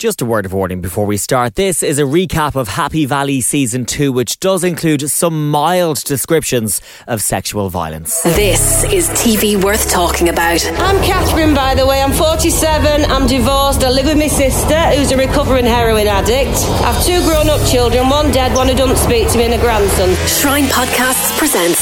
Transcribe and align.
Just 0.00 0.22
a 0.22 0.24
word 0.24 0.46
of 0.46 0.54
warning 0.54 0.80
before 0.80 1.04
we 1.04 1.18
start. 1.18 1.56
This 1.56 1.82
is 1.82 1.98
a 1.98 2.04
recap 2.04 2.56
of 2.56 2.68
Happy 2.68 3.04
Valley 3.04 3.42
Season 3.42 3.84
2, 3.84 4.12
which 4.12 4.40
does 4.40 4.64
include 4.64 5.02
some 5.10 5.50
mild 5.50 6.02
descriptions 6.04 6.80
of 7.06 7.20
sexual 7.20 7.68
violence. 7.68 8.22
This 8.22 8.82
is 8.84 9.10
TV 9.10 9.62
worth 9.62 9.90
talking 9.90 10.30
about. 10.30 10.64
I'm 10.64 11.04
Catherine, 11.04 11.52
by 11.52 11.74
the 11.74 11.86
way. 11.86 12.00
I'm 12.00 12.12
47. 12.12 13.10
I'm 13.10 13.26
divorced. 13.26 13.84
I 13.84 13.90
live 13.90 14.06
with 14.06 14.16
my 14.16 14.28
sister, 14.28 14.80
who's 14.96 15.12
a 15.12 15.18
recovering 15.18 15.66
heroin 15.66 16.06
addict. 16.06 16.56
I've 16.80 17.04
two 17.04 17.20
grown 17.28 17.50
up 17.50 17.60
children 17.68 18.08
one 18.08 18.32
dead, 18.32 18.56
one 18.56 18.68
who 18.68 18.74
doesn't 18.74 18.96
speak 18.96 19.28
to 19.32 19.36
me, 19.36 19.44
and 19.44 19.52
a 19.52 19.58
grandson. 19.58 20.14
Shrine 20.26 20.64
Podcasts 20.64 21.36
presents 21.36 21.78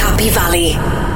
Happy 0.00 0.30
Valley. 0.30 0.70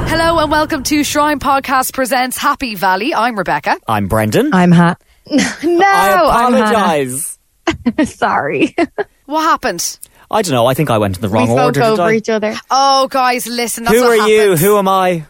Hello 0.07 0.39
and 0.39 0.49
welcome 0.49 0.83
to 0.83 1.03
Shrine 1.03 1.41
Podcast 1.41 1.93
presents 1.93 2.37
Happy 2.37 2.75
Valley. 2.75 3.13
I'm 3.13 3.37
Rebecca. 3.37 3.77
I'm 3.85 4.07
Brendan. 4.07 4.53
I'm 4.53 4.71
Ha. 4.71 4.95
no, 5.63 5.85
I 5.85 6.45
I'm 6.45 6.53
apologise. 6.53 7.39
Sorry. 8.05 8.75
What 9.27 9.41
happened? 9.41 9.97
I 10.29 10.43
don't 10.43 10.51
know. 10.53 10.67
I 10.67 10.75
think 10.75 10.91
I 10.91 10.99
went 10.99 11.15
in 11.15 11.21
the 11.23 11.29
wrong 11.29 11.47
we 11.47 11.55
spoke 11.55 11.65
order. 11.65 11.79
did 11.79 11.89
over 11.89 12.03
I? 12.03 12.13
each 12.13 12.29
other. 12.29 12.53
Oh, 12.69 13.07
guys, 13.09 13.47
listen. 13.47 13.85
That's 13.85 13.95
Who 13.95 14.03
what 14.03 14.19
are 14.19 14.27
you? 14.29 14.39
happens. 14.41 14.61
Who 14.61 14.77
am 14.77 14.87
I? 14.87 15.25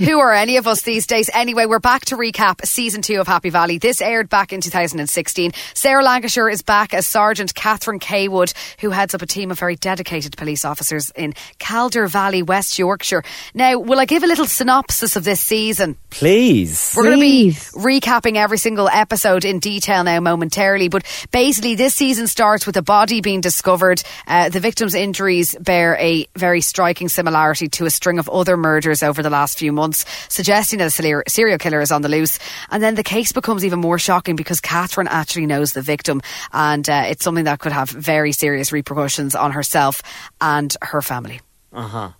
Who 0.00 0.18
are 0.18 0.32
any 0.32 0.56
of 0.56 0.66
us 0.66 0.80
these 0.80 1.06
days? 1.06 1.28
Anyway, 1.34 1.66
we're 1.66 1.78
back 1.78 2.06
to 2.06 2.16
recap 2.16 2.64
season 2.64 3.02
two 3.02 3.20
of 3.20 3.26
Happy 3.26 3.50
Valley. 3.50 3.76
This 3.76 4.00
aired 4.00 4.30
back 4.30 4.50
in 4.50 4.62
2016. 4.62 5.52
Sarah 5.74 6.02
Lancashire 6.02 6.48
is 6.48 6.62
back 6.62 6.94
as 6.94 7.06
Sergeant 7.06 7.54
Catherine 7.54 7.98
Cawood, 7.98 8.54
who 8.80 8.88
heads 8.88 9.14
up 9.14 9.20
a 9.20 9.26
team 9.26 9.50
of 9.50 9.58
very 9.58 9.76
dedicated 9.76 10.38
police 10.38 10.64
officers 10.64 11.10
in 11.14 11.34
Calder 11.58 12.06
Valley, 12.06 12.42
West 12.42 12.78
Yorkshire. 12.78 13.22
Now, 13.52 13.78
will 13.78 14.00
I 14.00 14.06
give 14.06 14.22
a 14.22 14.26
little 14.26 14.46
synopsis 14.46 15.16
of 15.16 15.24
this 15.24 15.38
season? 15.38 15.98
Please. 16.08 16.94
We're 16.96 17.02
going 17.02 17.16
to 17.16 17.20
be 17.20 17.50
recapping 17.50 18.36
every 18.36 18.56
single 18.56 18.88
episode 18.88 19.44
in 19.44 19.58
detail 19.58 20.02
now 20.02 20.20
momentarily, 20.20 20.88
but 20.88 21.04
basically 21.30 21.74
this 21.74 21.94
season 21.94 22.26
starts 22.26 22.64
with 22.64 22.78
a 22.78 22.82
body 22.82 23.20
being 23.20 23.42
discovered. 23.42 24.02
Uh, 24.26 24.48
the 24.48 24.60
victim's 24.60 24.94
injuries 24.94 25.54
bear 25.60 25.98
a 26.00 26.26
very 26.36 26.62
striking 26.62 27.10
similarity 27.10 27.68
to 27.68 27.84
a 27.84 27.90
string 27.90 28.18
of 28.18 28.30
other 28.30 28.56
murders 28.56 29.02
over 29.02 29.22
the 29.22 29.28
last 29.28 29.58
few 29.58 29.72
months, 29.72 29.89
suggesting 30.28 30.78
that 30.78 30.86
a 30.86 30.90
serial- 30.90 31.22
serial 31.28 31.58
killer 31.58 31.80
is 31.80 31.92
on 31.92 32.02
the 32.02 32.08
loose. 32.08 32.38
And 32.70 32.82
then 32.82 32.94
the 32.94 33.02
case 33.02 33.32
becomes 33.32 33.64
even 33.64 33.78
more 33.80 33.98
shocking 33.98 34.36
because 34.36 34.60
Catherine 34.60 35.08
actually 35.08 35.46
knows 35.46 35.72
the 35.72 35.82
victim, 35.82 36.20
and 36.52 36.88
uh, 36.88 37.04
it's 37.06 37.24
something 37.24 37.44
that 37.44 37.58
could 37.58 37.72
have 37.72 37.90
very 37.90 38.32
serious 38.32 38.72
repercussions 38.72 39.34
on 39.34 39.52
herself 39.52 40.02
and 40.40 40.76
her 40.82 41.02
family. 41.02 41.40
Uh 41.72 41.86
huh. 41.86 42.10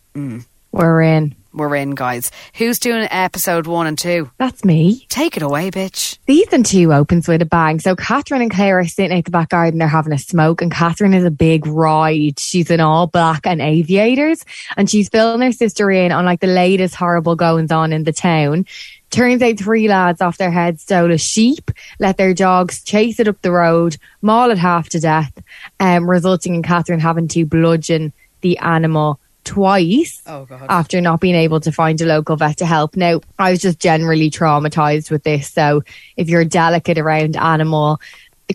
We're 0.73 1.03
in. 1.03 1.35
We're 1.53 1.75
in, 1.75 1.97
guys. 1.97 2.31
Who's 2.55 2.79
doing 2.79 3.09
episode 3.11 3.67
one 3.67 3.89
and 3.89 3.99
two? 3.99 4.31
That's 4.39 4.65
me. 4.65 5.07
Take 5.09 5.37
it 5.37 5.43
away, 5.43 5.73
bitch. 5.73 6.17
Season 6.25 6.63
two 6.63 6.93
opens 6.93 7.27
with 7.27 7.43
a 7.43 7.45
bang. 7.45 7.81
So 7.81 7.97
Catherine 7.97 8.43
and 8.43 8.53
Claire 8.53 8.79
are 8.79 8.87
sitting 8.87 9.17
out 9.17 9.25
the 9.25 9.33
back 9.33 9.49
garden. 9.49 9.81
They're 9.81 9.89
having 9.89 10.13
a 10.13 10.19
smoke, 10.19 10.63
and 10.63 10.71
Catherine 10.71 11.13
is 11.13 11.25
a 11.25 11.31
big 11.31 11.67
ride. 11.67 12.39
She's 12.39 12.71
in 12.71 12.79
all 12.79 13.09
black 13.09 13.47
and 13.47 13.61
aviators, 13.61 14.45
and 14.77 14.89
she's 14.89 15.09
filling 15.09 15.41
her 15.41 15.51
sister 15.51 15.91
in 15.91 16.13
on 16.13 16.25
like 16.25 16.41
the 16.41 16.47
latest 16.47 16.95
horrible 16.95 17.35
goings 17.35 17.73
on 17.73 17.93
in 17.93 18.05
the 18.05 18.13
town. 18.13 18.65
Turns 19.11 19.43
out 19.43 19.59
three 19.59 19.89
lads 19.89 20.21
off 20.21 20.39
their 20.39 20.53
heads 20.53 20.83
stole 20.83 21.11
a 21.11 21.19
sheep, 21.19 21.73
let 21.99 22.17
their 22.17 22.33
dogs 22.33 22.81
chase 22.85 23.19
it 23.19 23.27
up 23.27 23.43
the 23.43 23.51
road, 23.51 23.97
maul 24.23 24.53
it 24.53 24.59
half 24.59 24.89
to 24.91 25.01
death, 25.01 25.33
um, 25.81 26.09
resulting 26.09 26.55
in 26.55 26.63
Catherine 26.63 27.01
having 27.01 27.27
to 27.29 27.45
bludgeon 27.45 28.13
the 28.41 28.57
animal 28.59 29.20
twice 29.45 30.23
Oh, 30.27 30.47
after 30.69 31.01
not 31.01 31.21
being 31.21 31.35
able 31.35 31.61
to 31.61 31.73
find 31.73 32.01
a 32.01 32.07
local 32.07 32.37
vet 32.37 32.59
to 32.59 32.67
help. 32.67 32.97
Now, 32.97 33.21
I 33.39 33.51
was 33.51 33.61
just 33.61 33.79
generally 33.79 34.31
traumatized 34.31 35.11
with 35.11 35.23
this. 35.23 35.49
So 35.49 35.83
if 36.17 36.29
you're 36.29 36.45
delicate 36.45 36.99
around 36.99 37.37
animal 37.37 38.01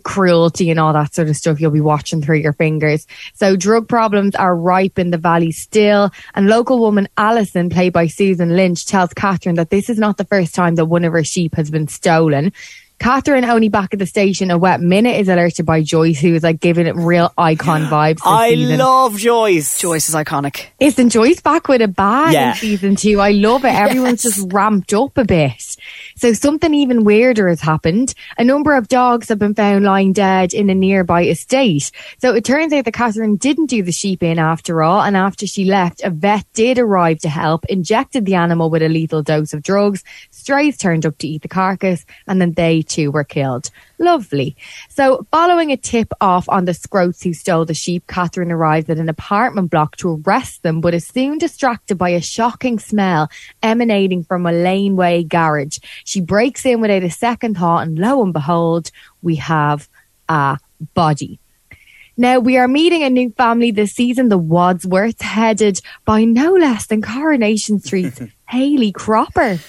cruelty 0.04 0.70
and 0.70 0.80
all 0.80 0.94
that 0.94 1.14
sort 1.14 1.30
of 1.30 1.36
stuff, 1.36 1.60
you'll 1.60 1.72
be 1.72 1.82
watching 1.82 2.22
through 2.22 2.38
your 2.38 2.54
fingers. 2.54 3.08
So 3.34 3.56
drug 3.56 3.88
problems 3.88 4.36
are 4.36 4.56
ripe 4.56 5.00
in 5.00 5.12
the 5.12 5.18
valley 5.18 5.52
still. 5.52 6.12
And 6.34 6.48
local 6.48 6.80
woman 6.80 7.08
Alison, 7.18 7.70
played 7.70 7.94
by 7.94 8.08
Susan 8.08 8.56
Lynch, 8.56 8.86
tells 8.86 9.14
Catherine 9.14 9.56
that 9.56 9.70
this 9.70 9.90
is 9.90 9.98
not 9.98 10.18
the 10.18 10.26
first 10.26 10.56
time 10.56 10.76
that 10.76 10.86
one 10.86 11.06
of 11.06 11.14
her 11.14 11.24
sheep 11.24 11.56
has 11.56 11.72
been 11.72 11.88
stolen. 11.88 12.52
Catherine, 13.00 13.46
only 13.46 13.70
back 13.70 13.94
at 13.94 14.00
the 14.00 14.06
station, 14.06 14.50
a 14.52 14.58
wet 14.58 14.80
minute 14.82 15.18
is 15.20 15.28
alerted 15.28 15.66
by 15.66 15.82
Joyce, 15.84 16.20
who 16.20 16.34
is 16.34 16.44
like 16.44 16.60
giving 16.60 16.88
it 16.88 16.96
real 16.96 17.32
icon 17.38 17.82
vibes. 17.86 18.20
I 18.26 18.52
season. 18.56 18.78
love 18.80 19.18
Joyce. 19.18 19.80
Joyce 19.80 20.10
is 20.10 20.16
iconic. 20.16 20.68
Isn't 20.80 21.10
Joyce 21.10 21.42
back 21.42 21.68
with 21.68 21.82
a 21.82 21.88
bag 21.88 22.34
Yeah. 22.34 22.50
in 22.52 22.56
season 22.56 22.96
two? 22.96 23.20
I 23.20 23.32
love 23.32 23.66
it. 23.66 23.68
Everyone's 23.76 24.24
just 24.24 24.52
ramped 24.52 24.94
up 24.94 25.18
a 25.18 25.26
bit. 25.26 25.76
So 26.16 26.34
something 26.34 26.74
even 26.74 27.04
weirder 27.04 27.48
has 27.50 27.62
happened. 27.62 28.14
A 28.38 28.44
number 28.44 28.74
of 28.76 28.88
dogs 28.88 29.28
have 29.30 29.40
been 29.40 29.54
found 29.54 29.84
lying 29.86 30.14
dead 30.14 30.54
in 30.54 30.70
a 30.70 30.76
nearby 30.76 31.26
estate. 31.26 31.92
So 32.20 32.34
it 32.34 32.46
turns 32.46 32.72
out 32.74 32.86
that 32.86 32.94
Catherine 32.94 33.36
didn't 33.36 33.68
do 33.68 33.84
the 33.84 33.92
sheep 33.92 34.24
in 34.24 34.40
after 34.40 34.82
all. 34.82 35.02
And 35.02 35.18
after 35.18 35.46
she 35.46 35.66
left, 35.66 36.02
a 36.04 36.10
vet 36.10 36.46
did 36.54 36.80
arrive 36.80 37.20
to 37.20 37.30
help, 37.30 37.66
injected 37.66 38.26
the 38.26 38.36
animal 38.36 38.70
with 38.70 38.82
a 38.82 38.90
lethal 38.90 39.22
dose 39.22 39.54
of 39.54 39.62
drugs. 39.62 40.04
Strays 40.32 40.78
turned 40.78 41.06
up 41.06 41.18
to 41.20 41.28
eat 41.28 41.42
the 41.42 41.48
carcass 41.50 42.06
and 42.28 42.40
then 42.42 42.54
they 42.54 42.82
too 42.96 43.12
were 43.12 43.24
killed. 43.24 43.70
Lovely. 44.00 44.56
So 44.90 45.26
following 45.32 45.72
a 45.72 45.78
tip 45.78 46.14
off 46.22 46.48
on 46.48 46.66
the 46.66 46.74
scroats 46.74 47.24
who 47.24 47.34
stole 47.34 47.66
the 47.66 47.74
sheep, 47.74 48.08
Catherine 48.08 48.52
arrived 48.52 48.90
at 48.90 48.98
an 48.98 49.10
apartment 49.10 49.70
block 49.70 49.98
to 49.98 50.22
arrest 50.26 50.64
them, 50.64 50.82
but 50.82 50.94
is 50.94 51.06
soon 51.06 51.38
distracted 51.38 51.98
by 51.98 52.10
a 52.10 52.22
shocking 52.22 52.80
smell 52.80 53.30
emanating 53.62 54.24
from 54.24 54.46
a 54.46 54.52
laneway 54.52 55.24
garage. 55.24 55.80
She 56.06 56.22
breaks 56.22 56.66
in 56.66 56.82
without 56.82 57.04
a 57.04 57.12
second 57.12 57.58
thought 57.58 57.86
and 57.86 58.00
lo 58.00 58.24
and 58.24 58.34
behold, 58.34 58.92
we 59.22 59.36
have 59.36 59.90
a 60.30 60.58
body. 60.94 61.40
Now 62.18 62.40
we 62.40 62.58
are 62.58 62.68
meeting 62.68 63.04
a 63.04 63.10
new 63.10 63.32
family 63.32 63.72
this 63.72 63.92
season, 63.92 64.30
the 64.30 64.40
Wadsworths, 64.40 65.22
headed 65.22 65.82
by 66.06 66.24
no 66.24 66.54
less 66.54 66.86
than 66.86 67.02
Coronation 67.02 67.80
Street's 67.80 68.22
Hayley 68.48 68.94
Cropper. 68.94 69.60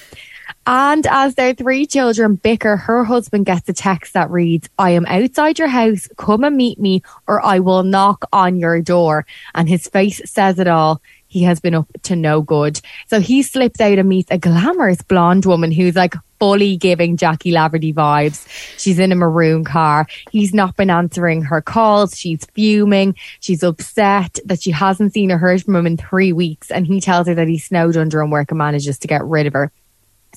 And 0.67 1.07
as 1.07 1.37
their 1.37 1.55
three 1.55 1.87
children 1.87 2.35
bicker, 2.35 2.77
her 2.77 3.05
husband 3.05 3.47
gets 3.47 3.69
a 3.69 3.73
text 3.73 4.15
that 4.15 4.31
reads, 4.31 4.69
I 4.79 4.91
am 4.91 5.07
outside 5.07 5.61
your 5.61 5.69
house, 5.69 6.09
come 6.17 6.43
and 6.43 6.57
meet 6.57 6.81
me, 6.81 7.03
or 7.29 7.45
I 7.45 7.61
will 7.61 7.85
knock 7.85 8.25
on 8.33 8.59
your 8.59 8.81
door. 8.83 9.27
And 9.55 9.69
his 9.69 9.87
face 9.87 10.21
says 10.25 10.59
it 10.59 10.67
all. 10.67 11.01
He 11.29 11.45
has 11.45 11.61
been 11.61 11.75
up 11.75 11.87
to 12.05 12.17
no 12.17 12.41
good. 12.41 12.81
So 13.09 13.21
he 13.21 13.43
slips 13.43 13.81
out 13.81 13.99
and 13.99 14.09
meets 14.09 14.31
a 14.31 14.39
glamorous 14.39 15.03
blonde 15.03 15.45
woman 15.45 15.71
who's 15.71 15.95
like 15.95 16.15
fully 16.41 16.77
giving 16.77 17.17
Jackie 17.17 17.53
Laverty 17.53 17.95
vibes. 17.95 18.47
She's 18.79 18.99
in 18.99 19.13
a 19.13 19.17
maroon 19.17 19.65
car. 19.65 20.07
He's 20.31 20.53
not 20.53 20.77
been 20.77 20.91
answering 20.91 21.43
her 21.43 21.61
calls. 21.61 22.19
She's 22.19 22.45
fuming. 22.55 23.15
She's 23.41 23.63
upset 23.63 24.39
that 24.45 24.63
she 24.63 24.73
hasn't 24.73 25.13
seen 25.13 25.31
or 25.31 25.39
heard 25.39 25.63
from 25.63 25.77
him 25.77 25.87
in 25.87 25.97
three 25.97 26.33
weeks. 26.33 26.71
And 26.71 26.87
he 26.87 27.01
tells 27.01 27.29
her 27.29 27.35
that 27.35 27.49
he 27.49 27.59
snowed 27.59 27.97
under 27.97 28.21
and 28.21 28.33
work 28.33 28.51
and 28.51 28.59
manages 28.59 28.99
to 29.01 29.09
get 29.09 29.25
rid 29.25 29.47
of 29.47 29.53
her. 29.53 29.71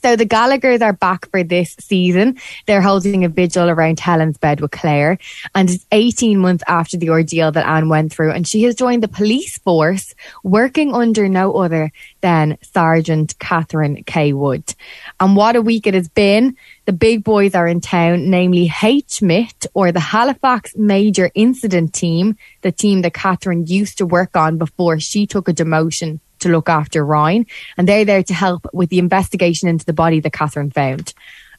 So 0.01 0.16
the 0.16 0.25
Gallaghers 0.25 0.81
are 0.81 0.94
back 0.94 1.30
for 1.30 1.44
this 1.44 1.75
season. 1.80 2.38
They're 2.66 2.81
holding 2.81 3.25
a 3.25 3.30
vigil 3.30 3.69
around 3.69 4.00
Helen's 4.00 4.38
bed 4.38 4.62
with 4.62 4.72
Claire. 4.72 5.18
And 5.54 5.69
it's 5.69 5.86
18 5.92 6.38
months 6.40 6.63
after 6.68 6.96
the 6.96 7.10
ordeal 7.10 7.51
that 7.51 7.68
Anne 7.68 7.90
went 7.90 8.13
through. 8.13 8.31
And 8.31 8.48
she 8.48 8.63
has 8.63 8.75
joined 8.75 9.04
the 9.04 9.07
police 9.07 9.57
force 9.57 10.16
working 10.44 10.94
under 10.94 11.28
no 11.28 11.54
other 11.54 11.92
than 12.22 12.57
Sergeant 12.62 13.38
Catherine 13.40 14.04
Cawood. 14.04 14.74
And 15.19 15.36
what 15.36 15.56
a 15.56 15.62
week 15.62 15.86
it 15.86 15.94
has 15.94 16.07
been. 16.07 16.56
The 16.86 16.94
big 16.94 17.24
boys 17.24 17.54
are 17.54 17.68
in 17.68 17.81
town, 17.81 18.30
namely 18.30 18.68
HMIT 18.68 19.68
or 19.74 19.92
the 19.92 20.00
Halifax 20.00 20.75
Major 20.75 21.30
Incident 21.36 21.94
Team, 21.94 22.38
the 22.62 22.72
team 22.72 23.01
that 23.01 23.13
Catherine 23.13 23.68
used 23.68 23.98
to 23.98 24.06
work 24.06 24.36
on 24.36 24.57
before 24.57 25.00
she 25.00 25.28
took 25.28 25.48
a 25.48 25.54
demotion 25.54 26.19
to 26.39 26.50
look 26.50 26.69
after 26.69 27.06
Ryan, 27.06 27.45
and 27.77 27.88
they're 27.88 28.06
there 28.06 28.24
to 28.24 28.33
help 28.33 28.68
with 28.74 28.89
the 28.89 29.00
investigation 29.00 29.69
into 29.69 29.86
the 29.86 29.94
body 29.94 30.19
that 30.19 30.33
Catherine 30.33 30.71
found. 30.71 31.13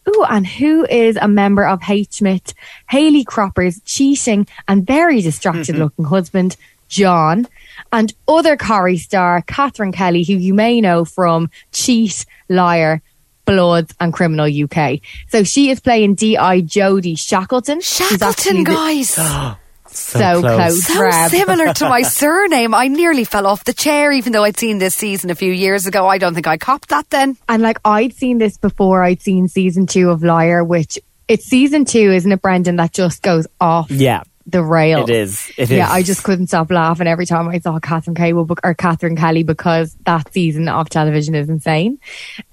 Ooh, 0.09 0.25
and 0.29 0.47
who 0.47 0.87
is 0.87 1.17
a 1.17 1.29
member 1.29 1.67
of 1.67 1.81
HMIT? 1.81 2.55
Hayley 2.89 3.25
Cropper's 3.25 3.81
cheating 3.85 4.47
and 4.67 4.87
very 4.87 5.21
distracted 5.21 5.77
looking 5.77 6.07
husband, 6.07 6.57
John, 6.89 7.47
and 7.93 8.13
other 8.27 8.57
Corrie 8.57 8.97
star, 8.97 9.43
Katherine 9.43 9.93
Kelly, 9.93 10.25
who 10.25 10.35
you 10.35 10.55
may 10.55 10.81
know 10.81 11.05
from 11.05 11.51
Cheat, 11.73 12.25
Liar, 12.49 13.03
Bloods, 13.45 13.95
and 14.01 14.13
Criminal 14.13 14.47
UK. 14.47 15.01
So 15.29 15.45
she 15.45 15.71
is 15.71 15.81
playing 15.81 16.15
D.I. 16.15 16.63
Jodie 16.63 17.19
Shackleton. 17.19 17.77
who's 17.77 18.23
actually 18.23 18.65
Shackleton, 18.65 18.65
the- 18.65 19.57
guys. 19.91 19.99
So, 19.99 20.41
close. 20.41 20.85
So 20.85 21.01
Reb. 21.03 21.31
similar 21.31 21.73
to 21.75 21.89
my 21.89 22.03
surname. 22.21 22.75
I 22.75 22.89
nearly 22.89 23.25
fell 23.25 23.47
off 23.47 23.65
the 23.65 23.73
chair, 23.73 24.13
even 24.13 24.33
though 24.33 24.45
I'd 24.45 24.57
seen 24.59 24.79
this 24.79 24.95
season 24.95 25.31
a 25.31 25.35
few 25.35 25.53
years 25.53 25.87
ago. 25.87 26.07
I 26.07 26.19
don't 26.19 26.35
think 26.35 26.47
I 26.47 26.57
copped 26.57 26.89
that 26.91 27.09
then. 27.11 27.37
And 27.49 27.63
like 27.63 27.79
I'd 27.85 28.15
seen 28.15 28.39
this 28.39 28.57
before 28.59 29.03
I'd 29.03 29.21
seen 29.23 29.49
season 29.49 29.87
two 29.87 30.11
of 30.11 30.23
Liar, 30.23 30.65
which 30.65 30.99
it's 31.29 31.45
season 31.45 31.85
two, 31.85 32.11
isn't 32.13 32.31
it, 32.33 32.43
Brendan, 32.43 32.77
that 32.77 32.93
just 32.93 33.23
goes 33.23 33.47
off 33.61 33.91
Yeah, 33.91 34.23
the 34.51 34.63
rails. 34.63 35.09
it 35.09 35.17
is. 35.17 35.53
It 35.57 35.71
yeah, 35.71 35.87
is. 35.87 35.91
I 35.91 36.03
just 36.03 36.23
couldn't 36.23 36.49
stop 36.49 36.71
laughing 36.71 37.07
every 37.07 37.27
time 37.27 37.49
I 37.49 37.59
saw 37.59 37.79
Catherine 37.79 38.15
Cable 38.15 38.49
or 38.63 38.75
Katherine 38.75 39.17
Kelly 39.17 39.43
because 39.43 39.97
that 40.05 40.33
season 40.33 40.69
of 40.69 40.89
television 40.89 41.35
is 41.35 41.49
insane. 41.49 41.99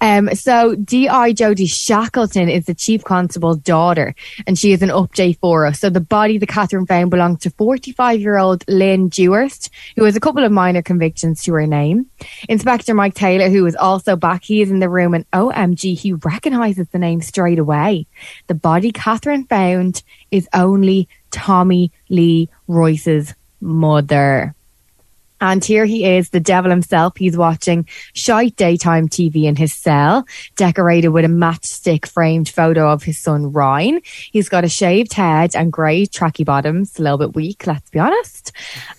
Um, 0.00 0.34
so 0.34 0.74
D.I. 0.74 1.32
Jodie 1.32 1.70
Shackleton 1.70 2.48
is 2.48 2.66
the 2.66 2.74
chief 2.74 3.04
constable's 3.04 3.58
daughter, 3.58 4.14
and 4.46 4.58
she 4.58 4.72
is 4.72 4.82
an 4.82 4.90
update 4.90 5.38
for 5.40 5.66
us. 5.66 5.80
So 5.80 5.90
the 5.90 6.00
body 6.00 6.38
that 6.38 6.48
Catherine 6.48 6.86
found 6.86 7.10
belonged 7.10 7.40
to 7.42 7.50
45-year-old 7.50 8.64
Lynn 8.68 9.08
Dewhurst, 9.08 9.70
who 9.96 10.04
has 10.04 10.16
a 10.16 10.20
couple 10.20 10.44
of 10.44 10.52
minor 10.52 10.82
convictions 10.82 11.42
to 11.44 11.52
her 11.54 11.66
name. 11.66 12.06
Inspector 12.48 12.92
Mike 12.94 13.14
Taylor, 13.14 13.48
who 13.48 13.66
is 13.66 13.76
also 13.76 14.16
back, 14.16 14.44
he 14.44 14.62
is 14.62 14.70
in 14.70 14.80
the 14.80 14.88
room, 14.88 15.14
and 15.14 15.30
OMG, 15.32 15.98
he 15.98 16.12
recognises 16.12 16.88
the 16.88 16.98
name 16.98 17.20
straight 17.20 17.58
away. 17.58 18.06
The 18.46 18.54
body 18.54 18.92
Catherine 18.92 19.44
found 19.44 20.02
is 20.30 20.48
only 20.52 21.08
Tommy 21.30 21.92
Lee 22.08 22.48
Royce's 22.66 23.34
mother. 23.60 24.54
And 25.40 25.64
here 25.64 25.84
he 25.84 26.04
is, 26.04 26.30
the 26.30 26.40
devil 26.40 26.70
himself. 26.70 27.16
He's 27.16 27.36
watching 27.36 27.86
shite 28.12 28.56
daytime 28.56 29.08
TV 29.08 29.44
in 29.44 29.54
his 29.54 29.72
cell, 29.72 30.26
decorated 30.56 31.08
with 31.08 31.24
a 31.24 31.28
matchstick 31.28 32.06
framed 32.06 32.48
photo 32.48 32.90
of 32.90 33.04
his 33.04 33.18
son 33.18 33.52
Ryan. 33.52 34.00
He's 34.32 34.48
got 34.48 34.64
a 34.64 34.68
shaved 34.68 35.12
head 35.12 35.54
and 35.54 35.72
grey 35.72 36.06
tracky 36.06 36.44
bottoms, 36.44 36.98
a 36.98 37.02
little 37.02 37.18
bit 37.18 37.34
weak, 37.34 37.66
let's 37.66 37.88
be 37.90 38.00
honest. 38.00 38.52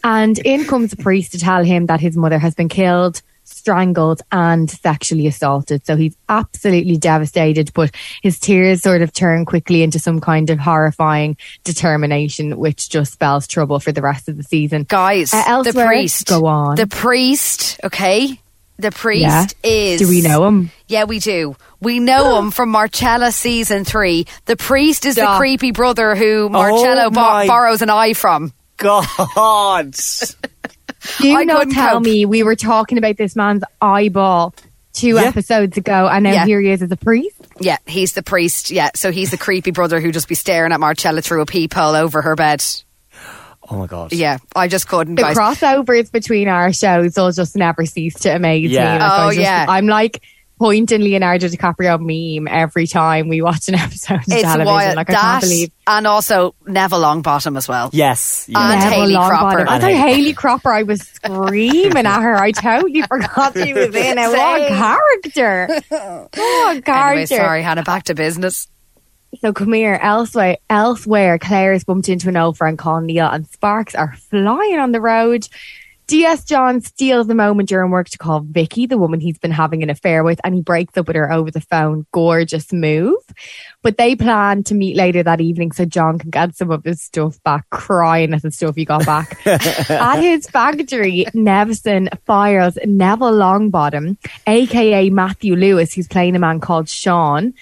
And 0.03 0.39
in 0.39 0.63
comes 0.65 0.93
a 0.93 0.97
priest 0.97 1.33
to 1.33 1.39
tell 1.39 1.63
him 1.63 1.87
that 1.87 1.99
his 1.99 2.15
mother 2.15 2.39
has 2.39 2.55
been 2.55 2.69
killed, 2.69 3.21
strangled, 3.59 4.21
and 4.31 4.69
sexually 4.69 5.27
assaulted. 5.27 5.85
So 5.85 5.95
he's 5.95 6.15
absolutely 6.27 6.97
devastated, 6.97 7.71
but 7.73 7.93
his 8.23 8.39
tears 8.39 8.81
sort 8.81 9.01
of 9.01 9.13
turn 9.13 9.45
quickly 9.45 9.83
into 9.83 9.99
some 9.99 10.19
kind 10.19 10.49
of 10.49 10.57
horrifying 10.59 11.37
determination, 11.63 12.57
which 12.57 12.89
just 12.89 13.13
spells 13.13 13.47
trouble 13.47 13.79
for 13.79 13.91
the 13.91 14.01
rest 14.01 14.27
of 14.27 14.37
the 14.37 14.43
season. 14.43 14.83
Guys, 14.87 15.33
Uh, 15.33 15.61
the 15.63 15.73
priest. 15.73 16.27
Go 16.27 16.45
on. 16.45 16.75
The 16.75 16.87
priest, 16.87 17.79
okay? 17.83 18.39
The 18.77 18.91
priest 18.91 19.21
Yeah. 19.63 19.69
is. 19.69 19.99
Do 19.99 20.07
we 20.07 20.21
know 20.21 20.47
him? 20.47 20.71
Yeah, 20.87 21.03
we 21.03 21.19
do. 21.19 21.55
We 21.81 21.99
know 21.99 22.39
him 22.39 22.51
from 22.57 22.69
Marcella 22.69 23.31
season 23.31 23.83
three. 23.85 24.25
The 24.45 24.55
priest 24.55 25.05
is 25.05 25.15
the 25.15 25.35
creepy 25.37 25.71
brother 25.71 26.15
who 26.15 26.49
Marcella 26.49 27.05
Oh 27.07 27.09
bo- 27.09 27.47
borrows 27.47 27.81
an 27.81 27.89
eye 27.89 28.13
from. 28.13 28.53
God. 28.77 29.05
Do 31.19 31.35
I 31.37 31.43
not 31.43 31.69
tell 31.69 31.95
cope. 31.95 32.03
me 32.03 32.25
we 32.25 32.43
were 32.43 32.55
talking 32.55 32.97
about 32.97 33.17
this 33.17 33.35
man's 33.35 33.63
eyeball 33.81 34.53
two 34.93 35.15
Yeah. 35.15 35.21
episodes 35.23 35.77
ago, 35.77 36.07
and 36.11 36.23
now 36.23 36.31
Yeah. 36.33 36.45
here 36.45 36.59
he 36.61 36.69
is 36.71 36.81
as 36.81 36.91
a 36.91 36.97
priest. 36.97 37.35
Yeah, 37.59 37.77
he's 37.85 38.13
the 38.13 38.23
priest. 38.23 38.71
Yeah, 38.71 38.89
so 38.95 39.11
he's 39.11 39.31
the 39.31 39.37
creepy 39.37 39.71
brother 39.71 39.99
who 40.01 40.11
just 40.11 40.27
be 40.27 40.35
staring 40.35 40.71
at 40.71 40.79
Marcella 40.79 41.21
through 41.21 41.41
a 41.41 41.45
peephole 41.45 41.95
over 41.95 42.21
her 42.21 42.35
bed. 42.35 42.63
Oh 43.71 43.75
my 43.77 43.85
God. 43.85 44.11
Yeah, 44.13 44.39
I 44.55 44.67
just 44.67 44.87
couldn't. 44.87 45.15
The 45.15 45.21
guys. 45.21 45.37
crossovers 45.37 46.11
between 46.11 46.47
our 46.47 46.73
shows 46.73 47.15
will 47.15 47.31
just 47.31 47.55
never 47.55 47.85
cease 47.85 48.15
to 48.21 48.35
amaze 48.35 48.71
Yeah. 48.71 48.93
me. 48.95 48.99
Like, 48.99 49.11
I 49.11 49.25
Oh, 49.25 49.29
just- 49.29 49.41
yeah. 49.41 49.65
I'm 49.69 49.85
like 49.87 50.21
pointing 50.59 51.01
Leonardo 51.01 51.47
DiCaprio 51.47 51.97
meme 51.99 52.47
every 52.53 52.85
time 52.85 53.29
we 53.29 53.41
watch 53.41 53.67
an 53.69 53.75
episode 53.75 54.15
of 54.15 54.21
It's 54.27 54.41
television. 54.41 54.65
wild. 54.65 54.95
Like 54.97 55.09
I 55.09 55.13
that 55.13 55.21
can't 55.21 55.41
believe. 55.43 55.71
and 55.87 56.05
also 56.05 56.53
Neville 56.67 56.99
Longbottom 56.99 57.57
as 57.57 57.67
well. 57.67 57.89
Yes. 57.93 58.45
yeah. 58.49 58.59
And 58.59 58.79
Neville 58.81 58.99
Hayley 58.99 59.13
Longbottom. 59.13 59.29
Cropper. 59.55 59.69
I 59.69 59.79
thought 59.79 59.91
Hayley 59.91 60.33
Cropper. 60.33 60.71
I 60.71 60.83
was 60.83 61.01
screaming 61.01 62.05
at 62.05 62.21
her. 62.21 62.35
I 62.35 62.51
totally 62.51 63.01
forgot 63.07 63.53
she 63.53 63.73
was 63.73 63.95
in 63.95 64.17
it. 64.17 64.27
What 64.29 64.61
a 64.61 64.67
character! 64.67 65.67
What 65.89 66.77
a 66.77 66.81
character! 66.81 66.91
Anyway, 66.91 67.25
sorry, 67.25 67.61
Hannah. 67.63 67.83
Back 67.83 68.03
to 68.05 68.13
business. 68.13 68.67
So 69.41 69.53
come 69.53 69.73
here. 69.73 69.93
Elsewhere, 70.01 70.57
elsewhere, 70.71 71.37
Claire's 71.37 71.83
bumped 71.83 72.09
into 72.09 72.29
an 72.29 72.35
old 72.37 72.57
friend 72.57 72.77
called 72.79 73.03
Neil, 73.03 73.27
and 73.29 73.47
sparks 73.47 73.93
are 73.95 74.15
flying 74.29 74.79
on 74.79 74.91
the 74.91 74.99
road. 74.99 75.47
DS 76.09 76.43
John 76.43 76.81
steals 76.81 77.27
the 77.27 77.35
moment 77.35 77.69
during 77.69 77.91
work 77.91 78.09
to 78.09 78.17
call 78.17 78.39
Vicky, 78.39 78.87
the 78.87 78.97
woman 78.97 79.19
he's 79.19 79.37
been 79.37 79.51
having 79.51 79.83
an 79.83 79.91
affair 79.91 80.23
with, 80.23 80.41
and 80.43 80.55
he 80.55 80.61
breaks 80.63 80.97
up 80.97 81.05
with 81.05 81.15
her 81.15 81.31
over 81.31 81.51
the 81.51 81.61
phone. 81.61 82.07
Gorgeous 82.11 82.73
move. 82.73 83.21
But 83.83 83.97
they 83.97 84.15
plan 84.15 84.63
to 84.63 84.73
meet 84.73 84.95
later 84.95 85.21
that 85.21 85.39
evening 85.39 85.71
so 85.71 85.85
John 85.85 86.17
can 86.17 86.31
get 86.31 86.55
some 86.55 86.71
of 86.71 86.83
his 86.83 86.99
stuff 86.99 87.37
back, 87.43 87.69
crying 87.69 88.33
at 88.33 88.41
the 88.41 88.49
stuff 88.49 88.75
he 88.75 88.85
got 88.85 89.05
back. 89.05 89.39
at 89.45 90.19
his 90.19 90.49
factory, 90.49 91.25
Nevison 91.35 92.09
fires 92.25 92.79
Neville 92.83 93.33
Longbottom, 93.33 94.17
aka 94.47 95.11
Matthew 95.11 95.55
Lewis, 95.55 95.93
who's 95.93 96.07
playing 96.07 96.35
a 96.35 96.39
man 96.39 96.59
called 96.59 96.89
Sean. 96.89 97.53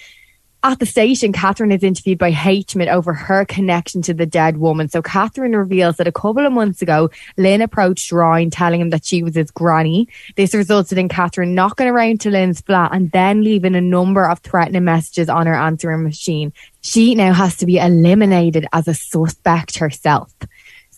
At 0.67 0.79
the 0.79 0.85
station, 0.85 1.31
Catherine 1.31 1.71
is 1.71 1.81
interviewed 1.81 2.17
by 2.17 2.33
Hmit 2.33 2.91
over 2.91 3.13
her 3.13 3.45
connection 3.45 4.01
to 4.01 4.13
the 4.13 4.25
dead 4.25 4.57
woman. 4.57 4.89
So 4.89 5.01
Catherine 5.01 5.55
reveals 5.55 5.95
that 5.95 6.09
a 6.09 6.11
couple 6.11 6.45
of 6.45 6.51
months 6.51 6.81
ago, 6.81 7.09
Lynn 7.37 7.61
approached 7.61 8.11
Ryan 8.11 8.49
telling 8.49 8.81
him 8.81 8.89
that 8.89 9.05
she 9.05 9.23
was 9.23 9.35
his 9.35 9.49
granny. 9.49 10.09
This 10.35 10.53
resulted 10.53 10.97
in 10.97 11.07
Catherine 11.07 11.55
knocking 11.55 11.87
around 11.87 12.19
to 12.19 12.31
Lynn's 12.31 12.59
flat 12.59 12.89
and 12.91 13.09
then 13.13 13.45
leaving 13.45 13.75
a 13.75 13.81
number 13.81 14.29
of 14.29 14.39
threatening 14.39 14.83
messages 14.83 15.29
on 15.29 15.47
her 15.47 15.55
answering 15.55 16.03
machine. 16.03 16.51
She 16.81 17.15
now 17.15 17.31
has 17.31 17.55
to 17.57 17.65
be 17.65 17.77
eliminated 17.77 18.67
as 18.73 18.89
a 18.89 18.93
suspect 18.93 19.77
herself. 19.77 20.35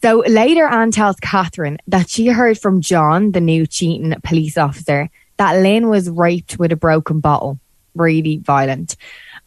So 0.01 0.23
later, 0.25 0.65
Anne 0.65 0.89
tells 0.89 1.17
Catherine 1.17 1.77
that 1.85 2.09
she 2.09 2.25
heard 2.25 2.57
from 2.57 2.81
John, 2.81 3.33
the 3.33 3.39
new 3.39 3.67
cheating 3.67 4.15
police 4.23 4.57
officer, 4.57 5.11
that 5.37 5.61
Lynn 5.61 5.89
was 5.89 6.09
raped 6.09 6.57
with 6.57 6.71
a 6.71 6.75
broken 6.75 7.19
bottle. 7.19 7.59
Really 7.93 8.37
violent. 8.37 8.95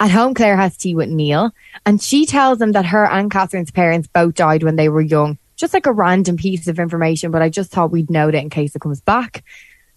At 0.03 0.11
home, 0.11 0.35
Claire 0.35 0.57
has 0.57 0.77
tea 0.77 0.97
with 0.97 1.11
Neil, 1.11 1.53
and 1.87 2.03
she 2.03 2.27
tells 2.27 2.61
him 2.61 2.73
that 2.73 2.87
her 2.87 3.09
and 3.09 3.31
Catherine's 3.31 3.71
parents 3.71 4.09
both 4.09 4.35
died 4.35 4.65
when 4.65 4.75
they 4.75 4.89
were 4.89 5.01
young. 5.01 5.39
Just 5.55 5.73
like 5.73 5.87
a 5.87 5.93
random 5.93 6.37
piece 6.37 6.67
of 6.67 6.81
information, 6.81 7.31
but 7.31 7.41
I 7.41 7.49
just 7.49 7.71
thought 7.71 7.93
we'd 7.93 8.11
note 8.11 8.35
it 8.35 8.43
in 8.43 8.51
case 8.51 8.75
it 8.75 8.81
comes 8.81 9.01
back. 9.01 9.45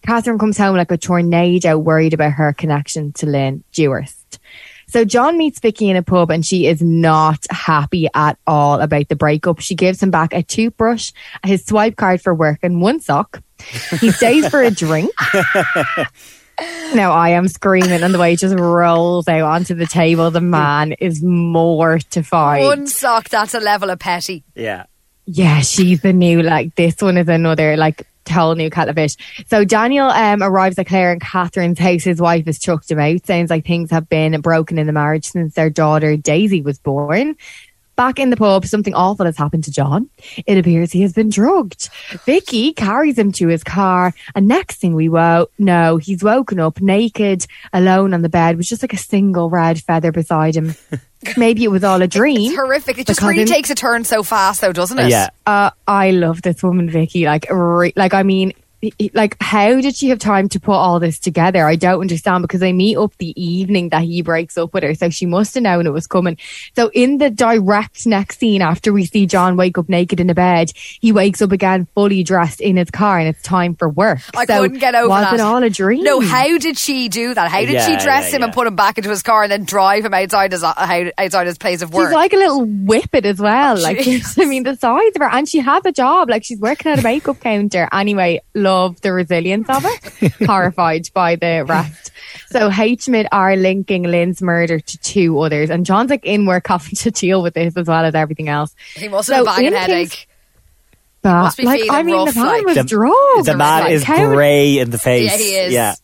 Catherine 0.05 0.37
comes 0.37 0.59
home 0.59 0.75
like 0.75 0.91
a 0.91 0.97
tornado, 0.97 1.79
worried 1.79 2.13
about 2.13 2.33
her 2.33 2.53
connection 2.53 3.13
to 3.13 3.25
Lynn 3.25 3.63
Dewhurst. 3.71 4.37
So 4.85 5.05
John 5.05 5.39
meets 5.39 5.59
Vicky 5.59 5.89
in 5.89 5.95
a 5.95 6.03
pub 6.03 6.29
and 6.29 6.45
she 6.45 6.67
is 6.67 6.83
not 6.83 7.43
happy 7.49 8.07
at 8.13 8.37
all 8.45 8.81
about 8.81 9.09
the 9.09 9.15
breakup. 9.15 9.59
She 9.59 9.73
gives 9.73 10.03
him 10.03 10.11
back 10.11 10.33
a 10.33 10.43
toothbrush, 10.43 11.13
his 11.43 11.65
swipe 11.65 11.95
card 11.95 12.21
for 12.21 12.35
work 12.35 12.59
and 12.61 12.79
one 12.79 12.99
sock. 12.99 13.41
He 13.99 14.11
stays 14.11 14.47
for 14.49 14.61
a 14.61 14.69
drink. 14.69 15.11
Now 16.93 17.11
I 17.11 17.29
am 17.29 17.47
screaming 17.47 18.03
and 18.03 18.13
the 18.13 18.19
way 18.19 18.33
it 18.33 18.39
just 18.39 18.57
rolls 18.57 19.27
out 19.27 19.41
onto 19.41 19.75
the 19.75 19.85
table. 19.85 20.31
The 20.31 20.41
man 20.41 20.93
is 20.93 21.21
mortified. 21.23 22.63
One 22.63 22.87
sock, 22.87 23.29
that's 23.29 23.53
a 23.53 23.59
level 23.59 23.89
of 23.89 23.99
petty. 23.99 24.43
Yeah. 24.55 24.85
Yeah, 25.25 25.61
she's 25.61 26.01
the 26.01 26.13
new 26.13 26.41
like 26.41 26.75
this 26.75 27.01
one 27.01 27.17
is 27.17 27.27
another 27.27 27.75
like 27.75 28.07
whole 28.29 28.55
new 28.55 28.69
kettle 28.69 28.91
of 28.91 28.95
fish. 28.95 29.15
So 29.47 29.65
Daniel 29.65 30.09
um 30.09 30.41
arrives 30.41 30.77
at 30.79 30.87
Claire 30.87 31.11
and 31.11 31.21
Catherine's 31.21 31.79
house. 31.79 32.03
His 32.03 32.21
wife 32.21 32.45
has 32.45 32.59
chucked 32.59 32.89
him 32.89 32.99
out. 32.99 33.25
Sounds 33.25 33.49
like 33.49 33.65
things 33.65 33.91
have 33.91 34.07
been 34.07 34.39
broken 34.41 34.77
in 34.77 34.87
the 34.87 34.93
marriage 34.93 35.25
since 35.25 35.55
their 35.55 35.69
daughter 35.69 36.15
Daisy 36.15 36.61
was 36.61 36.79
born. 36.79 37.35
Back 37.95 38.19
in 38.19 38.29
the 38.29 38.35
pub, 38.37 38.65
something 38.65 38.93
awful 38.93 39.25
has 39.25 39.37
happened 39.37 39.63
to 39.65 39.71
John. 39.71 40.09
It 40.45 40.57
appears 40.57 40.91
he 40.91 41.01
has 41.03 41.13
been 41.13 41.29
drugged. 41.29 41.89
Vicky 42.25 42.73
carries 42.73 43.17
him 43.17 43.31
to 43.33 43.47
his 43.47 43.63
car, 43.63 44.13
and 44.35 44.47
next 44.47 44.81
thing 44.81 44.95
we 44.95 45.07
wo- 45.07 45.47
know, 45.57 45.95
he's 45.97 46.21
woken 46.23 46.59
up 46.59 46.81
naked, 46.81 47.45
alone 47.71 48.13
on 48.13 48.21
the 48.21 48.27
bed, 48.29 48.57
with 48.57 48.65
just 48.65 48.83
like 48.83 48.93
a 48.93 48.97
single 48.97 49.49
red 49.49 49.81
feather 49.81 50.11
beside 50.11 50.55
him. 50.57 50.75
Maybe 51.37 51.63
it 51.63 51.69
was 51.71 51.83
all 51.83 52.01
a 52.01 52.07
dream. 52.07 52.51
It's 52.51 52.55
horrific. 52.55 52.97
It 52.99 53.07
just 53.07 53.21
really 53.21 53.41
in- 53.43 53.47
takes 53.47 53.69
a 53.69 53.75
turn 53.75 54.03
so 54.03 54.23
fast, 54.23 54.59
though, 54.61 54.73
doesn't 54.73 54.99
it? 54.99 55.09
Yeah. 55.09 55.29
Uh, 55.47 55.69
I 55.87 56.11
love 56.11 56.41
this 56.41 56.61
woman, 56.61 56.89
Vicky. 56.89 57.25
Like, 57.25 57.47
re- 57.49 57.93
like 57.95 58.13
I 58.13 58.23
mean, 58.23 58.49
i- 58.49 58.53
i- 58.53 58.64
like 59.13 59.37
how 59.41 59.79
did 59.81 59.95
she 59.95 60.09
have 60.09 60.19
time 60.19 60.49
to 60.49 60.59
put 60.59 60.73
all 60.73 60.99
this 60.99 61.19
together? 61.19 61.65
I 61.65 61.75
don't 61.75 62.01
understand 62.01 62.41
because 62.41 62.59
they 62.59 62.73
meet 62.73 62.97
up 62.97 63.15
the 63.17 63.33
evening 63.41 63.89
that 63.89 64.03
he 64.03 64.21
breaks 64.21 64.57
up 64.57 64.73
with 64.73 64.83
her, 64.83 64.93
so 64.95 65.09
she 65.09 65.25
must 65.25 65.53
have 65.55 65.63
known 65.63 65.87
it 65.87 65.91
was 65.91 66.07
coming. 66.07 66.37
So 66.75 66.89
in 66.93 67.17
the 67.17 67.29
direct 67.29 68.05
next 68.05 68.39
scene, 68.39 68.61
after 68.61 68.91
we 68.93 69.05
see 69.05 69.25
John 69.25 69.57
wake 69.57 69.77
up 69.77 69.89
naked 69.89 70.19
in 70.19 70.27
the 70.27 70.33
bed, 70.33 70.71
he 71.01 71.11
wakes 71.11 71.41
up 71.41 71.51
again 71.51 71.87
fully 71.95 72.23
dressed 72.23 72.61
in 72.61 72.77
his 72.77 72.89
car, 72.91 73.19
and 73.19 73.27
it's 73.27 73.41
time 73.41 73.75
for 73.75 73.89
work. 73.89 74.19
I 74.35 74.45
So 74.45 74.61
couldn't 74.61 74.79
get 74.79 74.95
over 74.95 75.09
was 75.09 75.23
that. 75.23 75.33
it 75.35 75.39
all 75.41 75.63
a 75.63 75.69
dream? 75.69 76.03
No, 76.03 76.19
how 76.19 76.57
did 76.57 76.77
she 76.77 77.09
do 77.09 77.33
that? 77.33 77.51
How 77.51 77.59
did 77.61 77.71
Yeah, 77.71 77.85
she 77.85 77.95
dress 78.03 78.29
yeah, 78.31 78.37
him 78.37 78.43
and 78.43 78.53
put 78.53 78.67
him 78.67 78.75
back 78.75 78.97
into 78.97 79.09
his 79.09 79.21
car 79.23 79.43
and 79.43 79.51
then 79.51 79.63
drive 79.65 80.05
him 80.05 80.13
outside 80.13 80.51
his 80.51 80.63
uh, 80.63 80.73
outside 81.17 81.47
his 81.47 81.57
place 81.57 81.81
of 81.81 81.93
work? 81.93 82.07
She's 82.09 82.13
like 82.15 82.33
a 82.33 82.37
little 82.37 82.65
whippet 82.65 83.25
as 83.25 83.39
well. 83.39 83.75
Like, 83.85 83.99
I 84.39 84.45
mean, 84.45 84.63
the 84.63 84.75
size 84.75 85.11
of 85.15 85.21
her, 85.21 85.29
and 85.29 85.47
she 85.47 85.59
has 85.59 85.85
a 85.85 85.91
job. 85.91 86.29
Like, 86.29 86.43
she's 86.43 86.59
working 86.59 86.91
at 86.91 86.99
a 86.99 87.01
makeup 87.03 87.39
counter. 87.39 87.87
Anyway, 87.91 88.41
love 88.55 88.74
the 89.01 89.11
resilience 89.13 89.69
of 89.69 89.83
it. 89.85 90.31
Horrified 90.47 91.09
by 91.13 91.35
the 91.35 91.65
rest. 91.67 92.11
So, 92.49 92.69
HMIT 92.69 93.27
are 93.31 93.55
linking 93.55 94.03
Lynn's 94.03 94.41
murder 94.41 94.79
to 94.79 94.97
two 94.99 95.39
others, 95.39 95.69
and 95.69 95.85
John's 95.85 96.09
like 96.09 96.25
in 96.25 96.45
work 96.45 96.67
having 96.67 96.95
to 96.95 97.11
deal 97.11 97.41
with 97.41 97.53
this 97.55 97.75
as 97.77 97.87
well 97.87 98.05
as 98.05 98.15
everything 98.15 98.49
else. 98.49 98.75
he 98.95 99.07
must 99.07 99.27
So 99.27 99.35
have 99.35 99.43
a 99.43 99.45
banging 99.47 99.73
headache. 99.73 100.09
King's- 100.09 100.27
But, 101.21 101.41
must 101.41 101.57
be 101.57 101.63
like, 101.65 101.81
I 101.89 102.03
mean, 102.03 102.15
rough, 102.15 102.33
the 102.33 102.39
man 102.39 102.47
like- 102.49 102.65
was 102.65 102.75
The- 102.75 102.83
drugged. 102.83 103.45
The 103.45 103.57
man 103.57 103.83
like, 103.83 103.91
is 103.93 104.03
how- 104.03 104.29
grey 104.33 104.77
in 104.77 104.89
the 104.91 104.99
face. 104.99 105.31
yeah, 105.31 105.37
he 105.37 105.55
is. 105.55 105.73
Yeah. 105.73 105.95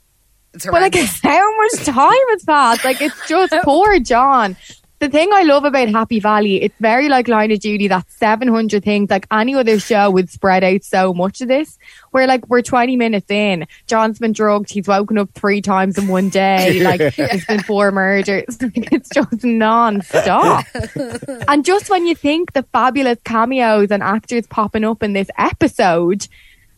It's 0.53 0.65
But 0.65 0.73
like, 0.81 0.95
how 0.95 1.57
much 1.57 1.85
time 1.85 2.11
has 2.31 2.43
passed? 2.43 2.83
Like, 2.83 3.01
it's 3.01 3.27
just 3.29 3.53
poor 3.63 3.99
John. 3.99 4.57
The 5.01 5.09
thing 5.09 5.33
I 5.33 5.41
love 5.41 5.65
about 5.65 5.89
Happy 5.89 6.19
Valley, 6.19 6.61
it's 6.61 6.77
very 6.79 7.09
like 7.09 7.27
Line 7.27 7.49
of 7.51 7.59
Duty, 7.59 7.87
that 7.87 8.07
700 8.11 8.83
things, 8.83 9.09
like 9.09 9.25
any 9.31 9.55
other 9.55 9.79
show 9.79 10.11
would 10.11 10.29
spread 10.29 10.63
out 10.63 10.83
so 10.83 11.11
much 11.11 11.41
of 11.41 11.47
this. 11.47 11.79
Where 12.11 12.27
like, 12.27 12.47
we're 12.49 12.61
20 12.61 12.97
minutes 12.97 13.31
in, 13.31 13.65
John's 13.87 14.19
been 14.19 14.31
drugged, 14.31 14.69
he's 14.69 14.87
woken 14.87 15.17
up 15.17 15.31
three 15.33 15.59
times 15.59 15.97
in 15.97 16.07
one 16.07 16.29
day, 16.29 16.79
like, 16.83 17.15
there's 17.15 17.45
been 17.45 17.63
four 17.63 17.91
murders. 17.91 18.57
it's 18.61 19.09
just 19.09 19.43
non-stop. 19.43 20.67
and 21.47 21.65
just 21.65 21.89
when 21.89 22.05
you 22.05 22.13
think 22.13 22.53
the 22.53 22.61
fabulous 22.71 23.17
cameos 23.25 23.89
and 23.89 24.03
actors 24.03 24.45
popping 24.45 24.83
up 24.83 25.01
in 25.01 25.13
this 25.13 25.31
episode, 25.35 26.27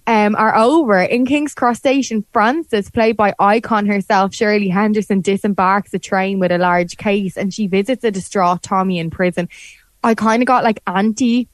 um, 0.06 0.36
are 0.36 0.56
over. 0.56 1.02
In 1.02 1.26
King's 1.26 1.54
Cross 1.54 1.78
Station, 1.80 2.26
Frances, 2.34 2.90
played 2.92 3.16
by 3.18 3.34
icon 3.40 3.86
herself, 3.86 4.34
Shirley 4.34 4.70
Henderson, 4.70 5.22
disembarks 5.22 5.92
the 5.92 6.00
train 6.00 6.40
with 6.40 6.52
a 6.52 6.58
large 6.58 6.98
case 6.98 7.38
and 7.38 7.54
she 7.54 7.68
visits 7.68 8.04
a 8.04 8.12
distraught 8.12 8.62
Tommy 8.62 9.00
in 9.00 9.10
prison. 9.10 9.50
I 10.04 10.16
kind 10.16 10.44
of 10.44 10.48
got 10.48 10.64
like 10.64 10.82
anti, 10.86 11.48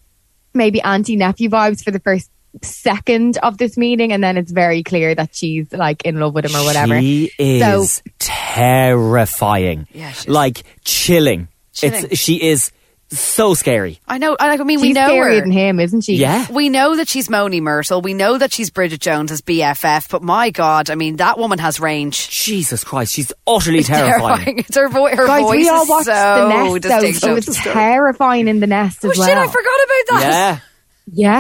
maybe 0.54 0.82
anti 0.82 1.16
nephew 1.16 1.50
vibes 1.50 1.84
for 1.84 1.92
the 1.92 2.00
first 2.00 2.32
second 2.64 3.38
of 3.44 3.60
this 3.60 3.78
meeting, 3.78 4.12
and 4.12 4.24
then 4.24 4.36
it's 4.36 4.52
very 4.52 4.82
clear 4.82 5.14
that 5.14 5.36
she's 5.36 5.72
like 5.72 6.04
in 6.04 6.20
love 6.20 6.34
with 6.34 6.46
him 6.46 6.56
or 6.56 6.66
whatever. 6.66 7.00
She 7.00 7.32
is 7.38 7.94
so, 7.94 8.12
terrifying. 8.18 9.88
Yeah, 9.94 10.12
she's- 10.12 10.28
like 10.28 10.64
chilling. 10.84 11.48
Chilling. 11.74 12.06
It's 12.10 12.20
she 12.20 12.42
is 12.42 12.72
so 13.12 13.54
scary. 13.54 14.00
I 14.08 14.18
know. 14.20 14.36
I 14.40 14.50
I 14.54 14.58
mean, 14.64 14.82
we 14.82 14.88
She's 14.90 14.96
know 14.96 15.10
scarier 15.10 15.36
her. 15.36 15.42
than 15.42 15.52
him, 15.52 15.80
isn't 15.80 16.02
she? 16.02 16.16
Yeah. 16.16 16.46
We 16.52 16.70
know 16.70 16.96
that 16.96 17.08
she's 17.08 17.30
Moaning 17.30 17.64
Myrtle. 17.64 18.02
We 18.02 18.14
know 18.14 18.38
that 18.38 18.52
she's 18.54 18.70
Bridget 18.70 19.02
Jones's 19.02 19.42
BFF. 19.42 20.10
But 20.10 20.22
my 20.22 20.50
God, 20.52 20.90
I 20.90 20.96
mean, 20.96 21.16
that 21.18 21.38
woman 21.40 21.58
has 21.60 21.80
range. 21.80 22.30
Jesus 22.30 22.84
Christ, 22.84 23.14
she's 23.14 23.34
utterly 23.48 23.84
terrifying. 23.84 24.60
It's 24.70 24.76
her, 24.78 24.90
vo- 24.90 25.08
her 25.08 25.26
Guys, 25.28 25.42
voice 25.42 25.56
we 25.58 25.70
all 25.70 25.88
watched 25.88 26.06
so 26.06 26.12
the 26.12 26.50
nest, 26.50 26.72
though, 26.72 26.80
distinctive. 27.02 27.22
so 27.22 27.36
it's 27.36 27.64
terrifying 27.64 28.48
in 28.48 28.60
the 28.60 28.68
nest 28.68 29.00
oh 29.04 29.12
well. 29.16 29.28
shit! 29.28 29.38
I 29.38 29.48
forgot 29.48 29.58
about 29.58 30.20
that. 30.20 30.22
Yeah. 30.22 30.60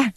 Yeah. 0.03 0.09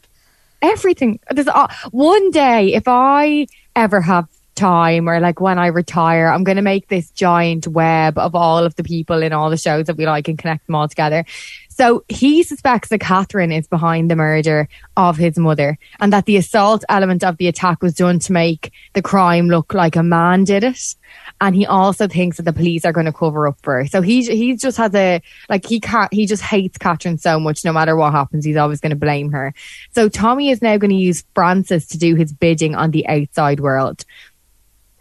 Everything. 0.62 1.18
There's 1.30 1.48
uh, 1.48 1.66
one 1.90 2.30
day, 2.30 2.74
if 2.74 2.84
I 2.86 3.46
ever 3.74 4.00
have 4.00 4.28
time 4.54 5.08
or 5.08 5.20
like 5.20 5.40
when 5.40 5.58
I 5.58 5.68
retire, 5.68 6.28
I'm 6.28 6.44
going 6.44 6.56
to 6.56 6.62
make 6.62 6.88
this 6.88 7.10
giant 7.10 7.66
web 7.66 8.18
of 8.18 8.34
all 8.34 8.64
of 8.64 8.74
the 8.76 8.84
people 8.84 9.22
in 9.22 9.32
all 9.32 9.50
the 9.50 9.56
shows 9.56 9.86
that 9.86 9.96
we 9.96 10.06
like 10.06 10.28
and 10.28 10.38
connect 10.38 10.66
them 10.66 10.74
all 10.74 10.88
together. 10.88 11.24
So 11.68 12.04
he 12.08 12.42
suspects 12.42 12.90
that 12.90 13.00
Catherine 13.00 13.50
is 13.50 13.66
behind 13.66 14.10
the 14.10 14.16
murder 14.16 14.68
of 14.96 15.16
his 15.16 15.38
mother 15.38 15.78
and 16.00 16.12
that 16.12 16.26
the 16.26 16.36
assault 16.36 16.84
element 16.88 17.24
of 17.24 17.38
the 17.38 17.48
attack 17.48 17.82
was 17.82 17.94
done 17.94 18.18
to 18.20 18.32
make 18.32 18.72
the 18.92 19.02
crime 19.02 19.48
look 19.48 19.72
like 19.72 19.96
a 19.96 20.02
man 20.02 20.44
did 20.44 20.64
it. 20.64 20.94
And 21.40 21.56
he 21.56 21.66
also 21.66 22.08
thinks 22.08 22.36
that 22.36 22.44
the 22.44 22.52
police 22.52 22.84
are 22.84 22.92
going 22.92 23.06
to 23.06 23.12
cover 23.12 23.48
up 23.48 23.58
for 23.62 23.78
her. 23.78 23.86
So 23.86 24.00
he 24.02 24.22
he 24.24 24.54
just 24.54 24.76
has 24.76 24.94
a 24.94 25.20
like 25.48 25.66
he 25.66 25.80
can't 25.80 26.12
he 26.12 26.26
just 26.26 26.42
hates 26.42 26.78
Catherine 26.78 27.18
so 27.18 27.40
much. 27.40 27.64
No 27.64 27.72
matter 27.72 27.96
what 27.96 28.12
happens, 28.12 28.44
he's 28.44 28.56
always 28.56 28.80
going 28.80 28.90
to 28.90 28.96
blame 28.96 29.32
her. 29.32 29.54
So 29.92 30.08
Tommy 30.08 30.50
is 30.50 30.62
now 30.62 30.76
going 30.76 30.90
to 30.90 30.96
use 30.96 31.24
Frances 31.34 31.86
to 31.88 31.98
do 31.98 32.14
his 32.14 32.32
bidding 32.32 32.74
on 32.74 32.90
the 32.90 33.06
outside 33.08 33.60
world. 33.60 34.04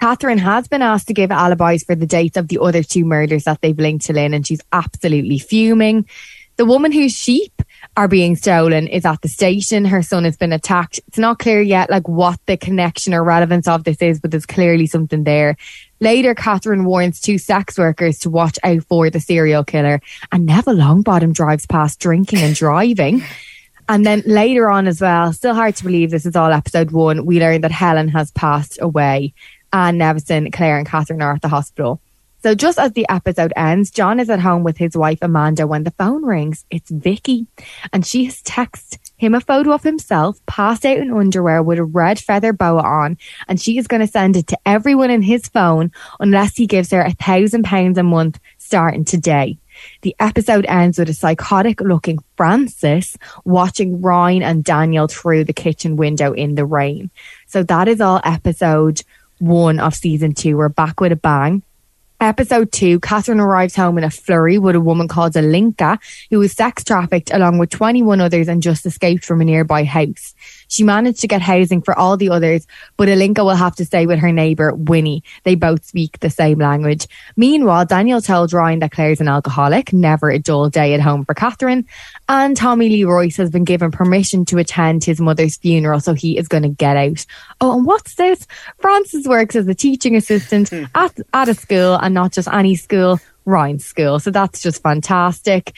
Catherine 0.01 0.39
has 0.39 0.67
been 0.67 0.81
asked 0.81 1.09
to 1.09 1.13
give 1.13 1.29
alibis 1.29 1.83
for 1.83 1.93
the 1.93 2.07
dates 2.07 2.35
of 2.35 2.47
the 2.47 2.57
other 2.59 2.81
two 2.81 3.05
murders 3.05 3.43
that 3.43 3.61
they've 3.61 3.77
linked 3.77 4.05
to 4.05 4.13
Lynn, 4.13 4.33
and 4.33 4.47
she's 4.47 4.61
absolutely 4.71 5.37
fuming. 5.37 6.07
The 6.55 6.65
woman 6.65 6.91
whose 6.91 7.13
sheep 7.13 7.61
are 7.95 8.07
being 8.07 8.35
stolen 8.35 8.87
is 8.87 9.05
at 9.05 9.21
the 9.21 9.27
station. 9.27 9.85
Her 9.85 10.01
son 10.01 10.23
has 10.23 10.35
been 10.35 10.53
attacked. 10.53 10.99
It's 11.07 11.19
not 11.19 11.37
clear 11.37 11.61
yet, 11.61 11.91
like 11.91 12.07
what 12.07 12.39
the 12.47 12.57
connection 12.57 13.13
or 13.13 13.23
relevance 13.23 13.67
of 13.67 13.83
this 13.83 14.01
is, 14.01 14.19
but 14.19 14.31
there's 14.31 14.47
clearly 14.47 14.87
something 14.87 15.23
there. 15.23 15.55
Later, 15.99 16.33
Catherine 16.33 16.83
warns 16.83 17.21
two 17.21 17.37
sex 17.37 17.77
workers 17.77 18.17
to 18.19 18.31
watch 18.31 18.57
out 18.63 18.83
for 18.85 19.11
the 19.11 19.19
serial 19.19 19.63
killer, 19.63 20.01
and 20.31 20.47
Neville 20.47 20.77
Longbottom 20.77 21.35
drives 21.35 21.67
past 21.67 21.99
drinking 21.99 22.39
and 22.39 22.55
driving. 22.55 23.23
And 23.89 24.05
then 24.05 24.23
later 24.25 24.69
on 24.69 24.87
as 24.87 25.01
well, 25.01 25.33
still 25.33 25.53
hard 25.53 25.75
to 25.75 25.83
believe 25.83 26.11
this 26.11 26.25
is 26.25 26.37
all 26.37 26.53
episode 26.53 26.91
one, 26.91 27.25
we 27.25 27.41
learn 27.41 27.59
that 27.61 27.71
Helen 27.71 28.07
has 28.09 28.31
passed 28.31 28.79
away 28.81 29.33
and 29.73 29.99
Nevison, 29.99 30.51
Claire 30.51 30.77
and 30.77 30.87
Catherine 30.87 31.21
are 31.21 31.33
at 31.33 31.41
the 31.41 31.47
hospital. 31.47 32.01
So 32.43 32.55
just 32.55 32.79
as 32.79 32.93
the 32.93 33.05
episode 33.07 33.53
ends, 33.55 33.91
John 33.91 34.19
is 34.19 34.29
at 34.29 34.39
home 34.39 34.63
with 34.63 34.77
his 34.77 34.97
wife 34.97 35.19
Amanda 35.21 35.67
when 35.67 35.83
the 35.83 35.91
phone 35.91 36.25
rings. 36.25 36.65
It's 36.71 36.89
Vicky 36.89 37.45
and 37.93 38.03
she 38.03 38.25
has 38.25 38.41
texted 38.41 38.97
him 39.17 39.35
a 39.35 39.41
photo 39.41 39.73
of 39.73 39.83
himself 39.83 40.43
passed 40.47 40.83
out 40.83 40.97
in 40.97 41.13
underwear 41.13 41.61
with 41.61 41.77
a 41.77 41.83
red 41.83 42.17
feather 42.17 42.51
boa 42.51 42.81
on 42.81 43.19
and 43.47 43.61
she 43.61 43.77
is 43.77 43.85
going 43.85 43.99
to 43.99 44.07
send 44.07 44.35
it 44.35 44.47
to 44.47 44.57
everyone 44.65 45.11
in 45.11 45.21
his 45.21 45.47
phone 45.49 45.91
unless 46.19 46.57
he 46.57 46.65
gives 46.65 46.89
her 46.89 47.01
a 47.01 47.13
thousand 47.13 47.63
pounds 47.63 47.99
a 47.99 48.03
month 48.03 48.39
starting 48.57 49.05
today. 49.05 49.59
The 50.01 50.15
episode 50.19 50.65
ends 50.65 50.97
with 50.97 51.09
a 51.09 51.13
psychotic 51.13 51.79
looking 51.79 52.17
Frances 52.35 53.17
watching 53.45 54.01
Ryan 54.01 54.41
and 54.41 54.63
Daniel 54.63 55.07
through 55.07 55.43
the 55.43 55.53
kitchen 55.53 55.95
window 55.95 56.33
in 56.33 56.55
the 56.55 56.65
rain. 56.65 57.11
So 57.45 57.61
that 57.63 57.87
is 57.87 58.01
all 58.01 58.19
episode 58.23 59.03
one 59.41 59.79
of 59.79 59.95
season 59.95 60.33
two. 60.33 60.57
We're 60.57 60.69
back 60.69 61.01
with 61.01 61.11
a 61.11 61.15
bang. 61.15 61.63
Episode 62.19 62.71
two, 62.71 62.99
Catherine 62.99 63.39
arrives 63.39 63.75
home 63.75 63.97
in 63.97 64.03
a 64.03 64.11
flurry 64.11 64.59
with 64.59 64.75
a 64.75 64.79
woman 64.79 65.07
called 65.07 65.33
Alinka, 65.33 65.97
who 66.29 66.37
was 66.37 66.51
sex 66.51 66.83
trafficked 66.83 67.31
along 67.33 67.57
with 67.57 67.71
21 67.71 68.21
others 68.21 68.47
and 68.47 68.61
just 68.61 68.85
escaped 68.85 69.25
from 69.25 69.41
a 69.41 69.45
nearby 69.45 69.83
house. 69.83 70.35
She 70.71 70.83
managed 70.83 71.19
to 71.19 71.27
get 71.27 71.41
housing 71.41 71.81
for 71.81 71.97
all 71.97 72.15
the 72.15 72.29
others, 72.29 72.65
but 72.95 73.09
Alinka 73.09 73.43
will 73.43 73.55
have 73.55 73.75
to 73.75 73.85
stay 73.85 74.05
with 74.05 74.19
her 74.19 74.31
neighbour, 74.31 74.73
Winnie. 74.73 75.21
They 75.43 75.55
both 75.55 75.83
speak 75.83 76.19
the 76.19 76.29
same 76.29 76.59
language. 76.59 77.07
Meanwhile, 77.35 77.85
Daniel 77.85 78.21
told 78.21 78.53
Ryan 78.53 78.79
that 78.79 78.91
Claire's 78.91 79.19
an 79.19 79.27
alcoholic, 79.27 79.91
never 79.91 80.29
a 80.29 80.39
dull 80.39 80.69
day 80.69 80.93
at 80.93 81.01
home 81.01 81.25
for 81.25 81.33
Catherine, 81.33 81.85
and 82.29 82.55
Tommy 82.55 82.87
Lee 82.87 83.03
Royce 83.03 83.35
has 83.35 83.49
been 83.49 83.65
given 83.65 83.91
permission 83.91 84.45
to 84.45 84.59
attend 84.59 85.03
his 85.03 85.19
mother's 85.19 85.57
funeral, 85.57 85.99
so 85.99 86.13
he 86.13 86.37
is 86.37 86.47
going 86.47 86.63
to 86.63 86.69
get 86.69 86.95
out. 86.95 87.25
Oh, 87.59 87.75
and 87.75 87.85
what's 87.85 88.15
this? 88.15 88.47
Frances 88.79 89.27
works 89.27 89.57
as 89.57 89.67
a 89.67 89.75
teaching 89.75 90.15
assistant 90.15 90.69
hmm. 90.69 90.85
at, 90.95 91.17
at 91.33 91.49
a 91.49 91.53
school 91.53 91.95
and 91.95 92.13
not 92.13 92.31
just 92.31 92.47
any 92.47 92.75
school, 92.75 93.19
Ryan's 93.45 93.85
school. 93.85 94.19
So 94.19 94.31
that's 94.31 94.61
just 94.61 94.81
fantastic. 94.83 95.73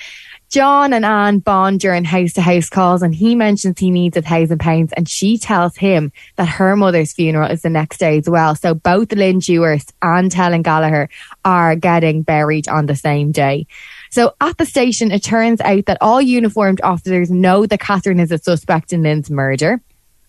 John 0.54 0.94
and 0.94 1.04
Anne 1.04 1.40
bond 1.40 1.80
during 1.80 2.04
house 2.04 2.34
to 2.34 2.42
house 2.42 2.70
calls 2.70 3.02
and 3.02 3.16
he 3.16 3.34
mentions 3.34 3.80
he 3.80 3.90
needs 3.90 4.16
a 4.16 4.22
thousand 4.22 4.60
pounds 4.60 4.94
and 4.94 5.10
she 5.10 5.40
tells 5.40 5.76
him 5.76 6.12
that 6.36 6.46
her 6.46 6.76
mother's 6.76 7.12
funeral 7.12 7.50
is 7.50 7.64
the 7.64 7.72
next 7.72 7.98
day 7.98 8.20
as 8.20 8.30
well. 8.30 8.54
So 8.54 8.76
both 8.76 9.12
Lynn 9.12 9.40
Dewhurst 9.40 9.94
and 10.04 10.32
Helen 10.32 10.62
Gallagher 10.62 11.10
are 11.44 11.76
getting 11.76 12.22
buried 12.22 12.68
on 12.68 12.86
the 12.86 12.96
same 12.96 13.32
day. 13.32 13.66
So 14.12 14.36
at 14.42 14.60
the 14.60 14.68
station, 14.68 15.12
it 15.12 15.24
turns 15.24 15.60
out 15.60 15.88
that 15.88 15.98
all 16.02 16.22
uniformed 16.22 16.82
officers 16.84 17.32
know 17.32 17.66
that 17.66 17.80
Catherine 17.80 18.20
is 18.20 18.32
a 18.32 18.38
suspect 18.38 18.94
in 18.94 19.02
Lynn's 19.02 19.32
murder. 19.32 19.82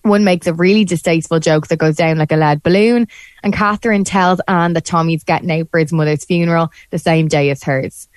One 0.05 0.25
makes 0.25 0.47
a 0.47 0.55
really 0.55 0.87
distasteful 0.87 1.39
joke 1.39 1.67
that 1.67 1.79
goes 1.79 1.97
down 1.97 2.17
like 2.17 2.33
a 2.33 2.37
lead 2.37 2.63
balloon, 2.63 3.09
and 3.43 3.53
Catherine 3.53 4.05
tells 4.05 4.41
Anne 4.49 4.73
that 4.73 4.87
Tommy's 4.87 5.25
getting 5.25 5.51
out 5.51 5.71
for 5.71 5.81
his 5.81 5.93
mother's 5.93 6.25
funeral 6.25 6.73
the 6.91 6.99
same 6.99 7.29
day 7.29 7.51
as 7.51 7.63
hers. 7.63 8.09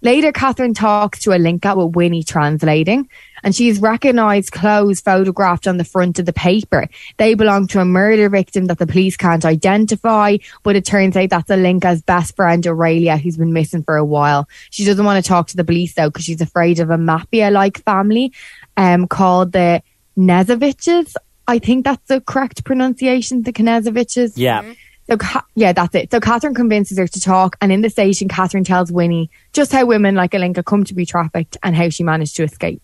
Later, 0.00 0.30
Catherine 0.30 0.74
talks 0.74 1.20
to 1.20 1.30
Alinka 1.30 1.76
with 1.76 1.96
Winnie 1.96 2.22
translating, 2.22 3.08
and 3.42 3.54
she's 3.54 3.80
recognised 3.80 4.52
clothes 4.52 5.00
photographed 5.00 5.66
on 5.66 5.76
the 5.76 5.84
front 5.84 6.18
of 6.18 6.26
the 6.26 6.32
paper. 6.32 6.88
They 7.16 7.34
belong 7.34 7.66
to 7.68 7.80
a 7.80 7.84
murder 7.84 8.28
victim 8.28 8.66
that 8.66 8.78
the 8.78 8.86
police 8.86 9.16
can't 9.16 9.44
identify, 9.44 10.36
but 10.62 10.76
it 10.76 10.84
turns 10.84 11.16
out 11.16 11.30
that's 11.30 11.50
Alinka's 11.50 12.02
best 12.02 12.36
friend, 12.36 12.64
Aurelia, 12.64 13.16
who's 13.16 13.36
been 13.36 13.52
missing 13.52 13.82
for 13.82 13.96
a 13.96 14.04
while. 14.04 14.48
She 14.70 14.84
doesn't 14.84 15.04
want 15.04 15.24
to 15.24 15.28
talk 15.28 15.48
to 15.48 15.56
the 15.56 15.64
police 15.64 15.94
though, 15.94 16.10
because 16.10 16.24
she's 16.24 16.40
afraid 16.40 16.78
of 16.78 16.90
a 16.90 16.98
mafia-like 16.98 17.82
family 17.84 18.32
um, 18.76 19.08
called 19.08 19.52
the 19.52 19.82
Nezoviches. 20.16 21.14
I 21.48 21.58
think 21.58 21.84
that's 21.84 22.06
the 22.06 22.20
correct 22.20 22.64
pronunciation, 22.64 23.42
the 23.42 23.52
Knezoviches. 23.52 24.34
Yeah. 24.36 24.74
So 25.08 25.16
yeah, 25.54 25.72
that's 25.72 25.94
it. 25.94 26.10
So 26.10 26.20
Catherine 26.20 26.54
convinces 26.54 26.98
her 26.98 27.06
to 27.06 27.20
talk, 27.20 27.56
and 27.60 27.72
in 27.72 27.80
the 27.80 27.90
station, 27.90 28.28
Catherine 28.28 28.64
tells 28.64 28.92
Winnie 28.92 29.30
just 29.52 29.72
how 29.72 29.86
women 29.86 30.14
like 30.14 30.32
Alinka 30.32 30.64
come 30.64 30.84
to 30.84 30.94
be 30.94 31.06
trafficked 31.06 31.56
and 31.62 31.74
how 31.74 31.88
she 31.88 32.02
managed 32.02 32.36
to 32.36 32.44
escape. 32.44 32.82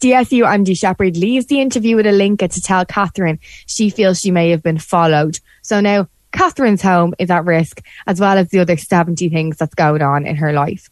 DSU 0.00 0.46
Andy 0.46 0.74
Shepherd 0.74 1.16
leaves 1.16 1.46
the 1.46 1.60
interview 1.60 1.96
with 1.96 2.06
Alinka 2.06 2.52
to 2.52 2.60
tell 2.60 2.84
Catherine 2.84 3.38
she 3.66 3.88
feels 3.88 4.20
she 4.20 4.32
may 4.32 4.50
have 4.50 4.62
been 4.62 4.78
followed. 4.78 5.38
So 5.62 5.80
now 5.80 6.08
Catherine's 6.32 6.82
home 6.82 7.14
is 7.18 7.30
at 7.30 7.44
risk, 7.44 7.80
as 8.06 8.20
well 8.20 8.36
as 8.36 8.48
the 8.48 8.58
other 8.58 8.76
70 8.76 9.28
things 9.28 9.56
that's 9.56 9.74
going 9.74 10.02
on 10.02 10.26
in 10.26 10.36
her 10.36 10.52
life. 10.52 10.90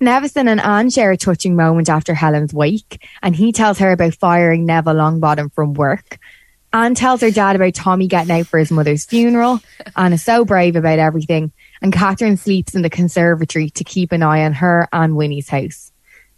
Nevison 0.00 0.48
and 0.48 0.60
Anne 0.60 0.90
share 0.90 1.12
a 1.12 1.16
touching 1.16 1.56
moment 1.56 1.88
after 1.88 2.14
Helen's 2.14 2.52
wake, 2.52 3.06
and 3.22 3.34
he 3.34 3.52
tells 3.52 3.78
her 3.78 3.92
about 3.92 4.14
firing 4.14 4.66
Neville 4.66 4.94
Longbottom 4.94 5.54
from 5.54 5.72
work. 5.72 6.18
Anne 6.72 6.94
tells 6.94 7.20
her 7.20 7.30
dad 7.30 7.56
about 7.56 7.74
Tommy 7.74 8.06
getting 8.06 8.32
out 8.32 8.46
for 8.46 8.58
his 8.58 8.70
mother's 8.70 9.04
funeral. 9.04 9.60
Anne 9.96 10.12
is 10.12 10.22
so 10.22 10.44
brave 10.44 10.76
about 10.76 10.98
everything. 10.98 11.52
And 11.80 11.92
Catherine 11.92 12.36
sleeps 12.36 12.74
in 12.74 12.82
the 12.82 12.90
conservatory 12.90 13.70
to 13.70 13.84
keep 13.84 14.12
an 14.12 14.22
eye 14.22 14.44
on 14.44 14.52
her 14.54 14.88
and 14.92 15.16
Winnie's 15.16 15.48
house. 15.48 15.92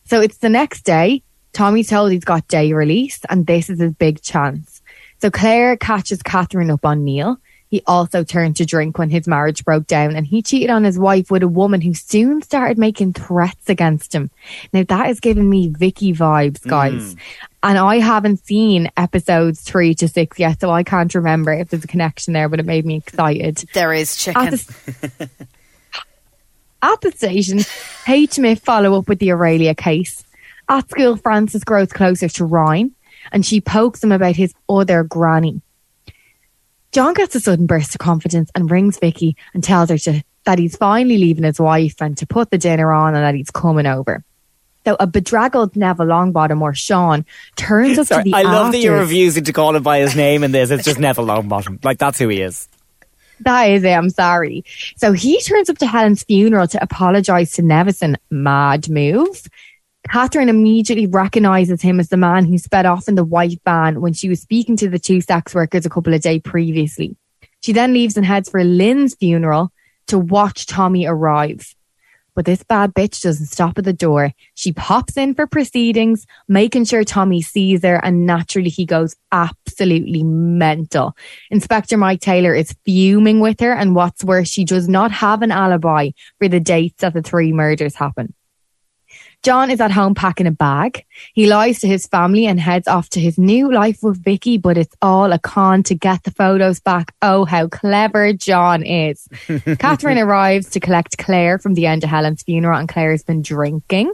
So 0.05 0.21
it's 0.21 0.39
the 0.39 0.49
next 0.49 0.83
day. 0.83 1.23
Tommy's 1.53 1.89
told 1.89 2.13
he's 2.13 2.25
got 2.25 2.47
day 2.49 2.73
release 2.73 3.21
and 3.29 3.47
this 3.47 3.69
is 3.69 3.81
his 3.81 3.95
big 3.95 4.23
chance. 4.23 4.81
So 5.21 5.31
Claire 5.31 5.77
catches 5.77 6.23
Catherine 6.23 6.71
up 6.71 6.85
on 6.85 7.05
Neil. 7.05 7.39
He 7.71 7.83
also 7.87 8.25
turned 8.25 8.57
to 8.57 8.65
drink 8.65 8.97
when 8.97 9.11
his 9.11 9.29
marriage 9.29 9.65
broke 9.65 9.87
down 9.87 10.17
and 10.17 10.27
he 10.27 10.41
cheated 10.41 10.71
on 10.71 10.85
his 10.85 10.99
wife 10.99 11.31
with 11.31 11.43
a 11.43 11.49
woman 11.49 11.83
who 11.83 11.93
soon 11.93 12.41
started 12.41 12.79
making 12.79 13.13
threats 13.13 13.69
against 13.69 14.15
him. 14.15 14.31
Now 14.73 14.85
that 14.89 15.11
is 15.11 15.21
giving 15.21 15.51
me 15.51 15.69
Vicky 15.69 16.15
vibes, 16.15 16.67
guys. 16.67 17.15
Mm. 17.15 17.19
And 17.63 17.77
I 17.77 17.97
haven't 17.99 18.45
seen 18.45 18.89
episodes 18.97 19.61
three 19.61 19.95
to 19.97 20.09
six 20.09 20.39
yet, 20.39 20.61
so 20.61 20.71
I 20.71 20.85
can't 20.85 21.13
remember 21.15 21.53
if 21.53 21.69
there's 21.69 21.85
a 21.85 21.89
connection 21.89 22.33
there, 22.33 22.49
but 22.49 22.61
it 22.61 22.67
made 22.67 22.87
me 22.87 22.97
excited. 22.97 23.65
There 23.75 23.93
is 23.93 24.17
chicken. 24.17 24.47
At 24.47 24.53
the, 24.53 25.31
at 26.83 27.01
the 27.01 27.11
station, 27.11 27.59
HMIT 27.59 28.61
follow 28.61 28.97
up 28.97 29.09
with 29.09 29.19
the 29.19 29.33
Aurelia 29.33 29.75
case. 29.75 30.25
At 30.69 30.89
school, 30.91 31.17
Frances 31.17 31.65
grows 31.65 31.93
closer 31.93 32.29
to 32.29 32.45
Ryan 32.45 32.95
and 33.33 33.45
she 33.45 33.61
pokes 33.61 34.05
him 34.05 34.13
about 34.13 34.37
his 34.37 34.55
other 34.69 35.03
granny. 35.03 35.61
John 36.93 37.15
gets 37.15 37.35
a 37.35 37.41
sudden 37.41 37.67
burst 37.67 37.95
of 37.95 37.99
confidence 37.99 38.51
and 38.55 38.71
rings 38.71 38.99
Vicky 38.99 39.37
and 39.53 39.65
tells 39.65 39.91
her 39.91 39.99
to, 39.99 40.23
that 40.45 40.59
he's 40.59 40.77
finally 40.77 41.19
leaving 41.19 41.45
his 41.45 41.61
wife 41.61 42.01
and 42.01 42.17
to 42.19 42.27
put 42.27 42.51
the 42.51 42.59
dinner 42.59 42.93
on 42.93 43.15
and 43.15 43.25
that 43.25 43.35
he's 43.35 43.51
coming 43.51 43.87
over. 43.87 44.25
So 44.89 44.97
a 44.99 45.07
bedraggled 45.07 45.77
Neville 45.77 46.07
Longbottom 46.07 46.63
or 46.63 46.73
Sean 46.73 47.27
turns 47.57 47.99
up 47.99 48.07
Sorry, 48.07 48.25
to 48.25 48.31
the 48.31 48.35
I 48.35 48.41
love 48.41 48.73
that 48.73 48.79
you're 48.79 49.01
refusing 49.01 49.45
to 49.45 49.53
call 49.53 49.77
him 49.77 49.83
by 49.83 49.99
his 49.99 50.17
name 50.17 50.43
in 50.43 50.51
this. 50.51 50.71
It's 50.71 50.83
just 50.83 50.99
Neville 50.99 51.27
Longbottom. 51.27 51.85
Like, 51.85 51.99
that's 51.99 52.19
who 52.19 52.29
he 52.29 52.41
is. 52.41 52.69
That 53.41 53.65
is 53.65 53.85
it. 53.85 53.91
I'm 53.91 54.09
sorry. 54.09 54.65
So 54.97 55.13
he 55.13 55.43
turns 55.43 55.69
up 55.69 55.77
to 55.79 55.87
Helen's 55.87 56.23
funeral 56.23 56.67
to 56.69 56.83
apologise 56.83 57.53
to 57.53 57.63
Nevison. 57.63 58.17
Mad 58.31 58.89
move. 58.89 59.47
Catherine 60.09 60.49
immediately 60.49 61.07
recognises 61.07 61.83
him 61.83 62.01
as 62.01 62.09
the 62.09 62.17
man 62.17 62.47
who 62.47 62.57
sped 62.57 62.87
off 62.87 63.09
in 63.09 63.15
the 63.15 63.25
white 63.25 63.61
van 63.67 64.01
when 64.01 64.15
she 64.15 64.31
was 64.31 64.41
speaking 64.41 64.79
to 64.79 64.89
the 64.89 64.99
two 64.99 65.21
sex 65.21 65.55
workers 65.55 65.85
a 65.85 65.91
couple 65.91 66.15
of 66.15 66.23
days 66.23 66.41
previously. 66.43 67.15
She 67.61 67.75
then 67.75 67.93
leaves 67.93 68.17
and 68.17 68.25
heads 68.25 68.49
for 68.49 68.65
Lynn's 68.65 69.15
funeral 69.15 69.71
to 70.07 70.19
watch 70.19 70.65
Tommy 70.65 71.05
arrive. 71.05 71.75
But 72.39 72.45
this 72.45 72.63
bad 72.63 72.95
bitch 72.95 73.23
doesn't 73.23 73.47
stop 73.47 73.79
at 73.79 73.85
the 73.85 73.93
door. 73.93 74.33
She 74.55 74.73
pops 74.73 75.17
in 75.17 75.35
for 75.35 75.49
proceedings, 75.49 76.25
making 76.47 76.85
sure 76.85 77.03
Tommy 77.03 77.43
sees 77.43 77.83
her, 77.83 77.97
and 78.05 78.27
naturally 78.27 78.71
he 78.71 78.87
goes 78.87 79.17
absolutely 79.33 80.23
mental. 80.23 81.17
Inspector 81.51 81.97
Mike 81.97 82.21
Taylor 82.21 82.55
is 82.55 82.77
fuming 82.85 83.41
with 83.41 83.59
her, 83.59 83.73
and 83.73 83.97
what's 83.97 84.23
worse, 84.23 84.49
she 84.49 84.65
does 84.65 84.89
not 84.89 85.11
have 85.11 85.43
an 85.43 85.51
alibi 85.51 86.11
for 86.39 86.47
the 86.47 86.61
dates 86.61 87.01
that 87.01 87.13
the 87.13 87.23
three 87.23 87.53
murders 87.53 87.97
happened. 87.97 88.33
John 89.45 89.71
is 89.71 89.81
at 89.81 89.93
home 89.93 90.15
packing 90.15 90.49
a 90.49 90.51
bag. 90.51 91.05
He 91.33 91.47
lies 91.47 91.79
to 91.81 91.87
his 91.87 92.07
family 92.07 92.47
and 92.47 92.59
heads 92.59 92.89
off 92.89 93.09
to 93.11 93.21
his 93.21 93.39
new 93.39 93.73
life 93.73 94.03
with 94.03 94.23
Vicky, 94.23 94.59
but 94.59 94.77
it's 94.77 94.97
all 95.01 95.33
a 95.33 95.39
con 95.39 95.85
to 95.85 95.95
get 95.95 96.25
the 96.25 96.33
photos 96.33 96.81
back. 96.81 97.15
Oh, 97.23 97.45
how 97.45 97.69
clever 97.69 98.33
John 98.33 98.85
is. 98.85 99.29
Catherine 99.79 100.19
arrives 100.19 100.71
to 100.71 100.81
collect 100.81 101.19
Claire 101.19 101.59
from 101.59 101.75
the 101.75 101.87
end 101.87 102.03
of 102.03 102.11
Helen's 102.11 102.43
funeral 102.43 102.79
and 102.79 102.89
Claire's 102.89 103.23
been 103.23 103.43
drinking. 103.43 104.13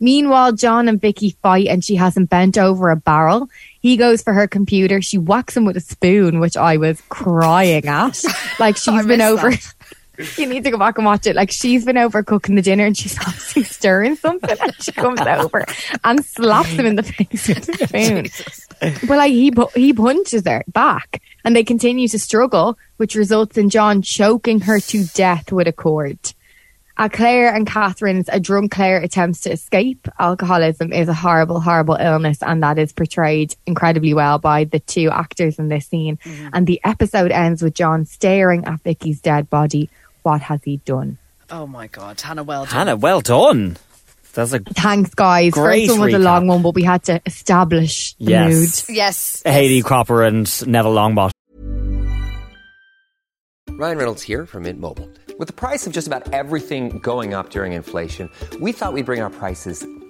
Meanwhile, 0.00 0.52
John 0.52 0.88
and 0.88 1.00
Vicky 1.00 1.36
fight 1.42 1.68
and 1.68 1.84
she 1.84 1.94
hasn't 1.94 2.30
bent 2.30 2.56
over 2.56 2.90
a 2.90 2.96
barrel. 2.96 3.48
He 3.80 3.96
goes 3.96 4.22
for 4.22 4.32
her 4.32 4.48
computer. 4.48 5.02
She 5.02 5.18
whacks 5.18 5.56
him 5.56 5.64
with 5.64 5.76
a 5.76 5.80
spoon, 5.80 6.40
which 6.40 6.56
I 6.56 6.76
was 6.76 7.00
crying 7.08 7.86
at. 7.86 8.22
Like 8.58 8.76
she's 8.76 9.06
been 9.06 9.20
over. 9.20 9.52
You 10.36 10.46
need 10.46 10.64
to 10.64 10.70
go 10.70 10.78
back 10.78 10.98
and 10.98 11.04
watch 11.04 11.26
it. 11.26 11.36
Like 11.36 11.50
she's 11.50 11.84
been 11.84 11.98
over 11.98 12.22
cooking 12.22 12.54
the 12.54 12.62
dinner 12.62 12.84
and 12.84 12.96
she's 12.96 13.18
obviously 13.18 13.64
stirring 13.64 14.16
something 14.16 14.56
and 14.60 14.74
she 14.82 14.92
comes 14.92 15.20
over 15.20 15.64
and 16.04 16.24
slaps 16.24 16.70
him 16.70 16.86
in 16.86 16.96
the 16.96 17.02
face 17.02 17.48
with 17.48 17.68
a 17.68 18.30
spoon. 18.78 18.98
But 19.08 19.16
like 19.16 19.32
he 19.32 19.52
he 19.74 19.92
punches 19.92 20.46
her 20.46 20.64
back 20.68 21.22
and 21.44 21.54
they 21.56 21.64
continue 21.64 22.08
to 22.08 22.18
struggle, 22.18 22.78
which 22.96 23.14
results 23.14 23.58
in 23.58 23.70
John 23.70 24.02
choking 24.02 24.60
her 24.60 24.80
to 24.80 25.04
death 25.04 25.52
with 25.52 25.68
a 25.68 25.72
cord. 25.72 26.18
At 26.98 27.12
Claire 27.12 27.54
and 27.54 27.66
Catherine's, 27.66 28.28
a 28.30 28.38
drunk 28.38 28.72
Claire 28.72 28.98
attempts 28.98 29.40
to 29.40 29.52
escape. 29.52 30.06
Alcoholism 30.18 30.92
is 30.92 31.08
a 31.08 31.14
horrible, 31.14 31.58
horrible 31.58 31.94
illness, 31.94 32.42
and 32.42 32.62
that 32.62 32.78
is 32.78 32.92
portrayed 32.92 33.56
incredibly 33.66 34.12
well 34.12 34.38
by 34.38 34.64
the 34.64 34.78
two 34.78 35.08
actors 35.10 35.58
in 35.58 35.68
this 35.68 35.86
scene. 35.86 36.18
Mm-hmm. 36.18 36.48
And 36.52 36.66
the 36.66 36.80
episode 36.84 37.30
ends 37.30 37.62
with 37.62 37.74
John 37.74 38.04
staring 38.04 38.66
at 38.66 38.82
Vicky's 38.82 39.20
dead 39.22 39.48
body 39.48 39.88
what 40.22 40.40
has 40.42 40.60
he 40.64 40.78
done? 40.78 41.18
Oh 41.50 41.66
my 41.66 41.86
God, 41.86 42.20
Hannah, 42.20 42.42
well 42.44 42.64
done. 42.64 42.72
Hannah, 42.74 42.96
well 42.96 43.20
done. 43.20 43.76
That's 44.34 44.54
a 44.54 44.60
thanks, 44.60 45.12
guys. 45.14 45.52
Great 45.52 45.88
First 45.88 45.98
one 45.98 46.06
was 46.06 46.14
recap. 46.14 46.16
a 46.16 46.18
long 46.20 46.46
one, 46.46 46.62
but 46.62 46.74
we 46.74 46.82
had 46.82 47.04
to 47.04 47.20
establish 47.26 48.14
the 48.14 48.24
Yes. 48.30 48.88
mood. 48.88 48.96
Yes. 48.96 49.42
Hayley 49.44 49.82
Cropper 49.82 50.22
and 50.22 50.46
Neville 50.66 50.94
Longbottom. 50.94 51.30
Ryan 53.70 53.96
Reynolds 53.98 54.22
here 54.22 54.46
from 54.46 54.62
Mint 54.64 54.78
Mobile. 54.80 55.08
With 55.38 55.48
the 55.48 55.54
price 55.54 55.86
of 55.86 55.92
just 55.92 56.06
about 56.06 56.32
everything 56.32 56.98
going 57.00 57.34
up 57.34 57.50
during 57.50 57.72
inflation, 57.72 58.28
we 58.60 58.72
thought 58.72 58.92
we'd 58.92 59.06
bring 59.06 59.20
our 59.22 59.30
prices 59.30 59.84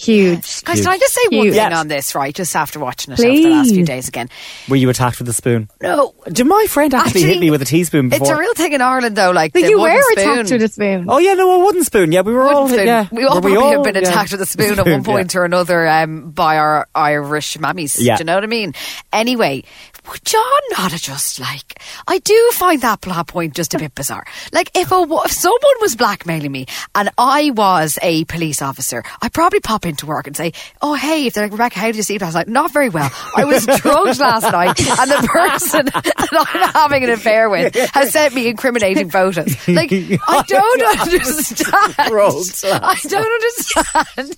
Huge. 0.00 0.64
Guys, 0.64 0.80
can 0.80 0.88
I 0.88 0.96
just 0.96 1.12
say 1.12 1.20
one 1.36 1.46
thing 1.48 1.54
Yes. 1.54 1.74
on 1.76 1.88
this, 1.88 2.14
right? 2.14 2.34
Just 2.34 2.56
after 2.56 2.78
watching 2.78 3.12
it 3.12 3.20
over 3.20 3.28
the 3.30 3.48
last 3.50 3.70
few 3.74 3.84
days 3.84 4.08
again. 4.08 4.30
Were 4.66 4.76
you 4.76 4.88
attacked 4.88 5.18
with 5.18 5.28
a 5.28 5.34
spoon? 5.34 5.68
No. 5.82 6.14
Did 6.32 6.46
my 6.46 6.66
friend 6.70 6.94
actually, 6.94 7.22
hit 7.24 7.38
me 7.38 7.50
with 7.50 7.60
a 7.60 7.66
teaspoon 7.66 8.08
before? 8.08 8.26
It's 8.26 8.34
a 8.34 8.38
real 8.38 8.54
thing 8.54 8.72
in 8.72 8.80
Ireland, 8.80 9.14
though. 9.16 9.30
Like, 9.30 9.54
Like 9.54 9.64
the 9.64 9.68
you 9.70 9.78
wooden 9.78 9.96
were 9.96 10.02
spoon. 10.12 10.28
attacked 10.38 10.50
with 10.52 10.62
a 10.62 10.68
spoon. 10.68 11.04
Oh 11.08 11.18
yeah, 11.18 11.34
no, 11.34 11.60
a 11.60 11.64
wooden 11.64 11.84
spoon. 11.84 12.12
Yeah, 12.12 12.22
we 12.22 12.32
were 12.32 12.48
all. 12.48 12.68
Spoon. 12.68 12.86
Yeah, 12.86 13.08
we 13.12 13.24
all 13.24 13.36
Were 13.36 13.40
probably 13.42 13.52
have 13.68 13.78
all- 13.78 13.84
been 13.84 13.94
yeah. 13.96 14.00
attacked 14.08 14.32
with 14.32 14.40
a 14.40 14.46
spoon 14.54 14.78
at 14.78 14.86
one 14.86 15.04
point 15.04 15.36
or 15.36 15.44
another 15.44 15.86
um, 15.86 16.30
by 16.30 16.56
our 16.56 16.88
Irish 16.94 17.58
mammies. 17.58 17.96
Yeah. 18.00 18.16
Do 18.16 18.20
you 18.22 18.24
know 18.24 18.36
what 18.36 18.44
I 18.44 18.46
mean? 18.46 18.72
Anyway, 19.12 19.64
would 20.10 20.24
John 20.24 20.42
not 20.70 20.92
have 20.92 21.00
just 21.02 21.40
like 21.40 21.78
I 22.08 22.18
do 22.20 22.50
find 22.54 22.80
that 22.80 23.02
plot 23.02 23.26
point 23.28 23.54
just 23.54 23.74
a 23.74 23.78
bit 23.78 23.94
bizarre. 23.94 24.24
Like 24.52 24.70
if 24.74 24.90
a 24.92 25.06
if 25.24 25.32
someone 25.32 25.60
was 25.82 25.94
blackmailing 25.94 26.50
me 26.52 26.66
and 26.94 27.10
I 27.18 27.50
was 27.50 27.98
a 28.02 28.24
police 28.24 28.62
officer, 28.62 29.02
I'd 29.20 29.34
probably 29.34 29.60
pop 29.60 29.84
into 29.90 30.06
work 30.06 30.26
and 30.26 30.36
say, 30.36 30.52
"Oh 30.80 30.94
hey," 30.94 31.26
if 31.26 31.34
they're 31.34 31.44
like 31.44 31.52
Rebecca, 31.52 31.78
how 31.78 31.86
did 31.86 31.96
you 31.96 32.02
sleep 32.02 32.22
last 32.22 32.34
night? 32.34 32.48
Not 32.48 32.72
very 32.72 32.88
well. 32.88 33.10
I 33.36 33.44
was 33.44 33.66
drugged 33.66 34.18
last 34.18 34.50
night, 34.50 34.80
and 34.80 35.10
the 35.10 35.28
person 35.28 35.84
that 35.92 36.28
I'm 36.32 36.72
having 36.72 37.04
an 37.04 37.10
affair 37.10 37.50
with 37.50 37.74
has 37.92 38.10
sent 38.12 38.34
me 38.34 38.48
incriminating 38.48 39.10
photos. 39.10 39.68
Like 39.68 39.90
I 39.92 40.44
don't 40.46 40.82
understand. 41.00 41.76
I 41.98 42.96
don't 43.08 43.32
understand 43.42 44.34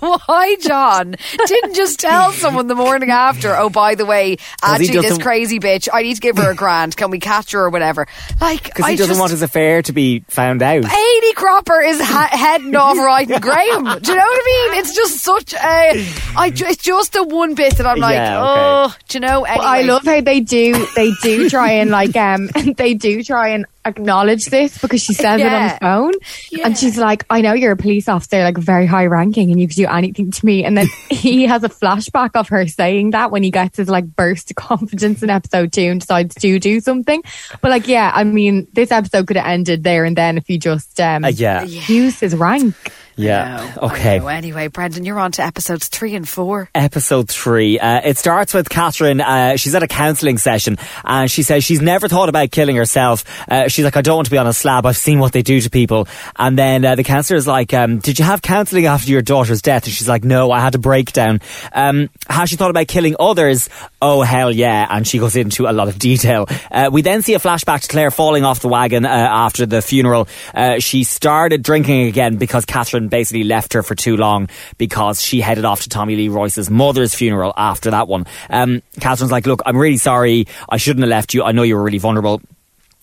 why 0.00 0.56
John 0.60 1.14
didn't 1.46 1.74
just 1.74 1.98
tell 2.00 2.32
someone 2.32 2.66
the 2.66 2.74
morning 2.74 3.10
after, 3.10 3.54
oh, 3.56 3.70
by 3.70 3.94
the 3.94 4.06
way, 4.06 4.36
actually, 4.62 5.00
this 5.00 5.18
crazy 5.18 5.58
bitch, 5.60 5.88
I 5.92 6.02
need 6.02 6.14
to 6.14 6.20
give 6.20 6.36
her 6.38 6.50
a 6.50 6.54
grand. 6.54 6.96
Can 6.96 7.10
we 7.10 7.18
catch 7.18 7.52
her 7.52 7.60
or 7.64 7.70
whatever? 7.70 8.06
Like, 8.40 8.64
Because 8.64 8.84
I 8.84 8.90
he 8.92 8.96
doesn't 8.96 9.10
just, 9.10 9.20
want 9.20 9.30
his 9.30 9.42
affair 9.42 9.82
to 9.82 9.92
be 9.92 10.20
found 10.28 10.62
out. 10.62 10.84
Amy 10.84 11.32
Cropper 11.34 11.80
is 11.80 12.00
ha- 12.00 12.28
heading 12.30 12.74
off 12.76 12.96
right 12.96 13.26
Graham. 13.28 13.84
Do 14.00 14.10
you 14.12 14.16
know 14.16 14.24
what 14.24 14.40
I 14.42 14.68
mean? 14.72 14.79
It's 14.80 14.94
just 14.94 15.18
such 15.18 15.52
a. 15.54 15.58
I, 16.36 16.52
it's 16.54 16.82
just 16.82 17.12
the 17.12 17.22
one 17.24 17.54
bit 17.54 17.76
that 17.76 17.86
I'm 17.86 17.98
like, 17.98 18.14
Yeah, 18.14 18.42
okay. 18.42 18.60
oh, 18.94 18.96
do 19.08 19.16
you 19.16 19.20
know? 19.20 19.44
Anyway. 19.44 19.64
I 19.66 19.82
love 19.82 20.04
how 20.04 20.20
they 20.20 20.40
do 20.40 20.86
they 20.96 21.12
do 21.22 21.48
try 21.50 21.72
and 21.72 21.90
like 21.90 22.16
um 22.16 22.48
they 22.76 22.94
do 22.94 23.22
try 23.22 23.48
and 23.48 23.66
acknowledge 23.86 24.44
this 24.46 24.76
because 24.78 25.02
she 25.02 25.14
says 25.14 25.40
it 25.40 25.46
on 25.46 25.68
the 25.68 25.78
phone 25.80 26.12
and 26.64 26.76
she's 26.76 26.98
like 26.98 27.24
I 27.30 27.40
know 27.40 27.54
you're 27.54 27.72
a 27.72 27.76
police 27.78 28.08
officer 28.10 28.42
like 28.42 28.58
very 28.58 28.84
high 28.84 29.06
ranking 29.06 29.50
and 29.50 29.58
you 29.58 29.68
could 29.68 29.76
do 29.76 29.86
anything 29.86 30.30
to 30.30 30.46
me 30.46 30.64
and 30.66 30.76
then 30.76 30.86
he 31.10 31.44
has 31.46 31.64
a 31.64 31.70
flashback 31.70 32.32
of 32.34 32.48
her 32.50 32.66
saying 32.68 33.12
that 33.12 33.30
when 33.30 33.42
he 33.42 33.50
gets 33.50 33.78
his 33.78 33.88
like 33.88 34.04
burst 34.04 34.50
of 34.50 34.56
confidence 34.56 35.22
in 35.22 35.30
episode 35.30 35.72
two 35.72 35.80
and 35.82 36.00
decides 36.02 36.34
to 36.34 36.58
do 36.58 36.80
something 36.80 37.22
but 37.62 37.70
like 37.70 37.88
yeah 37.88 38.12
I 38.14 38.24
mean 38.24 38.66
this 38.74 38.90
episode 38.92 39.26
could 39.26 39.36
have 39.38 39.46
ended 39.46 39.82
there 39.82 40.04
and 40.04 40.14
then 40.14 40.36
if 40.36 40.46
he 40.46 40.58
just 40.58 41.00
um 41.00 41.24
Uh, 41.24 41.28
yeah. 41.28 41.64
used 41.64 42.20
his 42.20 42.36
rank 42.36 42.74
Yeah. 43.22 43.74
I 43.80 43.86
Okay. 43.86 44.18
know. 44.18 44.28
Anyway, 44.28 44.68
Brendan, 44.68 45.04
you're 45.04 45.18
on 45.18 45.32
to 45.32 45.42
episodes 45.44 45.88
three 45.88 46.14
and 46.14 46.28
four. 46.28 46.68
Episode 46.74 47.28
three. 47.28 47.78
Uh, 47.78 48.00
it 48.04 48.18
starts 48.18 48.54
with 48.54 48.68
Catherine. 48.68 49.20
Uh, 49.20 49.56
she's 49.56 49.74
at 49.74 49.82
a 49.82 49.86
counselling 49.86 50.38
session 50.38 50.78
and 51.04 51.30
she 51.30 51.42
says 51.42 51.64
she's 51.64 51.80
never 51.80 52.08
thought 52.08 52.28
about 52.28 52.50
killing 52.50 52.76
herself. 52.76 53.24
Uh, 53.48 53.68
she's 53.68 53.84
like, 53.84 53.96
I 53.96 54.02
don't 54.02 54.16
want 54.16 54.26
to 54.26 54.30
be 54.30 54.38
on 54.38 54.46
a 54.46 54.52
slab. 54.52 54.86
I've 54.86 54.96
seen 54.96 55.18
what 55.18 55.32
they 55.32 55.42
do 55.42 55.60
to 55.60 55.70
people. 55.70 56.08
And 56.36 56.56
then 56.58 56.84
uh, 56.84 56.94
the 56.94 57.04
counsellor 57.04 57.36
is 57.36 57.46
like, 57.46 57.74
um, 57.74 57.98
Did 57.98 58.18
you 58.18 58.24
have 58.24 58.42
counselling 58.42 58.86
after 58.86 59.10
your 59.10 59.22
daughter's 59.22 59.62
death? 59.62 59.84
And 59.84 59.92
she's 59.92 60.08
like, 60.08 60.24
No, 60.24 60.50
I 60.50 60.60
had 60.60 60.74
a 60.74 60.78
breakdown. 60.78 61.40
Um, 61.72 62.08
has 62.28 62.50
she 62.50 62.56
thought 62.56 62.70
about 62.70 62.88
killing 62.88 63.16
others? 63.18 63.68
Oh, 64.02 64.22
hell 64.22 64.50
yeah. 64.52 64.86
And 64.90 65.06
she 65.06 65.18
goes 65.18 65.36
into 65.36 65.66
a 65.68 65.72
lot 65.72 65.88
of 65.88 65.98
detail. 65.98 66.46
Uh, 66.70 66.88
we 66.92 67.02
then 67.02 67.22
see 67.22 67.34
a 67.34 67.38
flashback 67.38 67.82
to 67.82 67.88
Claire 67.88 68.10
falling 68.10 68.44
off 68.44 68.60
the 68.60 68.68
wagon 68.68 69.04
uh, 69.04 69.08
after 69.08 69.66
the 69.66 69.82
funeral. 69.82 70.28
Uh, 70.54 70.78
she 70.78 71.04
started 71.04 71.62
drinking 71.62 72.06
again 72.06 72.36
because 72.36 72.64
Catherine 72.64 73.08
basically 73.10 73.44
left 73.44 73.72
her 73.74 73.82
for 73.82 73.94
too 73.94 74.16
long 74.16 74.48
because 74.78 75.22
she 75.22 75.40
headed 75.40 75.64
off 75.64 75.82
to 75.82 75.88
Tommy 75.88 76.16
Lee 76.16 76.28
Royce's 76.28 76.70
mother's 76.70 77.14
funeral 77.14 77.52
after 77.56 77.90
that 77.90 78.08
one. 78.08 78.26
Um, 78.48 78.82
Catherine's 79.00 79.32
like, 79.32 79.46
look, 79.46 79.60
I'm 79.66 79.76
really 79.76 79.98
sorry. 79.98 80.46
I 80.68 80.76
shouldn't 80.78 81.02
have 81.02 81.10
left 81.10 81.34
you. 81.34 81.42
I 81.42 81.52
know 81.52 81.62
you 81.62 81.76
were 81.76 81.82
really 81.82 81.98
vulnerable. 81.98 82.40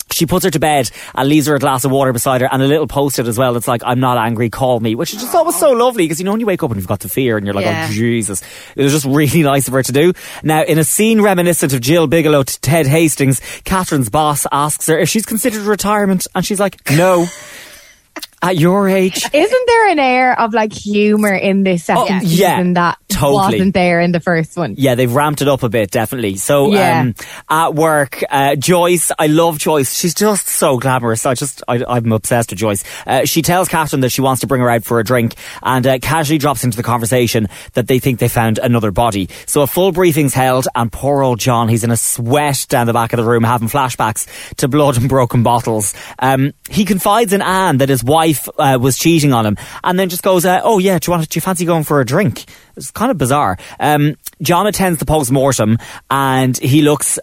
She 0.10 0.26
puts 0.26 0.46
her 0.46 0.52
to 0.52 0.60
bed 0.60 0.90
and 1.16 1.28
leaves 1.28 1.48
her 1.48 1.56
a 1.56 1.60
glass 1.60 1.84
of 1.84 1.92
water 1.92 2.14
beside 2.14 2.40
her 2.40 2.48
and 2.50 2.64
a 2.64 2.66
little 2.66 2.88
post-it 2.88 3.28
as 3.28 3.38
well. 3.38 3.58
It's 3.58 3.68
like, 3.68 3.82
I'm 3.86 4.00
not 4.00 4.18
angry, 4.18 4.50
call 4.50 4.80
me, 4.80 4.96
which 4.96 5.14
is 5.14 5.20
just 5.22 5.36
always 5.36 5.58
so 5.58 5.72
lovely 5.72 6.06
because 6.06 6.18
you 6.18 6.24
know 6.24 6.32
when 6.32 6.40
you 6.40 6.46
wake 6.46 6.64
up 6.64 6.72
and 6.72 6.80
you've 6.80 6.88
got 6.88 7.02
the 7.02 7.10
fear 7.10 7.36
and 7.36 7.46
you're 7.46 7.54
like, 7.54 7.66
Yeah. 7.66 7.88
oh 7.90 7.94
Jesus. 7.94 8.42
It 8.78 8.84
was 8.84 8.94
just 8.94 9.06
really 9.06 9.44
nice 9.44 9.68
of 9.68 9.74
her 9.74 9.84
to 9.84 9.92
do. 9.92 10.14
Now, 10.44 10.64
in 10.64 10.80
a 10.80 10.86
scene 10.86 11.20
reminiscent 11.20 11.74
of 11.74 11.82
Gill 11.82 12.08
Biggeloe 12.08 12.46
to 12.46 12.62
Ted 12.62 12.88
Hastings, 12.88 13.42
Catherine's 13.66 14.08
boss 14.10 14.48
asks 14.50 14.88
her 14.88 14.98
if 14.98 15.10
she's 15.10 15.26
considered 15.26 15.64
retirement 15.64 16.26
and 16.34 16.46
she's 16.46 16.60
like, 16.60 16.80
no. 16.92 17.26
At 18.40 18.56
your 18.58 18.88
age, 18.88 19.26
Isn't 19.34 19.64
there 19.68 19.88
an 19.90 19.98
air 19.98 20.40
of 20.40 20.54
like 20.54 20.72
humor 20.72 21.34
in 21.34 21.64
this 21.64 21.86
second 21.86 22.04
Oh, 22.04 22.08
yeah, 22.24 22.58
season 22.58 22.74
that 22.76 23.00
totally. 23.10 23.34
wasn't 23.34 23.74
there 23.74 24.00
in 24.00 24.12
the 24.12 24.20
first 24.20 24.56
one? 24.56 24.76
Yeah, 24.78 24.94
they've 24.94 25.12
ramped 25.12 25.42
it 25.42 25.48
up 25.48 25.64
a 25.64 25.70
bit, 25.70 25.90
definitely. 25.90 26.36
So, 26.36 26.72
Yeah. 26.72 27.00
um, 27.02 27.16
at 27.50 27.74
work, 27.74 28.24
uh, 28.30 28.56
Joyce, 28.56 29.12
I 29.18 29.26
love 29.26 29.58
Joyce. 29.58 29.92
She's 29.98 30.14
just 30.14 30.48
so 30.50 30.78
glamorous. 30.78 31.26
I 31.26 31.34
just, 31.34 31.64
I, 31.68 31.84
I'm 31.88 32.12
obsessed 32.12 32.52
with 32.52 32.60
Joyce. 32.60 32.84
Uh, 33.08 33.26
she 33.26 33.42
tells 33.42 33.70
Catherine 33.70 34.02
that 34.02 34.12
she 34.12 34.22
wants 34.22 34.42
to 34.42 34.48
bring 34.48 34.62
her 34.62 34.70
out 34.70 34.84
for 34.84 35.00
a 35.00 35.04
drink 35.04 35.34
and 35.64 35.88
uh, 35.88 35.98
casually 35.98 36.38
drops 36.38 36.64
into 36.64 36.78
the 36.78 36.84
conversation 36.84 37.48
that 37.74 37.88
they 37.88 37.98
think 37.98 38.20
they 38.20 38.28
found 38.30 38.60
another 38.60 38.92
body. 38.92 39.30
So 39.48 39.64
a 39.64 39.68
full 39.68 39.92
briefing's 39.92 40.36
held 40.36 40.68
and 40.76 40.92
poor 40.92 41.24
old 41.24 41.40
John, 41.40 41.70
he's 41.70 41.84
in 41.84 41.90
a 41.90 41.98
sweat 41.98 42.68
down 42.70 42.86
the 42.86 42.94
back 42.94 43.14
of 43.14 43.18
the 43.18 43.24
room 43.26 43.44
having 43.44 43.68
flashbacks 43.68 44.28
to 44.58 44.68
blood 44.68 44.96
and 44.98 45.10
broken 45.10 45.42
bottles. 45.42 45.96
Um, 46.20 46.54
he 46.70 46.86
confides 46.86 47.34
in 47.34 47.42
Anne 47.42 47.80
that 47.80 47.90
his 47.90 48.04
wife 48.04 48.27
uh, 48.58 48.78
was 48.80 48.98
cheating 48.98 49.34
on 49.34 49.46
him 49.46 49.58
and 49.84 50.00
then 50.00 50.10
just 50.10 50.24
goes, 50.24 50.46
uh, 50.46 50.62
oh 50.64 50.80
yeah, 50.80 51.00
do 51.00 51.10
you 51.10 51.18
want, 51.18 51.30
do 51.30 51.38
you 51.38 51.42
fancy 51.42 51.66
going 51.66 51.84
for 51.84 52.00
a 52.00 52.06
drink? 52.06 52.46
It's 52.76 52.92
kind 52.92 53.12
of 53.12 53.18
bizarre. 53.18 53.58
Um, 53.80 54.16
John 54.42 54.68
attends 54.68 55.00
the 55.00 55.06
post-mortem 55.06 55.78
and 56.10 56.58
he 56.58 56.82
looks 56.82 57.20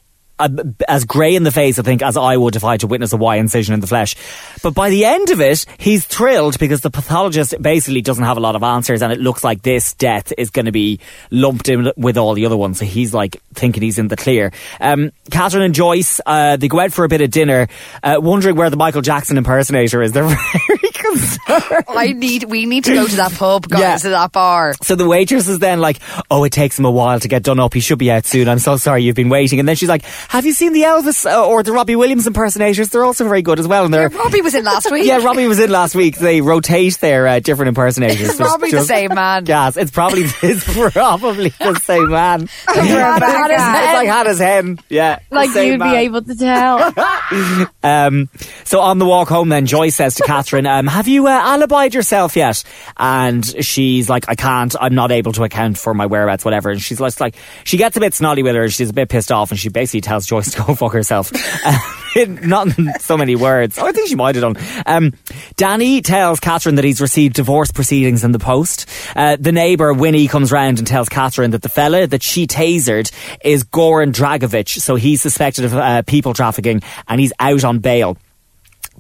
as 0.89 1.05
grey 1.05 1.35
in 1.37 1.43
the 1.45 1.51
face, 1.53 1.79
I 1.79 1.83
think, 1.83 2.03
as 2.03 2.17
I 2.17 2.37
would 2.37 2.57
if 2.57 2.65
I 2.65 2.73
had 2.73 2.81
to 2.81 2.87
witness 2.87 3.13
a 3.13 3.17
Y 3.17 3.37
incision 3.37 3.75
in 3.75 3.81
the 3.81 3.87
flesh. 3.87 4.17
But 4.63 4.75
by 4.75 4.91
the 4.91 5.05
end 5.05 5.31
of 5.31 5.41
it, 5.41 5.65
he's 5.79 6.05
thrilled 6.05 6.59
because 6.59 6.81
the 6.81 6.91
pathologist 6.91 7.55
basically 7.61 8.03
doesn't 8.03 8.25
have 8.25 8.37
a 8.37 8.41
lot 8.41 8.57
of 8.57 8.63
answers 8.63 9.03
and 9.03 9.13
it 9.13 9.21
looks 9.21 9.45
like 9.45 9.63
this 9.63 9.95
death 9.95 10.33
is 10.37 10.51
going 10.51 10.67
to 10.67 10.73
be 10.73 10.99
lumped 11.31 11.69
in 11.69 11.93
with 11.97 12.17
all 12.19 12.35
the 12.35 12.47
other 12.47 12.57
ones. 12.57 12.79
So 12.79 12.85
he's 12.85 13.15
like 13.15 13.41
thinking 13.55 13.83
he's 13.83 13.99
in 13.99 14.09
the 14.09 14.17
clear. 14.17 14.53
Um, 14.81 15.13
Catherine 15.31 15.63
and 15.63 15.75
Joyce, 15.75 16.21
uh, 16.27 16.57
they 16.57 16.69
go 16.69 16.81
out 16.81 16.93
for 16.93 17.05
a 17.05 17.09
bit 17.09 17.21
of 17.21 17.31
dinner, 17.31 17.69
uh, 18.03 18.17
wondering 18.21 18.57
where 18.57 18.71
the 18.71 18.77
Michael 18.77 19.03
Jackson 19.03 19.39
impersonator 19.39 20.03
is. 20.03 20.13
They're 20.13 20.25
very 20.69 20.91
concerned. 20.93 21.85
I 21.89 22.13
need. 22.17 22.45
We 22.45 22.67
need 22.67 22.85
to 22.85 22.95
go 22.95 23.07
to 23.07 23.17
that 23.17 23.33
pub, 23.33 23.69
guys, 23.69 23.81
Yeah. 23.81 23.97
to 23.99 24.09
that 24.11 24.33
bar. 24.33 24.75
So 24.83 24.95
the 24.97 25.07
waitress 25.07 25.49
is 25.49 25.59
then 25.59 25.81
like, 25.81 25.99
"Oh, 26.31 26.45
it 26.45 26.51
takes 26.53 26.79
him 26.79 26.85
a 26.85 26.91
while 26.91 27.21
to 27.21 27.29
get 27.29 27.43
done 27.43 27.61
up. 27.61 27.75
He 27.75 27.81
should 27.81 27.99
be 27.99 28.11
out 28.11 28.27
soon. 28.27 28.49
I'm 28.49 28.59
so 28.59 28.77
sorry 28.77 29.03
you've 29.05 29.17
been 29.17 29.29
waiting." 29.29 29.59
And 29.61 29.69
then 29.69 29.77
she's 29.77 29.89
like, 29.89 30.05
"Have 30.29 30.45
you 30.47 30.53
seen 30.53 30.73
the 30.73 30.83
Elvis 30.83 31.31
uh, 31.31 31.47
or 31.47 31.63
the 31.63 31.73
Robbie 31.73 31.97
Williams 31.97 32.27
impersonators? 32.27 32.91
They're 32.91 33.05
also 33.05 33.25
very 33.25 33.43
good 33.43 33.59
as 33.59 33.67
well." 33.69 33.85
And 33.85 33.93
they're 33.95 34.09
Robbie 34.09 34.43
was 34.43 34.55
in 34.55 34.65
last 34.65 34.91
week. 34.91 35.07
yeah, 35.07 35.23
Robbie 35.25 35.47
was 35.47 35.59
in 35.61 35.71
last 35.71 35.95
week. 35.95 36.17
They 36.19 36.41
rotate 36.41 36.99
their 37.01 37.27
uh, 37.27 37.41
different 37.41 37.69
impersonators. 37.69 38.21
It's 38.35 38.37
probably 38.37 38.71
the 38.71 38.83
same 38.85 39.15
man. 39.15 39.45
Gas. 39.55 39.77
It's 39.77 39.91
probably 39.91 40.23
it's 40.43 40.65
probably 40.93 41.49
the 41.51 41.75
same 41.85 42.11
man. 42.11 42.49
It's 42.69 43.95
like 43.95 44.09
Hannah's 44.09 44.39
hen. 44.39 44.79
Yeah, 44.89 45.19
Like 45.31 45.55
you'd 45.55 45.79
man. 45.79 45.93
be 45.93 45.97
able 45.99 46.23
to 46.23 46.35
tell. 46.35 46.93
Um, 47.83 48.29
so 48.65 48.81
on 48.81 48.99
the 48.99 49.07
walk 49.07 49.29
home, 49.29 49.49
then 49.49 49.67
Joyce 49.67 49.97
says 49.97 50.15
to 50.17 50.23
Catherine, 50.25 50.67
um, 50.67 50.87
"Have 50.87 51.09
you 51.09 51.27
uh, 51.27 51.57
alibied 51.57 51.95
yourself 51.95 52.37
yet?" 52.37 52.63
And 52.97 53.45
she's 53.65 54.09
like, 54.09 54.25
"I 54.29 54.35
can't. 54.35 54.75
I'm 54.81 54.95
not 54.95 55.11
able 55.13 55.33
to 55.33 55.45
account 55.45 55.79
for 55.79 55.95
my 55.95 56.07
whereabouts, 56.07 56.45
whatever." 56.45 56.71
And 56.71 56.81
she's 56.81 56.99
just 56.99 57.21
like, 57.21 57.37
she 57.65 57.77
gets 57.77 57.97
a 57.97 58.01
bit 58.01 58.15
snotty 58.15 58.43
with 58.43 58.55
her. 58.55 58.69
She's 58.69 58.91
a 58.91 58.95
bit 58.95 59.09
pissed 59.09 59.33
off, 59.33 59.51
and 59.51 59.59
she 59.59 59.69
basically 59.69 60.01
tells 60.03 60.14
Joyce 60.23 60.53
to 60.53 60.63
go 60.63 60.75
fuck 60.75 60.93
herself. 60.93 61.33
In- 62.17 62.35
not 62.49 62.79
in 62.79 62.93
so 63.01 63.17
many 63.17 63.35
words. 63.35 63.79
Oh, 63.79 63.87
I 63.87 63.93
think 63.93 64.09
she 64.09 64.15
might 64.15 64.37
have 64.37 64.55
done. 64.55 64.65
Um, 64.87 65.13
Danny 65.57 66.01
tells 66.01 66.41
Catherine 66.41 66.77
that 66.77 66.85
he's 66.85 67.01
received 67.01 67.35
divorce 67.35 67.73
proceedings 67.73 68.23
in 68.23 68.33
the 68.33 68.39
post. 68.39 68.89
Uh, 69.17 69.37
the 69.39 69.53
neighbour 69.53 69.93
Winnie 69.93 70.29
comes 70.29 70.53
round 70.53 70.79
and 70.79 70.87
tells 70.87 71.09
Catherine 71.09 71.51
that 71.51 71.63
the 71.63 71.69
fella 71.69 72.07
that 72.07 72.23
she 72.23 72.47
tasered 72.47 73.11
is 73.45 73.65
Goran 73.65 74.13
Dragovic, 74.13 74.69
so 74.81 74.95
he's 74.95 75.21
suspected 75.23 75.65
of 75.65 75.75
uh, 75.75 76.03
people 76.03 76.35
trafficking 76.35 76.83
and 77.09 77.21
he's 77.21 77.33
out 77.41 77.65
on 77.65 77.81
bail. 77.81 78.17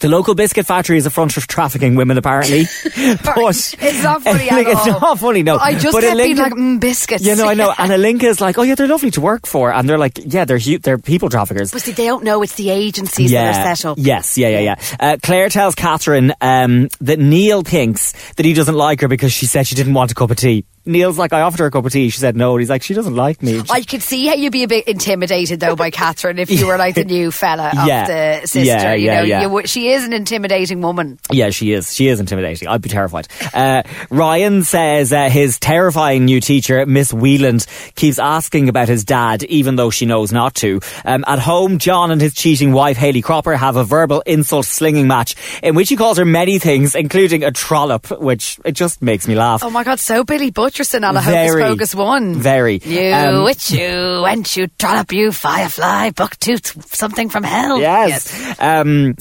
The 0.04 0.10
local 0.10 0.34
biscuit 0.34 0.66
factory 0.66 0.98
is 0.98 1.06
a 1.06 1.10
front 1.10 1.32
for 1.32 1.40
trafficking 1.40 1.94
women, 1.94 2.18
apparently. 2.18 2.64
but 2.84 3.38
it's 3.38 4.02
not 4.02 4.22
funny 4.22 4.50
at 4.50 4.58
it's 4.66 4.86
all. 4.86 5.00
not 5.00 5.18
funny, 5.18 5.42
no. 5.42 5.56
I 5.56 5.78
just 5.78 5.94
But 5.94 6.02
kept 6.02 6.18
being 6.18 6.36
like, 6.36 6.52
mm, 6.52 6.78
biscuits. 6.78 7.24
You 7.24 7.34
know, 7.36 7.48
I 7.48 7.54
know. 7.54 7.72
And 7.78 7.90
Alinka 7.90 8.24
is 8.24 8.38
like, 8.38 8.58
oh 8.58 8.62
yeah, 8.64 8.74
they're 8.74 8.86
lovely 8.86 9.10
to 9.12 9.22
work 9.22 9.46
for, 9.46 9.72
and 9.72 9.88
they're 9.88 9.96
like, 9.96 10.18
yeah, 10.22 10.44
they're 10.44 10.58
hu- 10.58 10.78
they're 10.78 10.98
people 10.98 11.30
traffickers. 11.30 11.72
But 11.72 11.80
see, 11.80 11.92
they 11.92 12.04
don't 12.04 12.22
know 12.22 12.42
it's 12.42 12.54
the 12.56 12.68
agencies 12.68 13.30
that 13.30 13.56
are 13.56 13.74
set 13.74 13.86
up. 13.86 13.96
Yes, 13.98 14.36
yeah, 14.36 14.48
yeah, 14.48 14.60
yeah. 14.60 14.74
Uh, 15.00 15.16
Claire 15.22 15.48
tells 15.48 15.74
Catherine 15.74 16.34
um, 16.42 16.90
that 17.00 17.18
Neil 17.18 17.62
thinks 17.62 18.12
that 18.34 18.44
he 18.44 18.52
doesn't 18.52 18.74
like 18.74 19.00
her 19.00 19.08
because 19.08 19.32
she 19.32 19.46
said 19.46 19.66
she 19.66 19.74
didn't 19.74 19.94
want 19.94 20.12
a 20.12 20.14
cup 20.14 20.30
of 20.30 20.36
tea. 20.36 20.66
Neil's 20.86 21.18
like, 21.18 21.32
I 21.32 21.40
offered 21.42 21.60
her 21.60 21.66
a 21.66 21.70
cup 21.70 21.84
of 21.86 21.92
tea. 21.92 22.08
She 22.10 22.18
said 22.18 22.36
no. 22.36 22.52
And 22.52 22.60
he's 22.60 22.70
like, 22.70 22.82
she 22.82 22.94
doesn't 22.94 23.14
like 23.16 23.42
me. 23.42 23.62
I 23.70 23.82
could 23.82 24.02
see 24.02 24.26
how 24.26 24.34
you'd 24.34 24.52
be 24.52 24.62
a 24.64 24.68
bit 24.68 24.86
intimidated 24.86 25.60
though 25.60 25.76
by 25.76 25.90
Catherine 25.90 26.38
if 26.38 26.50
you 26.50 26.66
were 26.66 26.76
like 26.76 26.94
the 26.94 27.04
new 27.14 27.30
fella 27.30 27.68
of 27.68 27.86
Yeah. 27.86 28.40
the 28.40 28.46
sister. 28.46 28.64
Yeah, 28.64 28.94
you 28.94 29.06
yeah, 29.06 29.16
know, 29.20 29.22
yeah. 29.24 29.48
You 29.60 29.66
she 29.66 29.88
is 29.90 30.04
an 30.04 30.12
intimidating 30.12 30.80
woman. 30.80 31.18
Yeah, 31.30 31.50
she 31.50 31.72
is. 31.72 31.94
She 31.94 32.08
is 32.08 32.20
intimidating. 32.20 32.68
I'd 32.68 32.82
be 32.82 32.88
terrified. 32.88 33.28
Uh, 33.52 33.82
Ryan 34.10 34.62
says 34.62 35.12
uh, 35.12 35.28
his 35.28 35.58
terrifying 35.58 36.24
new 36.24 36.40
teacher, 36.40 36.84
Miss 36.86 37.12
Wheeland, 37.12 37.66
keeps 37.94 38.18
asking 38.18 38.68
about 38.68 38.88
his 38.88 39.04
dad, 39.04 39.42
even 39.44 39.76
though 39.76 39.90
she 39.90 40.06
knows 40.06 40.32
not 40.32 40.54
to. 40.56 40.80
Um, 41.04 41.24
at 41.26 41.38
home, 41.38 41.78
John 41.78 42.10
and 42.10 42.20
his 42.20 42.34
cheating 42.34 42.72
wife, 42.72 42.96
Hayley 42.96 43.22
Cropper, 43.22 43.56
have 43.56 43.76
a 43.76 43.84
verbal 43.84 44.20
insult 44.26 44.66
slinging 44.66 45.06
match 45.08 45.34
in 45.62 45.74
which 45.74 45.88
he 45.88 45.96
calls 45.96 46.18
her 46.18 46.24
many 46.24 46.58
things, 46.58 46.94
including 46.94 47.42
a 47.44 47.50
trollop, 47.50 48.10
which 48.20 48.58
it 48.64 48.72
just 48.72 49.00
makes 49.02 49.26
me 49.28 49.34
laugh. 49.34 49.62
Oh 49.64 49.70
my 49.70 49.84
God, 49.84 49.98
so 50.00 50.24
Billy 50.24 50.50
Butcherson 50.74 51.08
on 51.08 51.16
a 51.16 51.20
Hocus 51.22 51.34
Very, 51.52 51.62
Pocus 51.62 51.94
one. 51.94 52.34
very. 52.34 52.80
You 52.84 53.12
Um, 53.14 53.44
witch, 53.44 53.70
you 53.70 53.86
wench, 53.88 54.56
you 54.56 54.66
trollop, 54.78 55.12
you 55.12 55.30
firefly, 55.30 56.10
bucktooth, 56.10 56.92
something 56.94 57.28
from 57.28 57.44
hell. 57.44 57.80
Yes. 57.80 58.58
Um, 58.58 59.14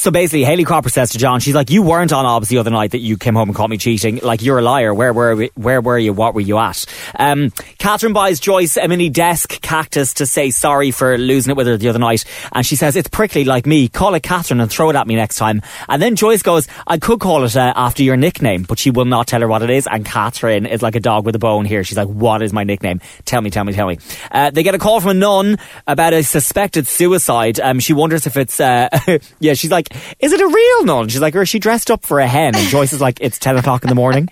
so 0.00 0.10
basically, 0.10 0.44
Hayley 0.44 0.64
Cropper 0.64 0.88
says 0.88 1.10
to 1.10 1.18
John, 1.18 1.40
she's 1.40 1.54
like, 1.54 1.68
"You 1.68 1.82
weren't 1.82 2.10
on 2.10 2.24
obs 2.24 2.48
the 2.48 2.56
other 2.56 2.70
night 2.70 2.92
that 2.92 3.00
you 3.00 3.18
came 3.18 3.34
home 3.34 3.50
and 3.50 3.56
caught 3.56 3.68
me 3.68 3.76
cheating. 3.76 4.20
Like 4.22 4.40
you're 4.40 4.58
a 4.58 4.62
liar. 4.62 4.94
Where 4.94 5.12
were 5.12 5.36
we, 5.36 5.50
where 5.56 5.82
were 5.82 5.98
you? 5.98 6.14
What 6.14 6.34
were 6.34 6.40
you 6.40 6.56
at?" 6.56 6.86
Um, 7.16 7.50
Catherine 7.76 8.14
buys 8.14 8.40
Joyce 8.40 8.78
a 8.78 8.88
mini 8.88 9.10
desk 9.10 9.60
cactus 9.60 10.14
to 10.14 10.24
say 10.24 10.50
sorry 10.50 10.90
for 10.90 11.18
losing 11.18 11.50
it 11.50 11.56
with 11.58 11.66
her 11.66 11.76
the 11.76 11.90
other 11.90 11.98
night, 11.98 12.24
and 12.52 12.64
she 12.64 12.76
says 12.76 12.96
it's 12.96 13.08
prickly 13.08 13.44
like 13.44 13.66
me. 13.66 13.88
Call 13.88 14.14
it 14.14 14.22
Catherine 14.22 14.60
and 14.60 14.70
throw 14.70 14.88
it 14.88 14.96
at 14.96 15.06
me 15.06 15.16
next 15.16 15.36
time. 15.36 15.60
And 15.86 16.00
then 16.00 16.16
Joyce 16.16 16.42
goes, 16.42 16.66
"I 16.86 16.96
could 16.96 17.20
call 17.20 17.44
it 17.44 17.54
uh, 17.54 17.74
after 17.76 18.02
your 18.02 18.16
nickname, 18.16 18.62
but 18.62 18.78
she 18.78 18.90
will 18.90 19.04
not 19.04 19.26
tell 19.26 19.42
her 19.42 19.48
what 19.48 19.60
it 19.60 19.68
is." 19.68 19.86
And 19.86 20.02
Catherine 20.06 20.64
is 20.64 20.80
like 20.80 20.94
a 20.94 21.00
dog 21.00 21.26
with 21.26 21.34
a 21.34 21.38
bone 21.38 21.66
here. 21.66 21.84
She's 21.84 21.98
like, 21.98 22.08
"What 22.08 22.40
is 22.40 22.54
my 22.54 22.64
nickname? 22.64 23.02
Tell 23.26 23.42
me, 23.42 23.50
tell 23.50 23.64
me, 23.64 23.74
tell 23.74 23.86
me." 23.86 23.98
Uh, 24.30 24.48
they 24.48 24.62
get 24.62 24.74
a 24.74 24.78
call 24.78 25.00
from 25.00 25.10
a 25.10 25.14
nun 25.14 25.58
about 25.86 26.14
a 26.14 26.22
suspected 26.22 26.86
suicide. 26.86 27.60
Um, 27.60 27.80
she 27.80 27.92
wonders 27.92 28.26
if 28.26 28.38
it's, 28.38 28.60
uh, 28.60 28.88
yeah, 29.40 29.52
she's 29.52 29.70
like, 29.70 29.89
is 30.18 30.32
it 30.32 30.40
a 30.40 30.46
real 30.46 30.84
nun? 30.84 31.08
She's 31.08 31.20
like, 31.20 31.34
or 31.34 31.42
is 31.42 31.48
she 31.48 31.58
dressed 31.58 31.90
up 31.90 32.04
for 32.04 32.20
a 32.20 32.26
hen? 32.26 32.54
And 32.54 32.68
Joyce 32.68 32.92
is 32.92 33.00
like, 33.00 33.18
it's 33.20 33.38
10 33.38 33.56
o'clock 33.56 33.82
in 33.82 33.88
the 33.88 33.94
morning. 33.94 34.28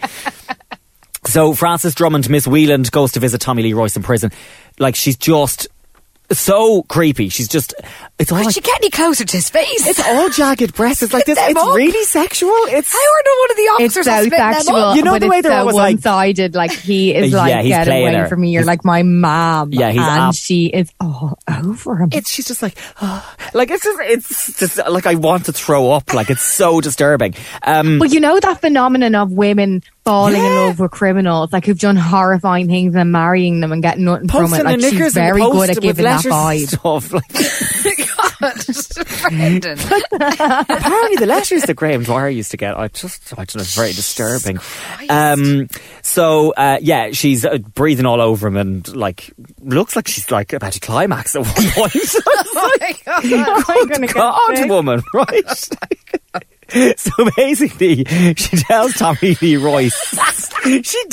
so 1.25 1.55
Frances 1.55 1.94
Drummond, 1.94 2.29
Miss 2.31 2.47
Wheeland, 2.47 2.90
goes 2.90 3.12
to 3.12 3.21
visit 3.21 3.40
Tommy 3.40 3.62
Lee 3.62 3.73
Royce 3.73 3.97
in 3.97 4.03
prison. 4.03 4.31
Like, 4.79 4.94
she's 4.94 5.16
just 5.16 5.68
so 6.31 6.83
creepy. 6.83 7.29
She's 7.31 7.49
just, 7.49 7.75
it's 8.19 8.31
all 8.33 8.38
Would 8.38 8.47
like, 8.47 8.55
she 8.55 8.61
get 8.61 8.77
any 8.77 8.91
closer 8.91 9.25
to 9.25 9.37
his 9.37 9.49
face? 9.49 9.87
it's 9.87 10.01
all 10.01 10.29
jagged 10.31 10.75
breasts. 10.75 11.03
It's 11.03 11.12
like 11.14 11.25
this. 11.25 11.38
It's 11.41 11.59
up. 11.59 11.75
really 11.75 12.05
sexual. 12.05 12.51
It's, 12.69 12.93
How 12.93 12.99
are 12.99 13.23
no 13.25 13.33
one 13.41 13.51
of 13.51 13.57
the 13.57 13.62
It's 13.62 13.97
officers 13.97 14.05
so 14.05 14.11
has 14.12 14.29
sexual. 14.67 14.97
You 14.97 15.03
know 15.03 15.12
but 15.12 15.21
the 15.23 15.29
way 15.29 15.38
it's 15.38 15.49
they're 15.49 15.53
so 15.57 15.61
always 15.61 15.75
like- 15.77 15.95
one-sided. 15.97 16.55
Like 16.55 16.73
he 16.73 17.14
is 17.14 17.33
Yeah, 17.33 17.38
like, 17.38 17.57
he's 17.64 17.69
get 17.75 17.87
playing 17.87 18.07
away 18.09 18.14
her. 18.17 18.27
from 18.29 18.41
me. 18.43 18.51
You're 18.51 18.61
He's- 18.62 18.67
like 18.67 18.85
my 18.85 19.03
mom. 19.03 19.73
Yeah, 19.73 19.91
he's 19.91 20.01
and 20.01 20.09
ab- 20.11 20.35
she 20.35 20.67
is 20.67 20.91
all 21.01 21.38
over 21.49 21.97
him. 21.97 22.09
it's 22.12 22.31
she's 22.31 22.47
just 22.47 22.61
like 22.62 22.77
like 23.55 23.71
it's 23.71 23.85
just 23.85 23.99
it's 24.01 24.59
just 24.59 24.77
like 24.88 25.07
I 25.07 25.14
want 25.14 25.47
to 25.47 25.53
throw 25.53 25.91
up 25.93 26.12
like 26.12 26.31
it's 26.31 26.43
so 26.43 26.81
disturbing 26.88 27.35
um 27.62 27.99
But 27.99 28.12
you 28.12 28.21
know 28.21 28.38
that 28.38 28.61
phenomenon 28.61 29.14
of 29.14 29.33
women 29.33 29.83
falling 30.09 30.37
in 30.37 30.55
love 30.55 30.81
with 30.81 30.90
criminals, 30.90 31.53
like 31.53 31.66
who've 31.66 31.79
done 31.79 31.97
horrifying 31.97 32.66
things 32.66 32.94
and 32.94 33.12
marrying 33.12 33.61
them 33.61 33.73
and 33.73 33.83
getting 33.83 34.05
nothing 34.05 34.29
from 34.29 34.55
it. 34.55 34.64
Like 34.64 34.81
the 34.81 34.90
knickers 34.90 34.99
she's 34.99 35.14
very 35.14 35.40
good 35.40 35.71
at 35.71 35.81
giving 35.81 36.05
that 36.05 36.25
letters 36.25 36.33
and 36.33 36.35
vibe. 36.35 36.68
stuff. 36.68 37.12
Like, 37.12 37.29
Brendan. 39.29 39.79
apparently 39.81 41.16
the 41.16 41.27
letters 41.27 41.62
that 41.64 41.75
Graham 41.75 42.05
Dwyer 42.05 42.29
used 42.29 42.53
to 42.53 42.57
get 42.57 42.79
I 42.79 42.87
just 42.88 43.33
I 43.33 43.44
don't 43.44 43.57
know 43.57 43.62
it's 43.62 43.75
very 43.75 43.92
disturbing 43.92 44.59
um 45.09 45.68
so 46.03 46.53
uh, 46.53 46.79
yeah 46.81 47.11
she's 47.12 47.44
uh, 47.44 47.59
breathing 47.59 48.07
all 48.07 48.21
over 48.21 48.47
him 48.47 48.57
and 48.57 48.87
like 48.97 49.33
looks 49.61 49.97
like 49.97 50.07
she's 50.09 50.31
like 50.31 50.53
about 50.53 50.73
to 50.75 50.81
climax 50.81 51.35
at 51.35 51.42
one 51.42 51.53
point 51.73 51.92
oh 52.27 52.77
my 52.81 52.94
God. 53.05 53.25
I'm 53.68 53.88
gonna 53.88 54.07
get 54.07 54.14
God 54.14 54.57
sick. 54.57 54.71
woman 54.71 55.03
right 55.14 55.68
so 56.97 57.11
basically 57.37 58.05
she 58.37 58.57
tells 58.57 58.93
Tommy 58.95 59.37
Lee 59.41 59.57
Royce 59.57 59.95
she 60.83 61.05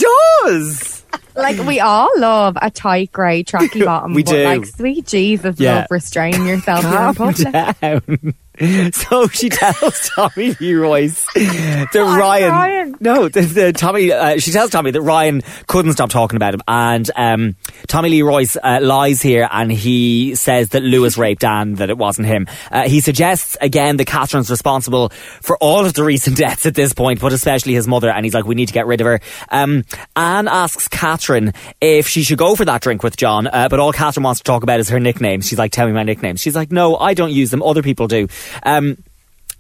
does 0.44 1.04
Like 1.36 1.58
we 1.66 1.80
all 1.80 2.10
love 2.18 2.58
a 2.62 2.70
tight 2.70 3.12
grey 3.12 3.44
tracky 3.44 3.84
bottom. 3.86 4.14
We 4.14 4.24
but 4.24 4.32
do. 4.32 4.44
Like 4.44 4.66
sweet 4.66 5.06
Jesus, 5.08 5.60
Yeah. 5.60 5.76
love 5.80 5.88
restrain 5.92 6.46
yourself 6.46 6.84
in 6.84 6.92
Calm 6.92 7.16
public. 7.16 7.80
down. 7.82 8.34
So 8.96 9.28
she 9.28 9.50
tells 9.50 10.10
Tommy 10.10 10.56
Lee 10.60 10.74
Royce 10.76 11.26
that 11.36 11.94
Ryan. 11.96 12.50
crying. 12.50 12.96
No, 13.00 13.28
the, 13.28 13.42
the 13.42 13.74
Tommy. 13.74 14.12
Uh, 14.12 14.38
she 14.40 14.52
tells 14.52 14.70
Tommy 14.70 14.92
that 14.92 15.02
Ryan 15.02 15.42
couldn't 15.68 15.94
stop 15.94 16.10
talking 16.10 16.38
about 16.38 16.54
him, 16.54 16.62
and 16.68 17.10
um, 17.16 17.56
Tommy 17.88 18.10
Lee 18.10 18.22
Royce 18.22 18.56
uh, 18.56 18.80
lies 18.82 19.22
here, 19.22 19.48
and 19.52 19.72
he 19.72 20.36
says 20.36 20.70
that 20.70 20.84
Lewis 20.84 21.18
raped 21.18 21.44
Anne, 21.44 21.76
that 21.76 21.90
it 21.90 21.98
wasn't 21.98 22.28
him. 22.28 22.48
Uh, 22.72 22.88
he 22.88 23.02
suggests 23.02 23.58
again 23.60 23.98
that 23.98 24.06
Catherine's 24.06 24.50
responsible 24.50 25.10
for 25.42 25.58
all 25.58 25.86
of 25.86 25.94
the 25.94 26.04
recent 26.04 26.38
deaths 26.46 26.66
at 26.66 26.76
this 26.76 26.94
point, 26.94 27.20
but 27.20 27.34
especially 27.34 27.74
his 27.74 27.88
mother, 27.88 28.10
and 28.10 28.26
he's 28.26 28.34
like, 28.34 28.46
we 28.46 28.56
need 28.56 28.68
to 28.68 28.74
get 28.74 28.88
rid 28.88 29.02
of 29.02 29.06
her. 29.06 29.20
Um, 29.50 29.84
Anne 30.16 30.48
asks 30.48 30.88
Catherine 30.88 31.54
if 31.82 32.08
she 32.08 32.24
should 32.24 32.38
go 32.38 32.56
for 32.56 32.66
that 32.66 32.82
drink 32.82 33.04
with 33.04 33.18
John, 33.18 33.48
uh, 33.48 33.68
but 33.70 33.80
all 33.80 33.92
Catherine 33.92 34.24
wants 34.24 34.40
to 34.40 34.44
talk 34.46 34.64
about 34.64 34.80
is 34.80 34.90
her 34.90 35.00
nicknames. 35.00 35.48
She's 35.48 35.60
like, 35.60 35.72
tell 35.72 35.88
me 35.88 35.94
my 35.94 36.04
nicknames. 36.04 36.40
She's 36.40 36.56
like, 36.56 36.72
no, 36.72 36.96
I 36.96 37.14
don't 37.14 37.32
use 37.32 37.52
them. 37.52 37.62
Other 37.62 37.84
people 37.84 38.08
do. 38.08 38.28
Um, 38.64 38.98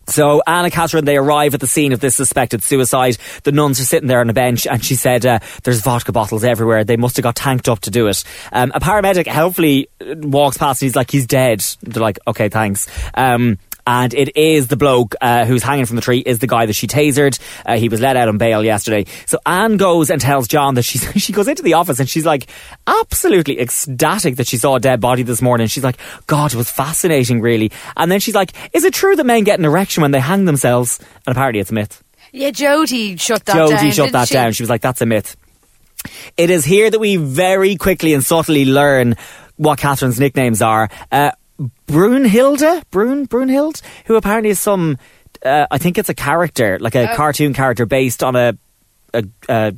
so 0.07 0.41
Anna 0.45 0.69
Catherine, 0.69 1.05
they 1.05 1.17
arrive 1.17 1.53
at 1.53 1.59
the 1.59 1.67
scene 1.67 1.91
of 1.91 1.99
this 1.99 2.15
suspected 2.15 2.61
suicide. 2.61 3.17
The 3.43 3.51
nuns 3.51 3.79
are 3.79 3.85
sitting 3.85 4.07
there 4.07 4.19
on 4.19 4.29
a 4.29 4.33
bench, 4.33 4.67
and 4.67 4.83
she 4.83 4.95
said, 4.95 5.25
uh, 5.25 5.39
"There's 5.63 5.81
vodka 5.81 6.11
bottles 6.11 6.43
everywhere. 6.43 6.83
They 6.83 6.97
must 6.97 7.17
have 7.17 7.23
got 7.23 7.35
tanked 7.35 7.67
up 7.67 7.79
to 7.81 7.91
do 7.91 8.07
it." 8.07 8.23
Um, 8.51 8.71
a 8.75 8.79
paramedic 8.79 9.27
helpfully 9.27 9.89
walks 10.01 10.57
past, 10.57 10.81
and 10.81 10.87
he's 10.87 10.95
like, 10.95 11.09
"He's 11.09 11.25
dead." 11.25 11.65
They're 11.81 12.03
like, 12.03 12.19
"Okay, 12.27 12.49
thanks." 12.49 12.87
Um, 13.15 13.57
and 13.87 14.13
it 14.13 14.35
is 14.35 14.67
the 14.67 14.77
bloke 14.77 15.15
uh, 15.21 15.45
who's 15.45 15.63
hanging 15.63 15.85
from 15.85 15.95
the 15.95 16.01
tree 16.01 16.19
is 16.19 16.39
the 16.39 16.47
guy 16.47 16.65
that 16.65 16.73
she 16.73 16.87
tasered. 16.87 17.39
Uh, 17.65 17.77
he 17.77 17.89
was 17.89 18.01
let 18.01 18.17
out 18.17 18.27
on 18.27 18.37
bail 18.37 18.63
yesterday. 18.63 19.05
So 19.25 19.39
Anne 19.45 19.77
goes 19.77 20.09
and 20.09 20.19
tells 20.19 20.47
John 20.47 20.75
that 20.75 20.83
she's 20.83 21.03
she 21.23 21.33
goes 21.33 21.47
into 21.47 21.63
the 21.63 21.73
office 21.73 21.99
and 21.99 22.09
she's 22.09 22.25
like 22.25 22.47
absolutely 22.87 23.59
ecstatic 23.59 24.37
that 24.37 24.47
she 24.47 24.57
saw 24.57 24.75
a 24.75 24.79
dead 24.79 24.99
body 25.01 25.23
this 25.23 25.41
morning. 25.41 25.67
She's 25.67 25.83
like, 25.83 25.97
God, 26.27 26.53
it 26.53 26.57
was 26.57 26.69
fascinating, 26.69 27.41
really. 27.41 27.71
And 27.95 28.11
then 28.11 28.19
she's 28.19 28.35
like, 28.35 28.51
Is 28.73 28.83
it 28.83 28.93
true 28.93 29.15
that 29.15 29.25
men 29.25 29.43
get 29.43 29.59
an 29.59 29.65
erection 29.65 30.01
when 30.01 30.11
they 30.11 30.19
hang 30.19 30.45
themselves? 30.45 30.99
And 31.25 31.35
apparently 31.35 31.59
it's 31.59 31.71
a 31.71 31.73
myth. 31.73 32.03
Yeah, 32.31 32.49
Jodie 32.49 33.19
shut 33.19 33.45
that 33.45 33.55
Jodie 33.55 33.69
down. 33.69 33.91
shut 33.91 34.11
that 34.11 34.27
she? 34.27 34.33
down. 34.33 34.51
She 34.51 34.63
was 34.63 34.69
like, 34.69 34.81
That's 34.81 35.01
a 35.01 35.05
myth. 35.05 35.37
It 36.37 36.49
is 36.49 36.65
here 36.65 36.89
that 36.89 36.99
we 36.99 37.15
very 37.17 37.75
quickly 37.77 38.13
and 38.13 38.23
subtly 38.23 38.65
learn 38.65 39.15
what 39.57 39.79
Catherine's 39.79 40.19
nicknames 40.19 40.61
are. 40.61 40.89
Uh, 41.11 41.31
Brunhilde, 41.87 42.83
Brun, 42.91 43.27
Brunhild, 43.27 43.81
who 44.05 44.15
apparently 44.15 44.49
is 44.49 44.59
some, 44.59 44.97
uh, 45.45 45.67
I 45.71 45.77
think 45.77 45.97
it's 45.97 46.09
a 46.09 46.13
character, 46.13 46.77
like 46.79 46.95
a 46.95 47.11
Oh. 47.11 47.15
cartoon 47.15 47.53
character 47.53 47.85
based 47.85 48.23
on 48.23 48.35
a, 48.35 48.57
a, 49.13 49.23
a, 49.47 49.73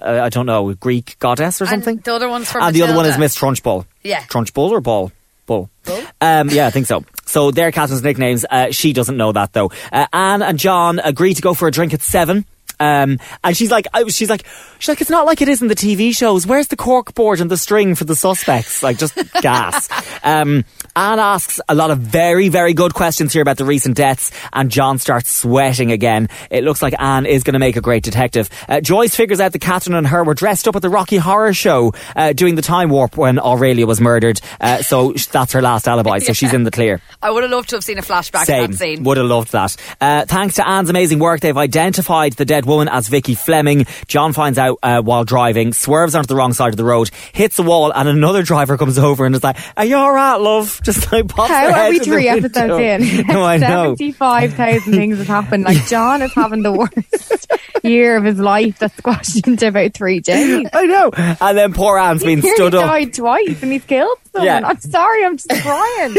a 0.00 0.22
I 0.22 0.28
don't 0.28 0.46
know, 0.46 0.70
a 0.70 0.74
Greek 0.74 1.16
goddess 1.18 1.60
or 1.60 1.64
And 1.64 1.82
something. 1.84 1.98
the 1.98 2.14
other 2.14 2.28
one's 2.28 2.50
from 2.50 2.62
and 2.62 2.74
the 2.74 2.82
other 2.82 2.94
one 2.94 3.06
is 3.06 3.18
Miss 3.18 3.36
Trunchbull. 3.36 3.84
Yeah. 4.02 4.20
Trunchbull 4.22 4.70
or 4.70 4.80
Ball? 4.80 5.12
Bull. 5.46 5.68
Bull? 5.84 6.00
Um, 6.20 6.48
yeah, 6.50 6.66
I 6.68 6.70
think 6.70 6.86
so. 6.86 7.04
So 7.26 7.50
they're 7.50 7.72
Catherine's 7.72 8.02
nicknames. 8.04 8.44
Uh, 8.48 8.70
she 8.70 8.92
doesn't 8.92 9.16
know 9.16 9.32
that 9.32 9.52
though. 9.52 9.72
Uh, 9.92 10.06
Anne 10.12 10.42
and 10.42 10.58
John 10.58 11.00
agree 11.00 11.34
to 11.34 11.42
go 11.42 11.54
for 11.54 11.66
a 11.66 11.72
drink 11.72 11.92
at 11.92 12.02
seven. 12.02 12.44
Um, 12.80 13.18
and 13.44 13.56
she's 13.56 13.70
like, 13.70 13.86
she's 14.08 14.30
like, 14.30 14.44
she's 14.78 14.88
like, 14.88 15.00
it's 15.00 15.10
not 15.10 15.26
like 15.26 15.42
it 15.42 15.48
is 15.48 15.62
in 15.62 15.68
the 15.68 15.76
TV 15.76 16.14
shows. 16.14 16.46
Where's 16.46 16.68
the 16.68 16.76
cork 16.76 17.14
board 17.14 17.40
and 17.40 17.50
the 17.50 17.56
string 17.56 17.94
for 17.94 18.04
the 18.04 18.16
suspects? 18.16 18.82
Like, 18.82 18.98
just 18.98 19.14
gas. 19.42 19.88
Um, 20.24 20.64
Anne 20.96 21.18
asks 21.18 21.60
a 21.68 21.74
lot 21.74 21.90
of 21.90 21.98
very, 21.98 22.48
very 22.48 22.74
good 22.74 22.94
questions 22.94 23.32
here 23.32 23.42
about 23.42 23.56
the 23.58 23.64
recent 23.64 23.96
deaths, 23.96 24.32
and 24.52 24.70
John 24.70 24.98
starts 24.98 25.30
sweating 25.30 25.92
again. 25.92 26.28
It 26.50 26.64
looks 26.64 26.82
like 26.82 26.94
Anne 26.98 27.26
is 27.26 27.44
going 27.44 27.52
to 27.52 27.60
make 27.60 27.76
a 27.76 27.80
great 27.80 28.02
detective. 28.02 28.50
Uh, 28.68 28.80
Joyce 28.80 29.14
figures 29.14 29.40
out 29.40 29.52
that 29.52 29.60
Catherine 29.60 29.94
and 29.94 30.06
her 30.06 30.24
were 30.24 30.34
dressed 30.34 30.66
up 30.66 30.76
at 30.76 30.82
the 30.82 30.90
Rocky 30.90 31.16
Horror 31.16 31.54
Show 31.54 31.94
uh, 32.16 32.32
doing 32.32 32.54
the 32.54 32.62
time 32.62 32.90
warp 32.90 33.16
when 33.16 33.38
Aurelia 33.38 33.86
was 33.86 34.00
murdered. 34.00 34.40
Uh, 34.60 34.82
so 34.82 35.12
that's 35.12 35.52
her 35.52 35.62
last 35.62 35.86
alibi. 35.86 36.18
So 36.18 36.32
she's 36.40 36.52
in 36.52 36.64
the 36.64 36.70
clear. 36.70 37.00
I 37.22 37.30
would 37.30 37.42
have 37.44 37.52
loved 37.52 37.70
to 37.70 37.76
have 37.76 37.84
seen 37.84 37.98
a 37.98 38.02
flashback 38.02 38.44
Same. 38.44 38.66
to 38.66 38.72
that 38.72 38.78
scene. 38.78 39.04
Would 39.04 39.16
have 39.18 39.26
loved 39.26 39.52
that. 39.52 39.76
Uh, 40.00 40.24
thanks 40.26 40.56
to 40.56 40.66
Anne's 40.66 40.90
amazing 40.90 41.18
work, 41.18 41.40
they've 41.40 41.56
identified 41.56 42.32
the 42.34 42.44
dead 42.44 42.66
woman 42.70 42.88
as 42.88 43.08
Vicky 43.08 43.34
Fleming. 43.34 43.86
John 44.06 44.32
finds 44.32 44.58
out 44.58 44.78
uh, 44.82 45.02
while 45.02 45.24
driving, 45.24 45.72
swerves 45.72 46.14
onto 46.14 46.26
the 46.26 46.36
wrong 46.36 46.52
side 46.52 46.68
of 46.72 46.76
the 46.76 46.84
road, 46.84 47.10
hits 47.32 47.58
a 47.58 47.62
wall, 47.62 47.92
and 47.92 48.08
another 48.08 48.42
driver 48.50 48.78
comes 48.78 48.98
over 48.98 49.26
and 49.26 49.34
is 49.34 49.44
like, 49.44 49.56
"Are 49.76 49.84
you 49.84 49.96
all 49.96 50.12
right, 50.12 50.36
love? 50.36 50.80
Just 50.84 51.12
like 51.12 51.28
pops 51.28 51.50
How 51.50 51.72
are 51.72 51.90
we 51.90 51.98
three 51.98 52.28
episodes 52.28 52.80
in? 52.80 53.26
no, 53.28 53.42
I 53.42 53.58
know. 53.58 53.94
75,000 53.96 54.92
things 54.92 55.18
have 55.18 55.26
happened. 55.26 55.64
Like, 55.64 55.86
John 55.86 56.22
is 56.22 56.32
having 56.32 56.62
the 56.62 56.72
worst 56.72 57.48
year 57.82 58.16
of 58.16 58.24
his 58.24 58.38
life 58.38 58.78
that's 58.78 58.96
squashed 58.96 59.46
into 59.46 59.66
about 59.68 59.94
three 59.94 60.20
days. 60.20 60.66
I 60.72 60.86
know. 60.86 61.10
And 61.40 61.56
then 61.58 61.72
poor 61.72 61.98
Anne's 61.98 62.22
been 62.22 62.40
He 62.40 62.50
stood 62.54 62.74
up. 62.74 62.84
died 62.84 63.14
twice 63.14 63.62
and 63.62 63.72
he's 63.72 63.84
killed 63.84 64.18
someone. 64.32 64.46
Yeah. 64.46 64.60
I'm 64.64 64.80
sorry, 64.80 65.24
I'm 65.24 65.36
just 65.36 65.50
crying. 65.50 66.12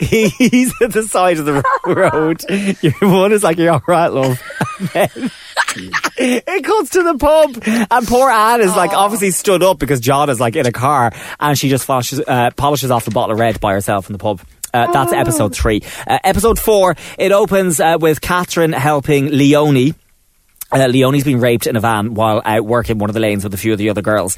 He's 0.00 0.72
at 0.80 0.92
the 0.92 1.06
side 1.08 1.38
of 1.38 1.44
the 1.46 1.62
road. 1.84 2.44
Your 2.82 3.10
one 3.12 3.32
is 3.32 3.42
like, 3.42 3.58
you're 3.58 3.72
all 3.72 3.82
right, 3.86 4.08
love. 4.08 4.40
It 6.16 6.64
cuts 6.64 6.90
to 6.90 7.02
the 7.02 7.18
pub, 7.18 7.62
and 7.90 8.06
poor 8.06 8.30
Anne 8.30 8.60
is 8.60 8.74
like 8.76 8.92
obviously 8.92 9.30
stood 9.32 9.62
up 9.62 9.78
because 9.78 10.00
John 10.00 10.30
is 10.30 10.38
like 10.40 10.54
in 10.56 10.66
a 10.66 10.72
car, 10.72 11.12
and 11.40 11.58
she 11.58 11.68
just 11.68 11.86
polishes, 11.86 12.20
uh, 12.26 12.50
polishes 12.56 12.90
off 12.90 13.06
a 13.08 13.10
bottle 13.10 13.32
of 13.32 13.40
red 13.40 13.60
by 13.60 13.72
herself 13.72 14.08
in 14.08 14.12
the 14.12 14.18
pub. 14.18 14.40
Uh, 14.72 14.90
that's 14.92 15.12
episode 15.12 15.54
three. 15.54 15.82
Uh, 16.06 16.18
episode 16.24 16.58
four, 16.58 16.94
it 17.18 17.32
opens 17.32 17.80
uh, 17.80 17.96
with 18.00 18.20
Catherine 18.20 18.72
helping 18.72 19.30
Leonie. 19.30 19.94
Uh, 20.72 20.86
Leonie's 20.86 21.24
been 21.24 21.40
raped 21.40 21.66
in 21.66 21.76
a 21.76 21.80
van 21.80 22.14
while 22.14 22.42
out 22.44 22.64
working 22.64 22.98
one 22.98 23.10
of 23.10 23.14
the 23.14 23.20
lanes 23.20 23.44
with 23.44 23.54
a 23.54 23.56
few 23.58 23.72
of 23.72 23.78
the 23.78 23.90
other 23.90 24.02
girls. 24.02 24.36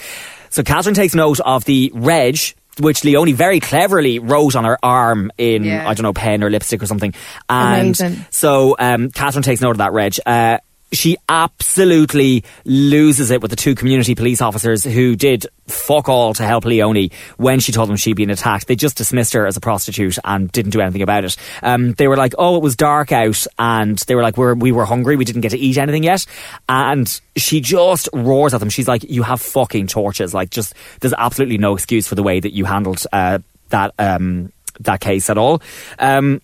So 0.50 0.62
Catherine 0.62 0.94
takes 0.94 1.14
note 1.14 1.40
of 1.40 1.64
the 1.64 1.90
reg, 1.94 2.38
which 2.80 3.04
Leonie 3.04 3.32
very 3.32 3.60
cleverly 3.60 4.18
wrote 4.18 4.54
on 4.56 4.64
her 4.64 4.78
arm 4.82 5.32
in, 5.38 5.64
Yeah. 5.64 5.88
I 5.88 5.94
don't 5.94 6.02
know, 6.02 6.12
pen 6.12 6.42
or 6.44 6.50
lipstick 6.50 6.82
or 6.82 6.86
something. 6.86 7.14
And 7.48 7.98
Amazing. 7.98 8.26
so 8.30 8.76
um, 8.78 9.10
Catherine 9.10 9.42
takes 9.42 9.62
note 9.62 9.70
of 9.72 9.78
that 9.78 9.92
reg. 9.92 10.16
Uh, 10.26 10.58
she 10.92 11.16
absolutely 11.28 12.44
loses 12.64 13.30
it 13.30 13.42
with 13.42 13.50
the 13.50 13.56
two 13.56 13.74
community 13.74 14.14
police 14.14 14.40
officers 14.40 14.84
who 14.84 15.16
did 15.16 15.46
fuck 15.66 16.08
all 16.08 16.32
to 16.34 16.44
help 16.44 16.64
Leonie 16.64 17.10
when 17.36 17.58
she 17.58 17.72
told 17.72 17.88
them 17.88 17.96
she'd 17.96 18.16
been 18.16 18.30
attacked. 18.30 18.68
They 18.68 18.76
just 18.76 18.96
dismissed 18.96 19.32
her 19.32 19.46
as 19.46 19.56
a 19.56 19.60
prostitute 19.60 20.18
and 20.24 20.50
didn't 20.52 20.70
do 20.70 20.80
anything 20.80 21.02
about 21.02 21.24
it. 21.24 21.36
Um, 21.62 21.92
they 21.94 22.06
were 22.08 22.16
like, 22.16 22.34
"Oh, 22.38 22.56
it 22.56 22.62
was 22.62 22.76
dark 22.76 23.10
out," 23.12 23.46
and 23.58 23.98
they 23.98 24.14
were 24.14 24.22
like, 24.22 24.36
"We're 24.36 24.54
we 24.54 24.72
were 24.72 24.84
hungry. 24.84 25.16
We 25.16 25.24
didn't 25.24 25.42
get 25.42 25.50
to 25.50 25.58
eat 25.58 25.76
anything 25.76 26.04
yet." 26.04 26.24
And 26.68 27.20
she 27.36 27.60
just 27.60 28.08
roars 28.12 28.54
at 28.54 28.60
them. 28.60 28.70
She's 28.70 28.88
like, 28.88 29.02
"You 29.04 29.22
have 29.24 29.40
fucking 29.40 29.88
torches! 29.88 30.32
Like, 30.34 30.50
just 30.50 30.74
there's 31.00 31.14
absolutely 31.16 31.58
no 31.58 31.74
excuse 31.74 32.06
for 32.06 32.14
the 32.14 32.22
way 32.22 32.40
that 32.40 32.52
you 32.52 32.64
handled 32.64 33.02
uh, 33.12 33.40
that 33.70 33.92
um, 33.98 34.52
that 34.80 35.00
case 35.00 35.28
at 35.30 35.38
all." 35.38 35.62
Um, 35.98 36.40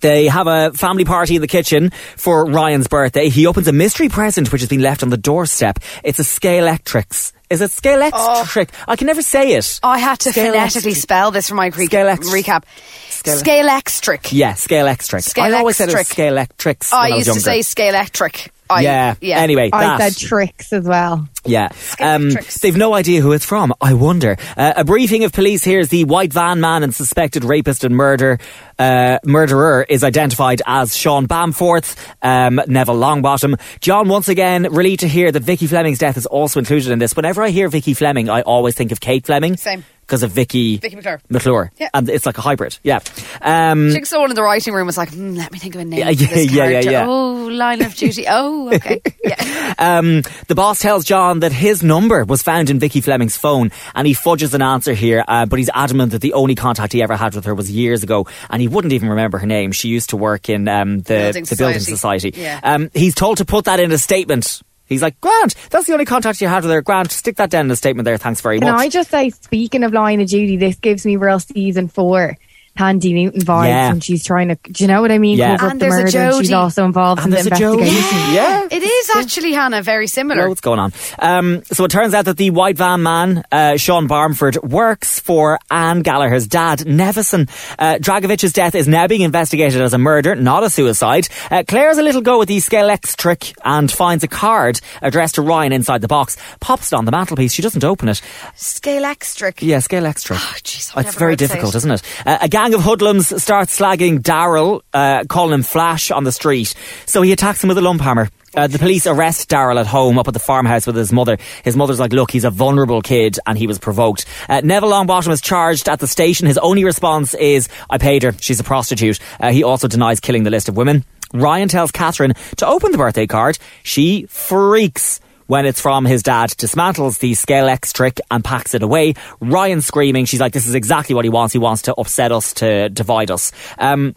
they 0.00 0.26
have 0.26 0.46
a 0.46 0.72
family 0.72 1.04
party 1.04 1.36
in 1.36 1.40
the 1.40 1.48
kitchen 1.48 1.90
for 2.16 2.44
Ryan's 2.44 2.88
birthday. 2.88 3.28
He 3.28 3.46
opens 3.46 3.68
a 3.68 3.72
mystery 3.72 4.08
present 4.08 4.52
which 4.52 4.62
has 4.62 4.68
been 4.68 4.82
left 4.82 5.02
on 5.02 5.10
the 5.10 5.16
doorstep. 5.16 5.78
It's 6.02 6.18
a 6.18 6.22
Scalextrics. 6.22 7.32
Is 7.48 7.60
it 7.60 7.70
Scalextric? 7.70 8.70
I 8.88 8.96
can 8.96 9.06
never 9.06 9.22
say 9.22 9.54
it. 9.54 9.78
I 9.82 9.98
had 9.98 10.18
to 10.20 10.32
Scale 10.32 10.52
phonetically 10.52 10.94
spell 10.94 11.30
this 11.30 11.48
for 11.48 11.54
my 11.54 11.66
re- 11.66 11.86
Scalex- 11.86 12.24
recap. 12.24 12.64
Scale- 13.08 13.36
Scalextric. 13.40 14.32
Yeah, 14.32 14.52
Scalextric. 14.54 15.38
I 15.38 15.52
always 15.52 15.76
said 15.76 15.88
it 15.88 15.94
was 15.94 16.08
Scalextric. 16.08 16.78
Scalextrics 16.78 16.92
I 16.92 17.10
I 17.10 17.16
was 17.16 17.26
used 17.26 17.38
to 17.38 17.40
say 17.40 17.60
Scalelectric. 17.60 18.48
I, 18.68 18.80
yeah. 18.80 19.14
yeah. 19.20 19.38
Anyway, 19.38 19.70
I 19.72 19.96
that. 19.98 20.12
said 20.12 20.26
tricks 20.28 20.72
as 20.72 20.84
well. 20.84 21.28
Yeah. 21.44 21.68
Um, 22.00 22.30
they've 22.60 22.76
no 22.76 22.94
idea 22.94 23.20
who 23.20 23.30
it's 23.30 23.44
from. 23.44 23.72
I 23.80 23.94
wonder. 23.94 24.36
Uh, 24.56 24.72
a 24.78 24.84
briefing 24.84 25.22
of 25.22 25.32
police 25.32 25.62
here's 25.62 25.88
the 25.88 26.02
white 26.04 26.32
van 26.32 26.60
man 26.60 26.82
and 26.82 26.92
suspected 26.92 27.44
rapist 27.44 27.84
and 27.84 27.94
murder 27.94 28.40
uh, 28.78 29.18
murderer 29.24 29.86
is 29.88 30.04
identified 30.04 30.62
as 30.66 30.96
Sean 30.96 31.26
Balmforth, 31.26 31.96
um, 32.22 32.60
Neville 32.66 32.96
Longbottom. 32.96 33.58
John, 33.80 34.08
once 34.08 34.28
again, 34.28 34.64
relieved 34.70 35.00
to 35.00 35.08
hear 35.08 35.32
that 35.32 35.42
Vicky 35.42 35.66
Fleming's 35.66 35.98
death 35.98 36.16
is 36.16 36.26
also 36.26 36.58
included 36.58 36.90
in 36.90 36.98
this. 36.98 37.14
Whenever 37.16 37.35
I 37.42 37.50
hear 37.50 37.68
Vicky 37.68 37.94
Fleming, 37.94 38.28
I 38.28 38.42
always 38.42 38.74
think 38.74 38.92
of 38.92 39.00
Kate 39.00 39.24
Fleming. 39.26 39.56
Same. 39.56 39.84
Because 40.00 40.22
of 40.22 40.30
Vicky, 40.30 40.76
Vicky 40.76 40.94
McClure. 40.94 41.20
McClure. 41.28 41.72
Yeah. 41.78 41.88
And 41.92 42.08
it's 42.08 42.24
like 42.26 42.38
a 42.38 42.40
hybrid. 42.40 42.78
Yeah. 42.84 43.00
Um, 43.42 43.88
I 43.88 43.92
think 43.92 44.06
someone 44.06 44.30
in 44.30 44.36
the 44.36 44.42
writing 44.44 44.72
room 44.72 44.86
was 44.86 44.96
like, 44.96 45.12
hmm, 45.12 45.34
let 45.34 45.50
me 45.50 45.58
think 45.58 45.74
of 45.74 45.80
a 45.80 45.84
name 45.84 45.98
Yeah, 45.98 46.12
this 46.12 46.52
yeah, 46.52 46.68
yeah, 46.68 46.80
yeah. 46.80 47.06
Oh, 47.08 47.48
line 47.50 47.82
of 47.82 47.92
duty. 47.96 48.24
Oh, 48.28 48.70
okay. 48.72 49.02
yeah. 49.24 49.74
Um, 49.80 50.22
the 50.46 50.54
boss 50.54 50.80
tells 50.80 51.04
John 51.04 51.40
that 51.40 51.50
his 51.50 51.82
number 51.82 52.24
was 52.24 52.40
found 52.40 52.70
in 52.70 52.78
Vicky 52.78 53.00
Fleming's 53.00 53.36
phone, 53.36 53.72
and 53.96 54.06
he 54.06 54.14
fudges 54.14 54.54
an 54.54 54.62
answer 54.62 54.92
here. 54.94 55.24
Uh, 55.26 55.44
but 55.44 55.58
he's 55.58 55.70
adamant 55.74 56.12
that 56.12 56.20
the 56.20 56.34
only 56.34 56.54
contact 56.54 56.92
he 56.92 57.02
ever 57.02 57.16
had 57.16 57.34
with 57.34 57.44
her 57.46 57.54
was 57.56 57.68
years 57.68 58.04
ago, 58.04 58.28
and 58.48 58.62
he 58.62 58.68
wouldn't 58.68 58.92
even 58.92 59.08
remember 59.08 59.38
her 59.38 59.46
name. 59.46 59.72
She 59.72 59.88
used 59.88 60.10
to 60.10 60.16
work 60.16 60.48
in 60.48 60.68
um, 60.68 61.00
the 61.00 61.14
Building 61.32 61.44
the 61.46 61.56
building 61.56 61.80
society. 61.80 62.30
society. 62.30 62.42
Yeah. 62.42 62.60
Um, 62.62 62.90
he's 62.94 63.16
told 63.16 63.38
to 63.38 63.44
put 63.44 63.64
that 63.64 63.80
in 63.80 63.90
a 63.90 63.98
statement. 63.98 64.62
He's 64.86 65.02
like, 65.02 65.20
Grant, 65.20 65.54
that's 65.70 65.86
the 65.86 65.92
only 65.92 66.04
contact 66.04 66.40
you 66.40 66.48
had 66.48 66.62
with 66.62 66.72
her. 66.72 66.82
Grant, 66.82 67.10
stick 67.10 67.36
that 67.36 67.50
down 67.50 67.62
in 67.62 67.68
the 67.68 67.76
statement 67.76 68.04
there. 68.04 68.16
Thanks 68.18 68.40
very 68.40 68.58
Can 68.60 68.72
much. 68.72 68.80
I 68.80 68.88
just 68.88 69.10
say, 69.10 69.30
speaking 69.30 69.84
of 69.84 69.92
Line 69.92 70.20
of 70.20 70.28
Duty, 70.28 70.56
this 70.56 70.76
gives 70.76 71.04
me 71.04 71.16
real 71.16 71.40
season 71.40 71.88
four 71.88 72.36
Thandie 72.76 73.14
Newton 73.14 73.40
vibes 73.42 73.66
Yeah. 73.68 73.90
and 73.92 74.04
she's 74.04 74.24
trying 74.24 74.48
to, 74.48 74.54
do 74.70 74.84
you 74.84 74.88
know 74.88 75.00
what 75.00 75.10
I 75.10 75.18
mean? 75.18 75.38
Yeah. 75.38 75.56
Cover 75.56 75.70
And 75.72 75.82
up 75.82 75.88
the 75.88 75.94
there's 75.96 76.14
a 76.14 76.18
murder. 76.18 76.36
and 76.36 76.44
She's 76.46 76.52
also 76.52 76.84
involved 76.84 77.22
And 77.22 77.34
in 77.34 77.44
the 77.44 77.50
there's 77.50 77.60
a 77.60 77.64
Jodie. 77.64 77.78
investigation. 77.80 78.34
Yeah. 78.34 78.68
It 78.70 78.82
is 78.82 79.10
actually, 79.16 79.52
Hannah, 79.52 79.82
very 79.82 80.06
similar. 80.06 80.42
know 80.42 80.48
what's 80.48 80.60
going 80.60 80.78
on. 80.78 80.92
Um, 81.18 81.62
so 81.64 81.84
it 81.84 81.90
turns 81.90 82.14
out 82.14 82.26
that 82.26 82.36
the 82.36 82.50
white 82.50 82.76
van 82.76 83.02
man, 83.02 83.44
uh, 83.50 83.76
Sean 83.76 84.08
Balmforth, 84.08 84.62
works 84.62 85.18
for 85.20 85.58
Anne 85.70 86.00
Gallagher's 86.00 86.46
dad, 86.46 86.80
Nevison. 86.80 87.48
Uh, 87.78 87.94
Dragovich's 87.98 88.52
death 88.52 88.74
is 88.74 88.86
now 88.88 89.06
being 89.06 89.22
investigated 89.22 89.80
as 89.80 89.94
a 89.94 89.98
murder, 89.98 90.34
not 90.34 90.62
a 90.64 90.70
suicide. 90.70 91.28
Uh, 91.50 91.62
Claire 91.66 91.88
has 91.88 91.98
a 91.98 92.02
little 92.02 92.20
go 92.22 92.38
with 92.38 92.48
the 92.48 92.58
Scalex 92.58 93.16
trick 93.16 93.52
and 93.64 93.90
finds 93.90 94.22
a 94.24 94.28
card 94.28 94.80
addressed 95.02 95.36
to 95.36 95.42
Ryan 95.42 95.72
inside 95.72 96.00
the 96.00 96.08
box, 96.08 96.36
pops 96.60 96.92
it 96.92 96.96
on 96.96 97.04
the 97.04 97.10
mantelpiece. 97.12 97.52
She 97.52 97.62
doesn't 97.62 97.84
open 97.84 98.08
it. 98.08 98.20
Scalextric. 98.56 99.62
Yeah, 99.62 99.78
Scalex 99.78 100.22
trick. 100.24 100.38
Oh, 100.40 100.54
jeez, 100.62 100.92
I've 100.94 101.06
It's 101.06 101.14
never 101.14 101.18
very 101.18 101.32
heard 101.32 101.40
say 101.40 101.46
difficult, 101.46 101.74
it. 101.74 101.78
isn't 101.78 101.90
it? 101.92 102.02
Uh, 102.26 102.38
a 102.42 102.48
gang 102.48 102.65
of 102.74 102.82
hoodlums 102.82 103.42
starts 103.42 103.78
slagging 103.78 104.20
Daryl, 104.20 104.82
uh, 104.92 105.24
calling 105.28 105.54
him 105.54 105.62
Flash 105.62 106.10
on 106.10 106.24
the 106.24 106.32
street. 106.32 106.74
So 107.06 107.22
he 107.22 107.32
attacks 107.32 107.62
him 107.62 107.68
with 107.68 107.78
a 107.78 107.82
lump 107.82 108.00
hammer. 108.00 108.28
Uh, 108.54 108.66
the 108.66 108.78
police 108.78 109.06
arrest 109.06 109.50
Daryl 109.50 109.78
at 109.78 109.86
home 109.86 110.18
up 110.18 110.28
at 110.28 110.34
the 110.34 110.40
farmhouse 110.40 110.86
with 110.86 110.96
his 110.96 111.12
mother. 111.12 111.36
His 111.62 111.76
mother's 111.76 112.00
like, 112.00 112.12
look, 112.12 112.30
he's 112.30 112.44
a 112.44 112.50
vulnerable 112.50 113.02
kid 113.02 113.38
and 113.46 113.58
he 113.58 113.66
was 113.66 113.78
provoked. 113.78 114.24
Uh, 114.48 114.62
Neville 114.64 114.90
Longbottom 114.90 115.30
is 115.30 115.40
charged 115.40 115.88
at 115.88 116.00
the 116.00 116.06
station. 116.06 116.46
His 116.46 116.58
only 116.58 116.84
response 116.84 117.34
is, 117.34 117.68
I 117.90 117.98
paid 117.98 118.22
her. 118.22 118.32
She's 118.40 118.58
a 118.58 118.64
prostitute. 118.64 119.18
Uh, 119.38 119.50
he 119.50 119.62
also 119.62 119.88
denies 119.88 120.20
killing 120.20 120.44
the 120.44 120.50
list 120.50 120.68
of 120.68 120.76
women. 120.76 121.04
Ryan 121.34 121.68
tells 121.68 121.90
Catherine 121.90 122.32
to 122.56 122.66
open 122.66 122.92
the 122.92 122.98
birthday 122.98 123.26
card. 123.26 123.58
She 123.82 124.26
freaks 124.26 125.20
when 125.46 125.66
it's 125.66 125.80
from 125.80 126.04
his 126.04 126.22
dad, 126.22 126.50
dismantles 126.50 127.18
the 127.18 127.32
Scalextric 127.32 128.20
and 128.30 128.44
packs 128.44 128.74
it 128.74 128.82
away. 128.82 129.14
Ryan 129.40 129.80
screaming, 129.80 130.24
she's 130.24 130.40
like, 130.40 130.52
this 130.52 130.66
is 130.66 130.74
exactly 130.74 131.14
what 131.14 131.24
he 131.24 131.28
wants. 131.28 131.52
He 131.52 131.58
wants 131.58 131.82
to 131.82 131.94
upset 131.94 132.32
us, 132.32 132.54
to 132.54 132.88
divide 132.88 133.30
us. 133.30 133.52
Um, 133.78 134.14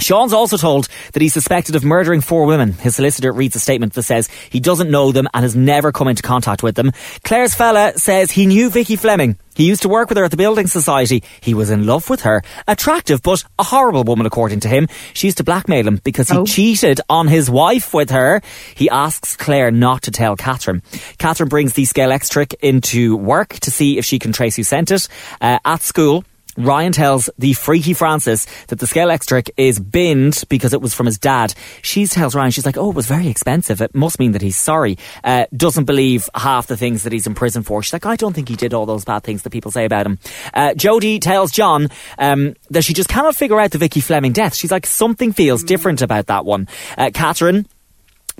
Sean's 0.00 0.32
also 0.32 0.56
told 0.56 0.88
that 1.12 1.22
he's 1.22 1.32
suspected 1.32 1.76
of 1.76 1.84
murdering 1.84 2.20
four 2.20 2.44
women. 2.46 2.72
His 2.72 2.96
solicitor 2.96 3.32
reads 3.32 3.56
a 3.56 3.60
statement 3.60 3.92
that 3.94 4.02
says 4.02 4.28
he 4.50 4.60
doesn't 4.60 4.90
know 4.90 5.12
them 5.12 5.28
and 5.34 5.42
has 5.42 5.54
never 5.56 5.92
come 5.92 6.08
into 6.08 6.22
contact 6.22 6.62
with 6.62 6.74
them. 6.74 6.92
Claire's 7.24 7.54
fella 7.54 7.92
says 7.96 8.30
he 8.30 8.46
knew 8.46 8.70
Vicky 8.70 8.96
Fleming. 8.96 9.36
He 9.54 9.66
used 9.68 9.82
to 9.82 9.88
work 9.90 10.08
with 10.08 10.16
her 10.16 10.24
at 10.24 10.30
the 10.30 10.38
Building 10.38 10.66
Society. 10.66 11.22
He 11.42 11.52
was 11.52 11.68
in 11.70 11.84
love 11.84 12.08
with 12.08 12.22
her. 12.22 12.42
Attractive, 12.66 13.20
but 13.22 13.44
a 13.58 13.64
horrible 13.64 14.02
woman, 14.02 14.24
according 14.26 14.60
to 14.60 14.68
him. 14.68 14.88
She 15.12 15.26
used 15.26 15.36
to 15.38 15.44
blackmail 15.44 15.86
him 15.86 16.00
because 16.02 16.30
he 16.30 16.38
Oh. 16.38 16.46
cheated 16.46 17.02
on 17.10 17.28
his 17.28 17.50
wife 17.50 17.92
with 17.92 18.10
her. 18.10 18.40
He 18.74 18.88
asks 18.88 19.36
Claire 19.36 19.70
not 19.70 20.02
to 20.04 20.10
tell 20.10 20.36
Catherine. 20.36 20.82
Catherine 21.18 21.50
brings 21.50 21.74
the 21.74 21.82
Scalextric 21.84 22.54
into 22.62 23.14
work 23.16 23.50
to 23.60 23.70
see 23.70 23.98
if 23.98 24.06
she 24.06 24.18
can 24.18 24.32
trace 24.32 24.56
who 24.56 24.62
sent 24.62 24.90
it. 24.90 25.06
Uh, 25.40 25.58
at 25.66 25.82
school, 25.82 26.24
Ryan 26.56 26.92
tells 26.92 27.30
the 27.38 27.52
freaky 27.54 27.94
Frances 27.94 28.46
that 28.68 28.78
the 28.78 28.86
scale 28.86 29.16
trick 29.18 29.50
is 29.56 29.80
binned 29.80 30.44
because 30.48 30.72
it 30.72 30.80
was 30.80 30.94
from 30.94 31.06
his 31.06 31.18
dad. 31.18 31.54
She 31.82 32.06
tells 32.06 32.34
Ryan, 32.34 32.50
she's 32.50 32.66
like, 32.66 32.76
oh, 32.76 32.90
it 32.90 32.96
was 32.96 33.06
very 33.06 33.28
expensive. 33.28 33.80
It 33.80 33.94
must 33.94 34.18
mean 34.18 34.32
that 34.32 34.42
he's 34.42 34.56
sorry. 34.56 34.98
Uh, 35.24 35.46
doesn't 35.56 35.84
believe 35.84 36.28
half 36.34 36.66
the 36.66 36.76
things 36.76 37.02
that 37.04 37.12
he's 37.12 37.26
in 37.26 37.34
prison 37.34 37.62
for. 37.62 37.82
She's 37.82 37.92
like, 37.92 38.06
I 38.06 38.16
don't 38.16 38.32
think 38.32 38.48
he 38.48 38.56
did 38.56 38.74
all 38.74 38.86
those 38.86 39.04
bad 39.04 39.22
things 39.22 39.42
that 39.42 39.50
people 39.50 39.70
say 39.70 39.84
about 39.84 40.06
him. 40.06 40.18
Uh, 40.54 40.70
Jodie 40.70 41.20
tells 41.20 41.52
John 41.52 41.88
um, 42.18 42.54
that 42.70 42.82
she 42.84 42.92
just 42.94 43.08
cannot 43.08 43.36
figure 43.36 43.60
out 43.60 43.70
the 43.70 43.78
Vicky 43.78 44.00
Fleming 44.00 44.32
death. 44.32 44.54
She's 44.54 44.70
like, 44.70 44.86
something 44.86 45.32
feels 45.32 45.62
different 45.62 46.02
about 46.02 46.26
that 46.26 46.44
one. 46.44 46.68
Uh, 46.96 47.10
Catherine 47.12 47.66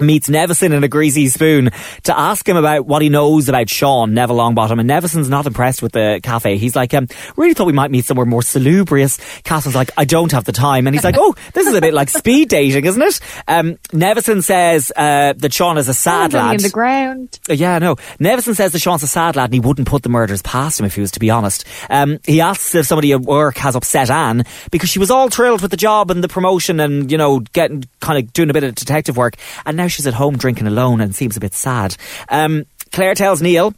meets 0.03 0.29
Nevison 0.29 0.73
in 0.73 0.85
a 0.85 0.89
greasy 0.89 1.29
spoon 1.29 1.71
to 2.05 2.19
ask 2.19 2.49
him 2.49 2.57
about 2.57 2.87
what 2.87 3.03
he 3.03 3.09
knows 3.09 3.49
about 3.49 3.69
Sean 3.69 4.15
Neville 4.15 4.37
Longbottom 4.37 4.79
and 4.81 4.89
Nevison's 4.89 5.29
not 5.29 5.47
impressed 5.47 5.83
with 5.83 5.93
the 5.93 6.21
cafe. 6.23 6.57
He's 6.59 6.77
like, 6.77 6.93
um, 6.95 7.09
really 7.37 7.55
thought 7.55 7.67
we 7.67 7.73
might 7.73 7.91
meet 7.91 8.05
somewhere 8.05 8.27
more 8.27 8.43
salubrious. 8.43 9.19
Catherine's 9.43 9.75
like, 9.75 9.91
I 9.97 10.05
don't 10.05 10.33
have 10.33 10.45
the 10.45 10.53
time. 10.53 10.87
And 10.87 10.95
he's 10.95 11.05
like, 11.05 11.17
oh, 11.19 11.35
this 11.55 11.67
is 11.67 11.75
a 11.75 11.81
bit 11.81 11.95
like 11.95 12.09
speed 12.11 12.49
dating, 12.49 12.85
isn't 12.85 13.03
it? 13.03 13.21
Um, 13.49 13.75
Nevison 13.91 14.43
says, 14.43 14.93
uh, 14.95 15.35
that 15.37 15.53
Sean 15.53 15.79
is 15.79 15.89
a 15.89 15.95
sad 15.95 16.33
lad. 16.33 16.57
in 16.57 16.63
the 16.63 16.71
ground. 16.71 17.39
Uh, 17.49 17.55
Yeah, 17.55 17.79
no. 17.79 17.97
Nevison 18.19 18.55
says 18.55 18.73
that 18.73 18.79
Sean's 18.81 19.03
a 19.03 19.07
sad 19.07 19.37
lad 19.37 19.47
and 19.47 19.55
he 19.55 19.61
wouldn't 19.61 19.89
put 19.89 20.03
the 20.03 20.09
murders 20.09 20.43
past 20.43 20.81
him 20.81 20.87
if 20.87 20.95
he 20.95 21.01
was 21.01 21.11
to 21.13 21.21
be 21.21 21.31
honest. 21.31 21.65
Um, 21.91 22.19
he 22.25 22.41
asks 22.41 22.75
if 22.75 22.87
somebody 22.87 23.13
at 23.13 23.21
work 23.21 23.57
has 23.59 23.77
upset 23.77 24.11
Anne 24.11 24.45
because 24.71 24.91
she 24.91 24.99
was 24.99 25.11
all 25.11 25.29
thrilled 25.29 25.63
with 25.63 25.71
the 25.71 25.77
job 25.77 26.11
and 26.11 26.23
the 26.23 26.29
promotion 26.29 26.81
and, 26.81 27.11
you 27.11 27.19
know, 27.19 27.41
getting 27.41 27.85
kind 28.01 28.19
of 28.19 28.33
doing 28.33 28.51
a 28.51 28.53
bit 28.53 28.65
of 28.65 28.75
detective 28.75 29.17
work. 29.17 29.37
And 29.67 29.77
now 29.77 29.87
she's 29.93 30.07
at 30.07 30.15
home 30.15 30.37
drinking 30.37 30.67
alone 30.67 31.01
and 31.01 31.15
seems 31.15 31.37
a 31.37 31.41
bit 31.41 31.55
sad. 31.55 31.97
Um, 32.29 32.67
Claire 32.93 33.15
tells 33.15 33.41
Neil 33.41 33.75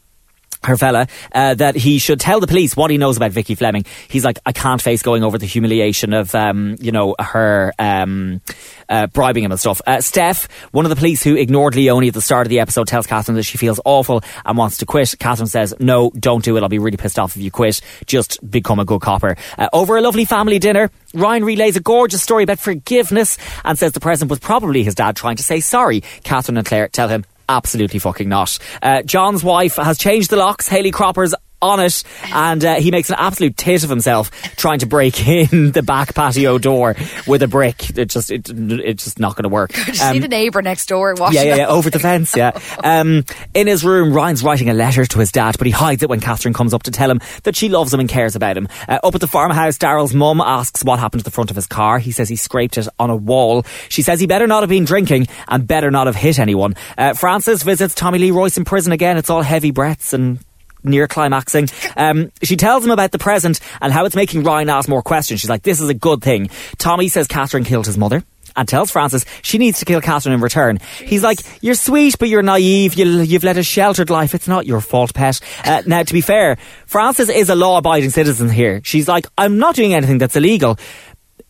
her 0.64 0.76
fella, 0.76 1.06
uh, 1.32 1.54
that 1.54 1.76
he 1.76 1.98
should 1.98 2.20
tell 2.20 2.40
the 2.40 2.46
police 2.46 2.76
what 2.76 2.90
he 2.90 2.98
knows 2.98 3.16
about 3.16 3.32
Vicky 3.32 3.54
Fleming. 3.54 3.84
He's 4.08 4.24
like, 4.24 4.38
I 4.46 4.52
can't 4.52 4.80
face 4.80 5.02
going 5.02 5.22
over 5.22 5.38
the 5.38 5.46
humiliation 5.46 6.12
of, 6.12 6.34
um, 6.34 6.76
you 6.80 6.92
know, 6.92 7.14
her 7.18 7.72
um, 7.78 8.40
uh, 8.88 9.06
bribing 9.08 9.44
him 9.44 9.50
and 9.50 9.60
stuff. 9.60 9.80
Uh, 9.86 10.00
Steph, 10.00 10.48
one 10.72 10.84
of 10.84 10.90
the 10.90 10.96
police 10.96 11.22
who 11.22 11.36
ignored 11.36 11.74
Leonie 11.74 12.08
at 12.08 12.14
the 12.14 12.20
start 12.20 12.46
of 12.46 12.50
the 12.50 12.60
episode, 12.60 12.86
tells 12.86 13.06
Catherine 13.06 13.36
that 13.36 13.44
she 13.44 13.58
feels 13.58 13.80
awful 13.84 14.22
and 14.44 14.58
wants 14.58 14.78
to 14.78 14.86
quit. 14.86 15.14
Catherine 15.18 15.48
says, 15.48 15.74
No, 15.78 16.10
don't 16.10 16.44
do 16.44 16.56
it. 16.56 16.62
I'll 16.62 16.68
be 16.68 16.78
really 16.78 16.96
pissed 16.96 17.18
off 17.18 17.36
if 17.36 17.42
you 17.42 17.50
quit. 17.50 17.80
Just 18.06 18.38
become 18.48 18.78
a 18.78 18.84
good 18.84 19.00
copper. 19.00 19.36
Uh, 19.58 19.68
over 19.72 19.96
a 19.96 20.00
lovely 20.00 20.24
family 20.24 20.58
dinner, 20.58 20.90
Ryan 21.12 21.44
relays 21.44 21.76
a 21.76 21.80
gorgeous 21.80 22.22
story 22.22 22.44
about 22.44 22.58
forgiveness 22.58 23.38
and 23.64 23.78
says 23.78 23.92
the 23.92 24.00
present 24.00 24.30
was 24.30 24.38
probably 24.38 24.82
his 24.82 24.94
dad 24.94 25.16
trying 25.16 25.36
to 25.36 25.42
say 25.42 25.60
sorry. 25.60 26.02
Catherine 26.22 26.56
and 26.56 26.66
Claire 26.66 26.88
tell 26.88 27.08
him 27.08 27.24
Absolutely 27.48 27.98
fucking 27.98 28.28
not. 28.28 28.58
Uh, 28.82 29.02
John's 29.02 29.44
wife 29.44 29.76
has 29.76 29.98
changed 29.98 30.30
the 30.30 30.36
locks. 30.36 30.68
Hayley 30.68 30.90
Cropper's 30.90 31.34
on 31.64 31.80
it, 31.80 32.04
and 32.32 32.64
uh, 32.64 32.74
he 32.76 32.90
makes 32.90 33.10
an 33.10 33.16
absolute 33.18 33.56
tit 33.56 33.82
of 33.84 33.90
himself 33.90 34.30
trying 34.56 34.78
to 34.80 34.86
break 34.86 35.26
in 35.52 35.72
the 35.72 35.82
back 35.82 36.14
patio 36.14 36.58
door 36.58 36.94
with 37.26 37.42
a 37.42 37.48
brick. 37.48 37.96
It 37.96 38.10
just, 38.10 38.30
it, 38.30 38.48
it's 38.50 39.04
just 39.04 39.18
not 39.18 39.34
going 39.36 39.44
to 39.44 39.48
work. 39.48 39.72
Just 39.72 40.02
um, 40.02 40.12
see 40.12 40.18
the 40.18 40.28
neighbour 40.28 40.62
next 40.62 40.86
door. 40.86 41.14
Yeah, 41.18 41.42
yeah, 41.42 41.56
yeah, 41.56 41.66
over 41.66 41.90
the 41.90 41.98
fence. 41.98 42.36
Yeah. 42.36 42.52
Um, 42.84 43.24
in 43.54 43.66
his 43.66 43.82
room, 43.82 44.12
Ryan's 44.12 44.42
writing 44.42 44.68
a 44.68 44.74
letter 44.74 45.06
to 45.06 45.18
his 45.18 45.32
dad, 45.32 45.56
but 45.56 45.66
he 45.66 45.70
hides 45.70 46.02
it 46.02 46.08
when 46.08 46.20
Catherine 46.20 46.52
comes 46.52 46.74
up 46.74 46.82
to 46.82 46.90
tell 46.90 47.10
him 47.10 47.20
that 47.44 47.56
she 47.56 47.68
loves 47.70 47.94
him 47.94 48.00
and 48.00 48.08
cares 48.08 48.36
about 48.36 48.56
him. 48.58 48.68
Uh, 48.86 48.98
up 49.02 49.14
at 49.14 49.20
the 49.22 49.26
farmhouse, 49.26 49.78
Daryl's 49.78 50.12
mum 50.12 50.40
asks 50.40 50.84
what 50.84 50.98
happened 50.98 51.20
to 51.20 51.24
the 51.24 51.30
front 51.30 51.50
of 51.50 51.56
his 51.56 51.66
car. 51.66 51.98
He 51.98 52.12
says 52.12 52.28
he 52.28 52.36
scraped 52.36 52.76
it 52.76 52.88
on 52.98 53.08
a 53.10 53.16
wall. 53.16 53.64
She 53.88 54.02
says 54.02 54.20
he 54.20 54.26
better 54.26 54.46
not 54.46 54.62
have 54.62 54.70
been 54.70 54.84
drinking 54.84 55.28
and 55.48 55.66
better 55.66 55.90
not 55.90 56.06
have 56.06 56.16
hit 56.16 56.38
anyone. 56.38 56.74
Uh, 56.98 57.14
Frances 57.14 57.62
visits 57.62 57.94
Tommy 57.94 58.18
Lee 58.18 58.30
Royce 58.30 58.58
in 58.58 58.64
prison 58.64 58.92
again. 58.92 59.16
It's 59.16 59.30
all 59.30 59.42
heavy 59.42 59.70
breaths 59.70 60.12
and 60.12 60.38
near 60.84 61.08
climaxing. 61.08 61.68
Um, 61.96 62.30
she 62.42 62.56
tells 62.56 62.84
him 62.84 62.90
about 62.90 63.10
the 63.10 63.18
present 63.18 63.60
and 63.80 63.92
how 63.92 64.04
it's 64.04 64.16
making 64.16 64.44
Ryan 64.44 64.68
ask 64.68 64.88
more 64.88 65.02
questions. 65.02 65.40
She's 65.40 65.50
like, 65.50 65.62
this 65.62 65.80
is 65.80 65.88
a 65.88 65.94
good 65.94 66.22
thing. 66.22 66.50
Tommy 66.78 67.08
says 67.08 67.26
Catherine 67.26 67.64
killed 67.64 67.86
his 67.86 67.98
mother 67.98 68.22
and 68.56 68.68
tells 68.68 68.90
Frances 68.90 69.24
she 69.42 69.58
needs 69.58 69.80
to 69.80 69.84
kill 69.84 70.00
Catherine 70.00 70.34
in 70.34 70.40
return. 70.40 70.78
He's 70.98 71.22
like, 71.22 71.40
"You're 71.60 71.74
sweet, 71.74 72.18
but 72.18 72.28
you're 72.28 72.42
naive. 72.42 72.94
You, 72.94 73.26
have 73.34 73.44
led 73.44 73.58
a 73.58 73.62
sheltered 73.62 74.10
life. 74.10 74.34
It's 74.34 74.48
not 74.48 74.66
your 74.66 74.80
fault, 74.80 75.14
pet." 75.14 75.40
Uh, 75.64 75.82
now, 75.86 76.02
to 76.02 76.12
be 76.12 76.20
fair, 76.20 76.56
Frances 76.86 77.28
is 77.28 77.48
a 77.48 77.54
law-abiding 77.54 78.10
citizen 78.10 78.48
here. 78.48 78.80
She's 78.84 79.08
like, 79.08 79.26
"I'm 79.36 79.58
not 79.58 79.74
doing 79.74 79.94
anything 79.94 80.18
that's 80.18 80.36
illegal." 80.36 80.78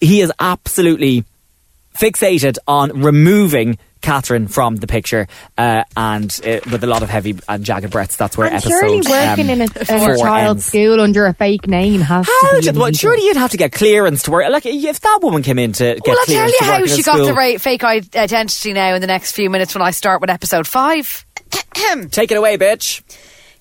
He 0.01 0.21
is 0.21 0.33
absolutely 0.41 1.25
fixated 1.95 2.59
on 2.67 3.03
removing 3.03 3.79
Catherine 4.05 4.49
from 4.49 4.77
the 4.77 4.87
picture, 4.87 5.27
uh, 5.57 5.85
and 5.97 6.31
uh, 6.45 6.61
with 6.71 6.85
a 6.85 6.87
lot 6.87 7.03
of 7.03 7.09
heavy 7.09 7.37
and 7.49 7.65
jagged 7.65 7.91
breaths. 7.91 8.17
That's 8.17 8.37
where 8.37 8.47
and 8.47 8.57
episode. 8.57 8.79
Surely 8.81 9.01
working 9.01 9.51
um, 9.51 9.51
in 9.51 9.61
a, 9.63 9.65
a 9.65 10.17
child's 10.19 10.49
ends. 10.49 10.67
school 10.67 11.01
under 11.01 11.27
a 11.27 11.33
fake 11.33 11.67
name 11.67 12.01
has 12.01 12.27
How 12.27 12.61
to 12.61 12.73
be 12.73 12.79
well, 12.79 12.93
surely 12.93 13.25
you'd 13.25 13.37
have 13.37 13.51
to 13.53 13.57
get 13.57 13.73
clearance 13.73 14.25
to 14.25 14.31
work. 14.31 14.49
Like 14.51 14.67
if 14.67 15.01
that 15.01 15.19
woman 15.23 15.43
came 15.43 15.59
in 15.59 15.73
to 15.73 15.95
get 15.95 16.07
well, 16.07 16.19
I'll 16.21 16.27
tell 16.27 16.49
you 16.49 16.59
how 16.61 16.87
she 16.87 17.03
got 17.03 17.25
the 17.25 17.35
right 17.35 17.61
fake 17.61 17.83
identity 17.83 18.73
now 18.75 18.95
in 18.95 19.01
the 19.01 19.07
next 19.07 19.33
few 19.33 19.49
minutes 19.49 19.75
when 19.75 19.83
I 19.83 19.91
start 19.91 20.21
with 20.21 20.31
episode 20.31 20.67
five. 20.67 21.25
Take 22.11 22.31
it 22.31 22.37
away, 22.37 22.59
bitch. 22.59 23.03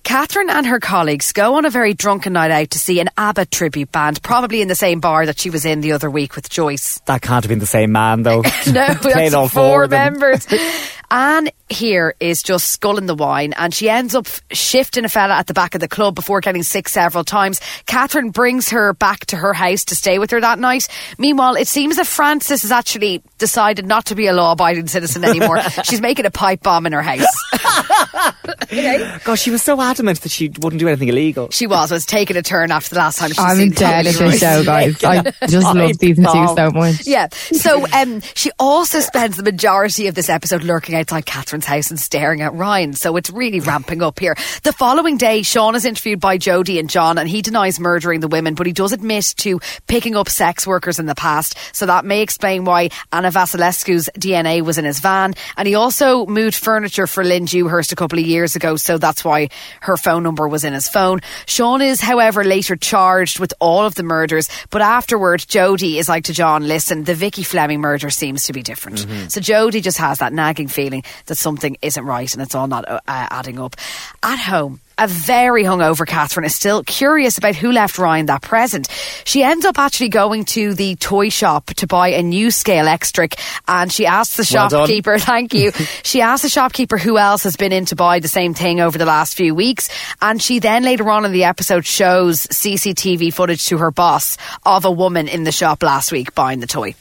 Catherine 0.03 0.49
and 0.49 0.65
her 0.65 0.81
colleagues 0.81 1.31
go 1.31 1.55
on 1.55 1.65
a 1.65 1.69
very 1.69 1.93
drunken 1.93 2.33
night 2.33 2.51
out 2.51 2.71
to 2.71 2.79
see 2.79 2.99
an 2.99 3.09
ABBA 3.17 3.45
tribute 3.45 3.91
band, 3.91 4.21
probably 4.21 4.61
in 4.61 4.67
the 4.67 4.75
same 4.75 4.99
bar 4.99 5.25
that 5.25 5.39
she 5.39 5.49
was 5.49 5.63
in 5.63 5.79
the 5.79 5.93
other 5.93 6.09
week 6.11 6.35
with 6.35 6.49
Joyce. 6.49 6.99
That 7.05 7.21
can't 7.21 7.43
have 7.43 7.49
been 7.49 7.59
the 7.59 7.65
same 7.65 7.93
man, 7.93 8.23
though. 8.23 8.41
no, 8.67 8.93
that's 8.93 9.33
all 9.33 9.47
four, 9.47 9.87
four 9.87 9.87
members. 9.87 10.45
Anne 11.13 11.49
here 11.69 12.15
is 12.19 12.41
just 12.41 12.71
sculling 12.71 13.05
the 13.05 13.13
wine 13.13 13.53
and 13.53 13.71
she 13.71 13.87
ends 13.87 14.15
up 14.15 14.25
shifting 14.51 15.05
a 15.05 15.09
fella 15.09 15.35
at 15.35 15.45
the 15.45 15.53
back 15.53 15.75
of 15.75 15.81
the 15.81 15.87
club 15.87 16.15
before 16.15 16.41
getting 16.41 16.63
sick 16.63 16.89
several 16.89 17.23
times. 17.23 17.61
Catherine 17.85 18.31
brings 18.31 18.69
her 18.69 18.93
back 18.93 19.27
to 19.27 19.37
her 19.37 19.53
house 19.53 19.85
to 19.85 19.95
stay 19.95 20.17
with 20.17 20.31
her 20.31 20.41
that 20.41 20.57
night. 20.57 20.87
Meanwhile, 21.19 21.53
it 21.55 21.67
seems 21.67 21.97
that 21.97 22.07
Frances 22.07 22.63
has 22.63 22.71
actually 22.71 23.21
decided 23.37 23.85
not 23.85 24.05
to 24.07 24.15
be 24.15 24.25
a 24.25 24.33
law 24.33 24.53
abiding 24.53 24.87
citizen 24.87 25.23
anymore. 25.23 25.61
She's 25.83 26.01
making 26.01 26.25
a 26.25 26.31
pipe 26.31 26.63
bomb 26.63 26.87
in 26.87 26.93
her 26.93 27.03
house. 27.03 27.27
Gosh, 29.23 29.41
she 29.41 29.51
was 29.51 29.61
so 29.61 29.79
adamant 29.79 30.21
that 30.21 30.31
she 30.31 30.49
wouldn't 30.49 30.79
do 30.79 30.87
anything 30.87 31.09
illegal. 31.09 31.49
She 31.51 31.67
was, 31.67 31.91
was 31.91 32.05
taking 32.05 32.37
a 32.37 32.41
turn 32.41 32.71
after 32.71 32.95
the 32.95 32.99
last 32.99 33.19
time 33.19 33.29
she's 33.29 33.39
I'm 33.39 33.57
seen 33.57 33.71
dead 33.71 34.07
at 34.07 34.15
this 34.15 34.39
show, 34.39 34.63
guys. 34.63 35.03
I 35.03 35.21
just 35.47 35.63
love 35.63 35.75
Pipe 35.75 35.95
season 35.99 36.23
two 36.23 36.47
so 36.55 36.71
much. 36.71 37.05
Yeah. 37.05 37.27
So 37.31 37.85
um, 37.93 38.21
she 38.33 38.51
also 38.57 38.99
spends 38.99 39.37
the 39.37 39.43
majority 39.43 40.07
of 40.07 40.15
this 40.15 40.29
episode 40.29 40.63
lurking 40.63 40.95
outside 41.11 41.25
Catherine's 41.25 41.65
house 41.65 41.89
and 41.89 41.99
staring 41.99 42.41
at 42.41 42.53
Ryan. 42.53 42.93
So 42.93 43.15
it's 43.17 43.29
really 43.29 43.59
ramping 43.59 44.01
up 44.01 44.19
here. 44.19 44.35
The 44.63 44.73
following 44.73 45.17
day, 45.17 45.41
Sean 45.41 45.75
is 45.75 45.85
interviewed 45.85 46.19
by 46.19 46.37
Jodie 46.37 46.79
and 46.79 46.89
John, 46.89 47.17
and 47.17 47.27
he 47.27 47.41
denies 47.41 47.79
murdering 47.79 48.19
the 48.19 48.27
women, 48.27 48.55
but 48.55 48.67
he 48.67 48.73
does 48.73 48.91
admit 48.91 49.33
to 49.37 49.59
picking 49.87 50.15
up 50.15 50.29
sex 50.29 50.65
workers 50.65 50.99
in 50.99 51.05
the 51.05 51.15
past. 51.15 51.57
So 51.73 51.85
that 51.85 52.05
may 52.05 52.21
explain 52.21 52.65
why 52.65 52.89
Anna 53.11 53.31
Vasilescu's 53.31 54.09
DNA 54.17 54.61
was 54.61 54.77
in 54.77 54.85
his 54.85 54.99
van. 54.99 55.33
And 55.57 55.67
he 55.67 55.75
also 55.75 56.25
moved 56.25 56.55
furniture 56.55 57.07
for 57.07 57.23
Lynn 57.23 57.45
Dewhurst 57.45 57.91
a 57.91 57.95
couple 57.95 58.19
of 58.19 58.25
years 58.25 58.55
ago, 58.55 58.75
so 58.75 58.97
that's 58.97 59.23
why 59.23 59.49
her 59.81 59.97
phone 59.97 60.23
number 60.23 60.47
was 60.47 60.63
in 60.63 60.73
his 60.73 60.89
phone. 60.89 61.21
Sean 61.45 61.81
is, 61.81 62.01
however, 62.01 62.43
later 62.43 62.75
charged 62.75 63.39
with 63.39 63.53
all 63.59 63.85
of 63.85 63.95
the 63.95 64.03
murders, 64.03 64.49
but 64.69 64.81
afterward, 64.81 65.41
Jodie 65.41 65.95
is 65.95 66.09
like 66.09 66.25
to 66.25 66.33
John, 66.33 66.67
listen, 66.67 67.03
the 67.03 67.15
Vicky 67.15 67.43
Fleming 67.43 67.81
murder 67.81 68.09
seems 68.09 68.45
to 68.45 68.53
be 68.53 68.61
different. 68.61 68.99
Mm-hmm. 68.99 69.27
So 69.27 69.41
Jodie 69.41 69.81
just 69.81 69.97
has 69.97 70.19
that 70.19 70.33
nagging 70.33 70.67
feeling 70.67 70.92
that 71.25 71.35
something 71.35 71.77
isn't 71.81 72.05
right 72.05 72.31
and 72.33 72.41
it's 72.41 72.53
all 72.53 72.67
not 72.67 72.87
uh, 72.87 72.99
adding 73.07 73.59
up. 73.59 73.75
At 74.21 74.37
home, 74.37 74.79
a 74.95 75.07
very 75.07 75.63
hungover 75.63 76.05
Catherine 76.05 76.45
is 76.45 76.53
still 76.53 76.83
curious 76.83 77.39
about 77.39 77.55
who 77.55 77.71
left 77.71 77.97
Ryan 77.97 78.27
that 78.27 78.43
present. 78.43 78.87
She 79.25 79.41
ends 79.41 79.65
up 79.65 79.79
actually 79.79 80.09
going 80.09 80.45
to 80.45 80.75
the 80.75 80.95
toy 80.97 81.29
shop 81.29 81.65
to 81.77 81.87
buy 81.87 82.09
a 82.09 82.21
new 82.21 82.49
Scalextric 82.49 83.39
and 83.67 83.91
she 83.91 84.05
asks 84.05 84.37
the 84.37 84.47
Well 84.55 84.69
done. 84.69 84.79
shopkeeper, 84.81 85.17
thank 85.19 85.53
you, 85.55 85.71
she 86.03 86.21
asks 86.21 86.43
the 86.43 86.49
shopkeeper 86.49 86.99
who 86.99 87.17
else 87.17 87.43
has 87.43 87.55
been 87.55 87.71
in 87.71 87.85
to 87.85 87.95
buy 87.95 88.19
the 88.19 88.27
same 88.27 88.53
thing 88.53 88.81
over 88.81 88.99
the 88.99 89.05
last 89.05 89.35
few 89.35 89.55
weeks 89.55 89.89
and 90.21 90.39
she 90.39 90.59
then 90.59 90.83
later 90.83 91.09
on 91.09 91.25
in 91.25 91.31
the 91.31 91.45
episode 91.45 91.85
shows 91.87 92.45
CCTV 92.47 93.33
footage 93.33 93.65
to 93.65 93.79
her 93.79 93.89
boss 93.89 94.37
of 94.63 94.85
a 94.85 94.91
woman 94.91 95.27
in 95.27 95.43
the 95.43 95.51
shop 95.51 95.81
last 95.81 96.11
week 96.11 96.35
buying 96.35 96.59
the 96.59 96.67
toy. 96.67 96.93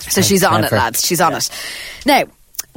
So 0.00 0.20
she's 0.20 0.44
on 0.44 0.64
it, 0.64 0.72
lads. 0.72 1.04
She's 1.06 1.20
on 1.20 1.34
it. 1.34 1.50
Now, 2.06 2.24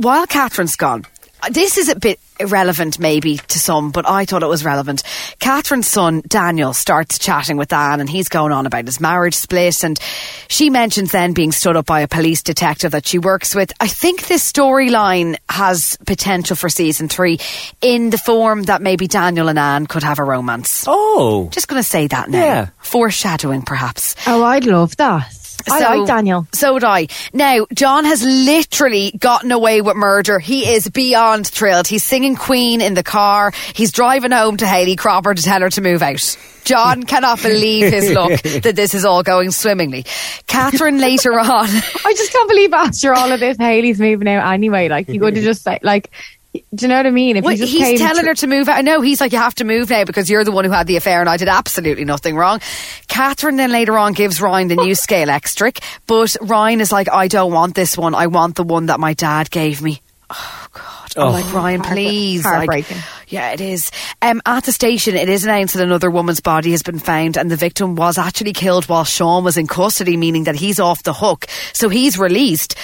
while 0.04 0.28
Catherine's 0.28 0.76
gone, 0.76 1.06
this 1.50 1.78
is 1.78 1.90
a 1.90 1.96
bit 1.96 2.20
irrelevant 2.40 3.00
maybe 3.00 3.38
to 3.38 3.60
some, 3.60 3.92
but 3.92 4.08
I 4.08 4.26
thought 4.26 4.44
it 4.44 4.48
was 4.48 4.66
relevant. 4.66 5.04
Catherine's 5.40 5.88
son, 5.88 6.22
Daniel, 6.28 6.74
starts 6.74 7.20
chatting 7.20 7.58
with 7.58 7.72
Anne 7.72 8.00
and 8.00 8.10
he's 8.10 8.30
going 8.30 8.52
on 8.52 8.66
about 8.66 8.86
his 8.86 9.00
marriage 9.00 9.36
split 9.36 9.84
and 9.84 10.00
she 10.48 10.70
mentions 10.70 11.12
then 11.12 11.34
being 11.34 11.52
stood 11.52 11.76
up 11.76 11.86
by 11.86 12.02
a 12.02 12.08
police 12.08 12.42
detective 12.42 12.92
that 12.92 13.06
she 13.06 13.20
works 13.20 13.56
with. 13.56 13.72
I 13.80 13.88
think 13.88 14.28
this 14.28 14.52
storyline 14.52 15.38
has 15.50 15.98
potential 16.06 16.56
for 16.56 16.70
season 16.70 17.08
three 17.08 17.40
in 17.82 18.10
the 18.10 18.18
form 18.18 18.64
that 18.64 18.82
maybe 18.82 19.08
Daniel 19.08 19.48
and 19.48 19.60
Anne 19.60 19.86
could 19.86 20.04
have 20.04 20.20
a 20.20 20.24
romance. 20.24 20.86
Oh. 20.88 21.50
Just 21.52 21.68
going 21.68 21.82
to 21.82 21.88
say 21.88 22.08
that 22.08 22.30
now. 22.30 22.44
Yeah. 22.44 22.70
Foreshadowing, 22.80 23.62
perhaps. 23.62 24.16
Oh, 24.28 24.44
I'd 24.44 24.66
love 24.66 24.98
that. 24.98 25.43
I 25.70 25.96
like 25.96 26.08
Daniel. 26.08 26.48
So 26.54 26.74
would 26.74 26.84
I. 26.84 27.08
Now, 27.34 27.66
John 27.74 28.06
has 28.06 28.24
literally 28.24 29.12
gotten 29.18 29.52
away 29.52 29.82
with 29.82 29.96
murder. 29.96 30.40
He 30.40 30.68
is 30.74 30.90
beyond 30.90 31.48
thrilled. 31.48 31.88
He's 31.88 32.04
singing 32.04 32.36
Queen 32.36 32.82
in 32.82 32.94
the 32.94 33.04
car. 33.04 33.54
He's 33.74 33.92
driving 33.92 34.32
home 34.32 34.58
to 34.58 34.68
Hayley 34.68 34.96
Cropper 34.96 35.34
to 35.34 35.42
tell 35.42 35.62
her 35.62 35.70
to 35.70 35.82
move 35.82 36.02
out. 36.02 36.38
John 36.64 37.04
cannot 37.08 37.42
believe 37.42 37.92
his 37.92 38.12
luck 38.12 38.42
that 38.42 38.76
this 38.76 38.94
is 38.94 39.06
all 39.06 39.24
going 39.24 39.52
swimmingly. 39.52 40.06
Catherine 40.48 41.00
later 41.00 41.34
on. 41.40 41.68
I 41.68 42.14
just 42.16 42.32
can't 42.32 42.50
believe 42.50 42.74
after 42.74 43.14
all 43.14 43.32
of 43.32 43.40
this, 43.40 43.58
Hayley's 43.58 44.00
moving 44.00 44.28
out 44.28 44.52
anyway. 44.54 44.90
Like, 44.90 45.10
you 45.10 45.20
could 45.20 45.36
have 45.36 45.44
just 45.44 45.64
say, 45.64 45.80
like, 45.82 46.10
do 46.54 46.62
you 46.86 46.88
know 46.88 46.98
what 46.98 47.08
I 47.08 47.12
mean? 47.12 47.38
If 47.38 47.44
Well, 47.44 47.56
just 47.56 47.72
he's 47.72 48.00
telling 48.00 48.24
tr- 48.24 48.30
her 48.30 48.36
to 48.36 48.48
move 48.48 48.70
out. 48.70 48.84
No, 48.86 49.02
he's 49.02 49.20
like, 49.20 49.32
you 49.32 49.40
have 49.40 49.56
to 49.56 49.64
move 49.64 49.90
now 49.90 50.06
because 50.06 50.30
you're 50.30 50.44
the 50.44 50.52
one 50.52 50.66
who 50.66 50.72
had 50.72 50.86
the 50.86 50.98
affair 50.98 51.20
and 51.20 51.28
I 51.30 51.38
did 51.38 51.48
absolutely 51.48 52.06
nothing 52.06 52.36
wrong. 52.36 52.62
Catherine 53.08 53.56
then 53.56 53.72
later 53.72 53.98
on 53.98 54.14
gives 54.14 54.40
Ryan 54.40 54.68
the 54.68 54.76
new 54.76 54.94
Scalextric, 54.94 55.84
but 56.06 56.36
Ryan 56.42 56.80
is 56.82 56.92
like, 56.92 57.10
I 57.10 57.28
don't 57.28 57.52
want 57.52 57.74
this 57.76 57.98
one. 57.98 58.14
I 58.14 58.28
want 58.28 58.56
the 58.56 58.64
one 58.64 58.86
that 58.88 59.00
my 59.00 59.14
dad 59.14 59.50
gave 59.50 59.82
me. 59.82 60.02
Oh, 60.30 60.68
God. 60.74 61.03
Oh. 61.16 61.30
like, 61.30 61.54
Ryan, 61.54 61.82
please. 61.82 62.44
Like, 62.44 62.54
heartbreaking. 62.56 62.98
yeah, 63.28 63.52
it 63.52 63.62
is. 63.62 63.92
Um, 64.22 64.42
at 64.46 64.64
the 64.64 64.72
station, 64.72 65.16
it 65.16 65.30
is 65.30 65.44
announced 65.44 65.76
that 65.76 65.84
another 65.84 66.10
woman's 66.10 66.40
body 66.40 66.72
has 66.72 66.82
been 66.82 67.00
found 67.00 67.38
and 67.38 67.52
the 67.52 67.56
victim 67.56 67.96
was 67.96 68.18
actually 68.18 68.54
killed 68.54 68.86
while 68.90 69.04
Sean 69.04 69.44
was 69.44 69.58
in 69.58 69.68
custody, 69.68 70.18
meaning 70.18 70.46
that 70.46 70.56
he's 70.56 70.80
off 70.80 71.04
the 71.04 71.14
hook. 71.14 71.46
So 71.74 71.90
he's 71.90 72.18
released. 72.18 72.76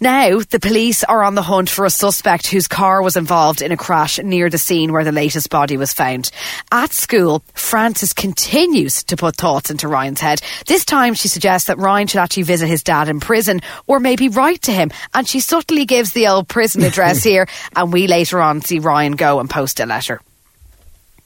Now, 0.00 0.40
the 0.40 0.60
police 0.60 1.04
are 1.04 1.22
on 1.22 1.34
the 1.34 1.42
hunt 1.42 1.70
for 1.70 1.84
a 1.84 1.90
suspect 1.90 2.48
whose 2.48 2.68
car 2.68 3.02
was 3.02 3.16
involved 3.16 3.62
in 3.62 3.72
a 3.72 3.76
crash 3.76 4.18
near 4.18 4.50
the 4.50 4.58
scene 4.58 4.92
where 4.92 5.04
the 5.04 5.12
latest 5.12 5.48
body 5.50 5.76
was 5.76 5.92
found. 5.92 6.30
At 6.72 6.92
school, 6.92 7.42
Frances 7.54 8.12
continues 8.12 9.04
to 9.04 9.16
put 9.16 9.36
thoughts 9.36 9.70
into 9.70 9.88
Ryan's 9.88 10.20
head. 10.20 10.40
This 10.66 10.84
time, 10.84 11.14
she 11.14 11.28
suggests 11.28 11.68
that 11.68 11.78
Ryan 11.78 12.06
should 12.08 12.20
actually 12.20 12.42
visit 12.42 12.66
his 12.68 12.82
dad 12.82 13.08
in 13.08 13.20
prison 13.20 13.60
or 13.86 14.00
maybe 14.00 14.28
write 14.28 14.62
to 14.62 14.72
him. 14.72 14.90
And 15.14 15.26
she 15.26 15.40
subtly 15.40 15.84
gives 15.84 16.12
the 16.12 16.28
old 16.28 16.48
prison 16.48 16.82
address 16.82 17.22
here. 17.24 17.46
And 17.76 17.92
we 17.92 18.06
later 18.08 18.40
on 18.40 18.62
see 18.62 18.78
Ryan 18.80 19.12
go 19.12 19.38
and 19.38 19.48
post 19.48 19.78
a 19.80 19.86
letter. 19.86 20.20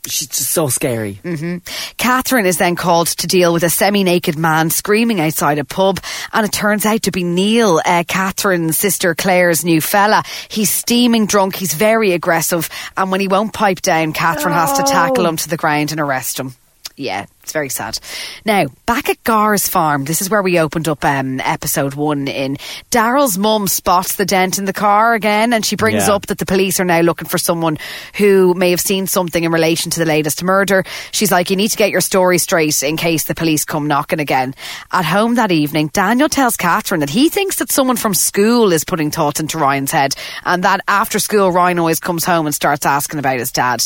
she's 0.06 0.28
just 0.28 0.50
so 0.50 0.68
scary. 0.68 1.14
hmm 1.22 1.58
Catherine 1.96 2.46
is 2.46 2.58
then 2.58 2.74
called 2.74 3.06
to 3.08 3.26
deal 3.26 3.52
with 3.52 3.62
a 3.62 3.70
semi-naked 3.70 4.36
man 4.38 4.70
screaming 4.70 5.20
outside 5.20 5.58
a 5.58 5.64
pub, 5.64 6.00
and 6.32 6.44
it 6.46 6.52
turns 6.52 6.86
out 6.86 7.02
to 7.02 7.10
be 7.10 7.22
Neil, 7.22 7.80
uh, 7.84 8.02
Catherine's 8.08 8.78
sister 8.78 9.14
Claire's 9.14 9.64
new 9.64 9.80
fella. 9.80 10.22
He's 10.48 10.70
steaming 10.70 11.26
drunk. 11.26 11.54
He's 11.54 11.74
very 11.74 12.12
aggressive, 12.12 12.68
and 12.96 13.10
when 13.10 13.20
he 13.20 13.28
won't 13.28 13.52
pipe 13.52 13.80
down, 13.82 14.12
Catherine 14.12 14.54
has 14.54 14.72
to 14.78 14.82
tackle 14.82 15.26
him 15.26 15.36
to 15.36 15.48
the 15.48 15.56
ground 15.58 15.92
and 15.92 16.00
arrest 16.00 16.40
him. 16.40 16.54
Yeah, 16.96 17.26
it's 17.50 17.52
very 17.52 17.68
sad. 17.68 17.98
Now, 18.44 18.66
back 18.86 19.08
at 19.08 19.22
Gar's 19.24 19.66
farm, 19.66 20.04
this 20.04 20.22
is 20.22 20.30
where 20.30 20.40
we 20.42 20.60
opened 20.60 20.86
up 20.86 21.04
um, 21.04 21.40
episode 21.40 21.94
one 21.94 22.28
in. 22.28 22.58
Daryl's 22.92 23.36
mum 23.36 23.66
spots 23.66 24.14
the 24.14 24.24
dent 24.24 24.58
in 24.60 24.66
the 24.66 24.72
car 24.72 25.14
again, 25.14 25.52
and 25.52 25.66
she 25.66 25.74
brings 25.74 26.06
Yeah. 26.06 26.14
up 26.14 26.26
that 26.26 26.38
the 26.38 26.46
police 26.46 26.78
are 26.78 26.84
now 26.84 27.00
looking 27.00 27.26
for 27.26 27.38
someone 27.38 27.76
who 28.14 28.54
may 28.54 28.70
have 28.70 28.80
seen 28.80 29.08
something 29.08 29.42
in 29.42 29.50
relation 29.50 29.90
to 29.90 29.98
the 29.98 30.06
latest 30.06 30.44
murder. 30.44 30.84
She's 31.10 31.32
like, 31.32 31.50
You 31.50 31.56
need 31.56 31.70
to 31.70 31.76
get 31.76 31.90
your 31.90 32.00
story 32.00 32.38
straight 32.38 32.82
in 32.84 32.96
case 32.96 33.24
the 33.24 33.34
police 33.34 33.64
come 33.64 33.88
knocking 33.88 34.20
again. 34.20 34.54
At 34.92 35.04
home 35.04 35.34
that 35.34 35.50
evening, 35.50 35.88
Daniel 35.92 36.28
tells 36.28 36.56
Catherine 36.56 37.00
that 37.00 37.10
he 37.10 37.28
thinks 37.30 37.56
that 37.56 37.72
someone 37.72 37.96
from 37.96 38.14
school 38.14 38.72
is 38.72 38.84
putting 38.84 39.10
thoughts 39.10 39.40
into 39.40 39.58
Ryan's 39.58 39.90
head, 39.90 40.14
and 40.44 40.62
that 40.62 40.82
after 40.86 41.18
school, 41.18 41.50
Ryan 41.50 41.80
always 41.80 41.98
comes 41.98 42.24
home 42.24 42.46
and 42.46 42.54
starts 42.54 42.86
asking 42.86 43.18
about 43.18 43.40
his 43.40 43.50
dad. 43.50 43.84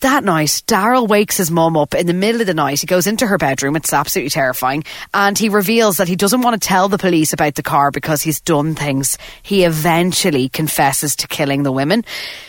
That 0.00 0.24
night, 0.24 0.62
Daryl 0.66 1.08
wakes 1.08 1.36
his 1.36 1.50
mum 1.50 1.76
up 1.76 1.94
in 1.94 2.06
the 2.06 2.12
middle 2.14 2.40
of 2.40 2.46
the 2.46 2.54
night. 2.54 2.80
He 2.80 2.86
goes 2.86 2.95
into 3.04 3.26
her 3.26 3.36
bedroom. 3.36 3.74
It's 3.74 3.92
absolutely 3.92 4.30
terrifying. 4.30 4.84
And 5.12 5.36
he 5.36 5.48
reveals 5.48 5.96
that 5.96 6.08
he 6.08 6.14
doesn't 6.16 6.42
want 6.42 6.60
to 6.60 6.68
tell 6.68 6.88
the 6.88 6.98
police 6.98 7.32
about 7.32 7.56
the 7.56 7.62
car 7.62 7.90
because 7.90 8.22
he's 8.22 8.40
done 8.40 8.76
things. 8.76 9.18
He 9.42 9.64
eventually 9.64 10.48
confesses 10.48 11.16
to 11.16 11.28
killing 11.28 11.64
the 11.64 11.72
women. 11.72 12.04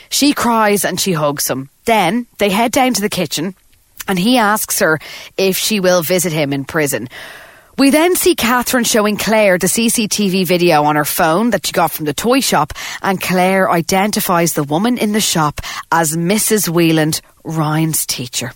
She 0.09 0.33
cries 0.33 0.85
and 0.85 0.99
she 0.99 1.13
hugs 1.13 1.49
him. 1.49 1.69
Then 1.85 2.27
they 2.37 2.49
head 2.49 2.71
down 2.71 2.93
to 2.93 3.01
the 3.01 3.09
kitchen 3.09 3.55
and 4.07 4.17
he 4.17 4.37
asks 4.37 4.79
her 4.79 4.99
if 5.37 5.57
she 5.57 5.79
will 5.79 6.01
visit 6.01 6.31
him 6.31 6.53
in 6.53 6.65
prison. 6.65 7.09
We 7.77 7.91
then 7.91 8.15
see 8.15 8.33
Catherine 8.33 8.85
showing 8.85 9.17
Claire 9.17 9.59
the 9.59 9.67
CCTV 9.67 10.47
video 10.47 10.83
on 10.83 10.95
her 10.95 11.05
phone 11.05 11.51
that 11.51 11.67
she 11.67 11.73
got 11.73 11.91
from 11.91 12.05
the 12.05 12.13
toy 12.13 12.39
shop, 12.39 12.73
and 13.03 13.21
Claire 13.21 13.69
identifies 13.69 14.53
the 14.53 14.63
woman 14.63 14.97
in 14.97 15.11
the 15.11 15.21
shop 15.21 15.61
as 15.91 16.17
Mrs. 16.17 16.67
Wheeland, 16.67 17.21
Ryan's 17.43 18.07
teacher. 18.07 18.51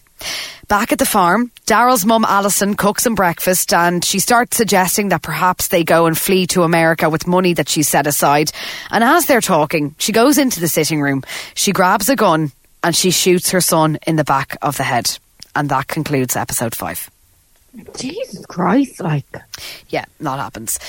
Back 0.71 0.93
at 0.93 0.99
the 0.99 1.05
farm, 1.05 1.51
Daryl's 1.65 2.05
mum 2.05 2.23
Alison 2.23 2.75
cooks 2.75 3.05
him 3.05 3.13
breakfast 3.13 3.73
and 3.73 4.05
she 4.05 4.19
starts 4.19 4.55
suggesting 4.55 5.09
that 5.09 5.21
perhaps 5.21 5.67
they 5.67 5.83
go 5.83 6.05
and 6.05 6.17
flee 6.17 6.47
to 6.47 6.63
America 6.63 7.09
with 7.09 7.27
money 7.27 7.53
that 7.55 7.67
she 7.67 7.83
set 7.83 8.07
aside. 8.07 8.53
And 8.89 9.03
as 9.03 9.25
they're 9.25 9.41
talking, 9.41 9.95
she 9.97 10.13
goes 10.13 10.37
into 10.37 10.61
the 10.61 10.69
sitting 10.69 11.01
room, 11.01 11.23
she 11.55 11.73
grabs 11.73 12.07
a 12.07 12.15
gun 12.15 12.53
and 12.85 12.95
she 12.95 13.11
shoots 13.11 13.49
her 13.49 13.59
son 13.59 13.99
in 14.07 14.15
the 14.15 14.23
back 14.23 14.55
of 14.61 14.77
the 14.77 14.83
head. 14.83 15.19
And 15.57 15.67
that 15.67 15.89
concludes 15.89 16.37
episode 16.37 16.73
five. 16.73 17.11
Jesus 17.97 18.45
Christ, 18.45 19.01
like. 19.01 19.25
Yeah, 19.89 20.05
that 20.21 20.39
happens. 20.39 20.79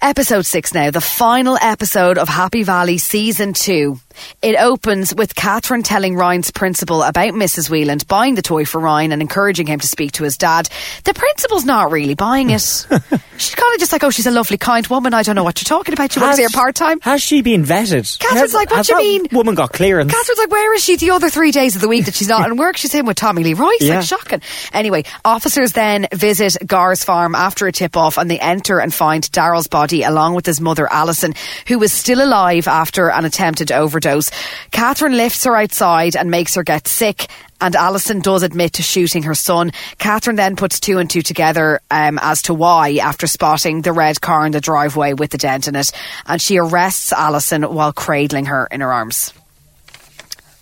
Episode 0.00 0.46
six 0.46 0.72
now, 0.72 0.92
the 0.92 1.00
final 1.00 1.58
episode 1.60 2.18
of 2.18 2.28
Happy 2.28 2.62
Valley 2.62 2.98
season 2.98 3.52
two. 3.52 3.98
It 4.42 4.56
opens 4.56 5.14
with 5.14 5.34
Catherine 5.34 5.82
telling 5.82 6.16
Ryan's 6.16 6.50
principal 6.50 7.02
about 7.02 7.34
Mrs. 7.34 7.68
Wheeland 7.70 8.06
buying 8.08 8.34
the 8.34 8.42
toy 8.42 8.64
for 8.64 8.80
Ryan 8.80 9.12
and 9.12 9.22
encouraging 9.22 9.66
him 9.68 9.78
to 9.78 9.86
speak 9.86 10.12
to 10.12 10.24
his 10.24 10.36
dad. 10.36 10.68
The 11.04 11.14
principal's 11.14 11.64
not 11.64 11.92
really 11.92 12.14
buying 12.14 12.50
it. 12.50 12.60
she's 13.36 13.54
kind 13.54 13.74
of 13.74 13.78
just 13.78 13.92
like, 13.92 14.02
oh, 14.02 14.10
she's 14.10 14.26
a 14.26 14.32
lovely, 14.32 14.56
kind 14.56 14.84
woman. 14.88 15.14
I 15.14 15.22
don't 15.22 15.36
know 15.36 15.44
what 15.44 15.60
you're 15.60 15.68
talking 15.78 15.92
about. 15.92 16.12
She 16.12 16.20
works 16.20 16.38
here 16.38 16.48
part 16.48 16.74
time. 16.74 17.00
Has 17.00 17.22
she 17.22 17.42
been 17.42 17.64
vetted? 17.64 18.18
Catherine's 18.18 18.40
Has- 18.40 18.54
like, 18.54 18.70
what 18.70 18.86
do 18.86 18.92
you 18.92 18.98
mean? 18.98 19.26
Woman 19.32 19.54
got 19.54 19.72
clearance. 19.72 20.12
Catherine's 20.12 20.38
like, 20.38 20.50
where 20.50 20.74
is 20.74 20.82
she 20.82 20.96
the 20.96 21.10
other 21.10 21.30
three 21.30 21.52
days 21.52 21.76
of 21.76 21.82
the 21.82 21.88
week 21.88 22.06
that 22.06 22.14
she's 22.14 22.28
not 22.28 22.48
in 22.50 22.56
work? 22.56 22.76
She's 22.76 22.94
in 22.94 23.06
with 23.06 23.16
Tommy 23.16 23.44
Lee 23.44 23.54
Royce. 23.54 23.80
Yeah. 23.80 23.96
Like, 23.98 24.06
shocking. 24.06 24.42
Anyway, 24.72 25.04
officers 25.24 25.72
then 25.72 26.08
visit 26.12 26.56
Gar's 26.66 27.04
farm 27.04 27.36
after 27.36 27.66
a 27.68 27.72
tip 27.72 27.96
off 27.96 28.18
and 28.18 28.28
they 28.28 28.40
enter 28.40 28.80
and 28.80 28.92
find 28.92 29.22
Daryl's 29.24 29.68
body 29.68 29.87
along 29.92 30.34
with 30.34 30.46
his 30.46 30.60
mother, 30.60 30.90
Alison, 30.90 31.34
who 31.66 31.78
was 31.78 31.92
still 31.92 32.22
alive 32.22 32.68
after 32.68 33.10
an 33.10 33.24
attempted 33.24 33.72
overdose. 33.72 34.30
Catherine 34.70 35.16
lifts 35.16 35.44
her 35.44 35.56
outside 35.56 36.16
and 36.16 36.30
makes 36.30 36.54
her 36.54 36.62
get 36.62 36.86
sick. 36.86 37.28
And 37.60 37.74
Alison 37.74 38.20
does 38.20 38.44
admit 38.44 38.74
to 38.74 38.82
shooting 38.82 39.24
her 39.24 39.34
son. 39.34 39.72
Catherine 39.98 40.36
then 40.36 40.54
puts 40.54 40.78
two 40.78 40.98
and 40.98 41.10
two 41.10 41.22
together 41.22 41.80
um, 41.90 42.18
as 42.22 42.42
to 42.42 42.54
why 42.54 42.96
after 42.98 43.26
spotting 43.26 43.82
the 43.82 43.92
red 43.92 44.20
car 44.20 44.46
in 44.46 44.52
the 44.52 44.60
driveway 44.60 45.12
with 45.14 45.30
the 45.30 45.38
dent 45.38 45.66
in 45.66 45.74
it. 45.74 45.90
And 46.26 46.40
she 46.40 46.58
arrests 46.58 47.12
Alison 47.12 47.62
while 47.64 47.92
cradling 47.92 48.46
her 48.46 48.68
in 48.70 48.80
her 48.80 48.92
arms. 48.92 49.32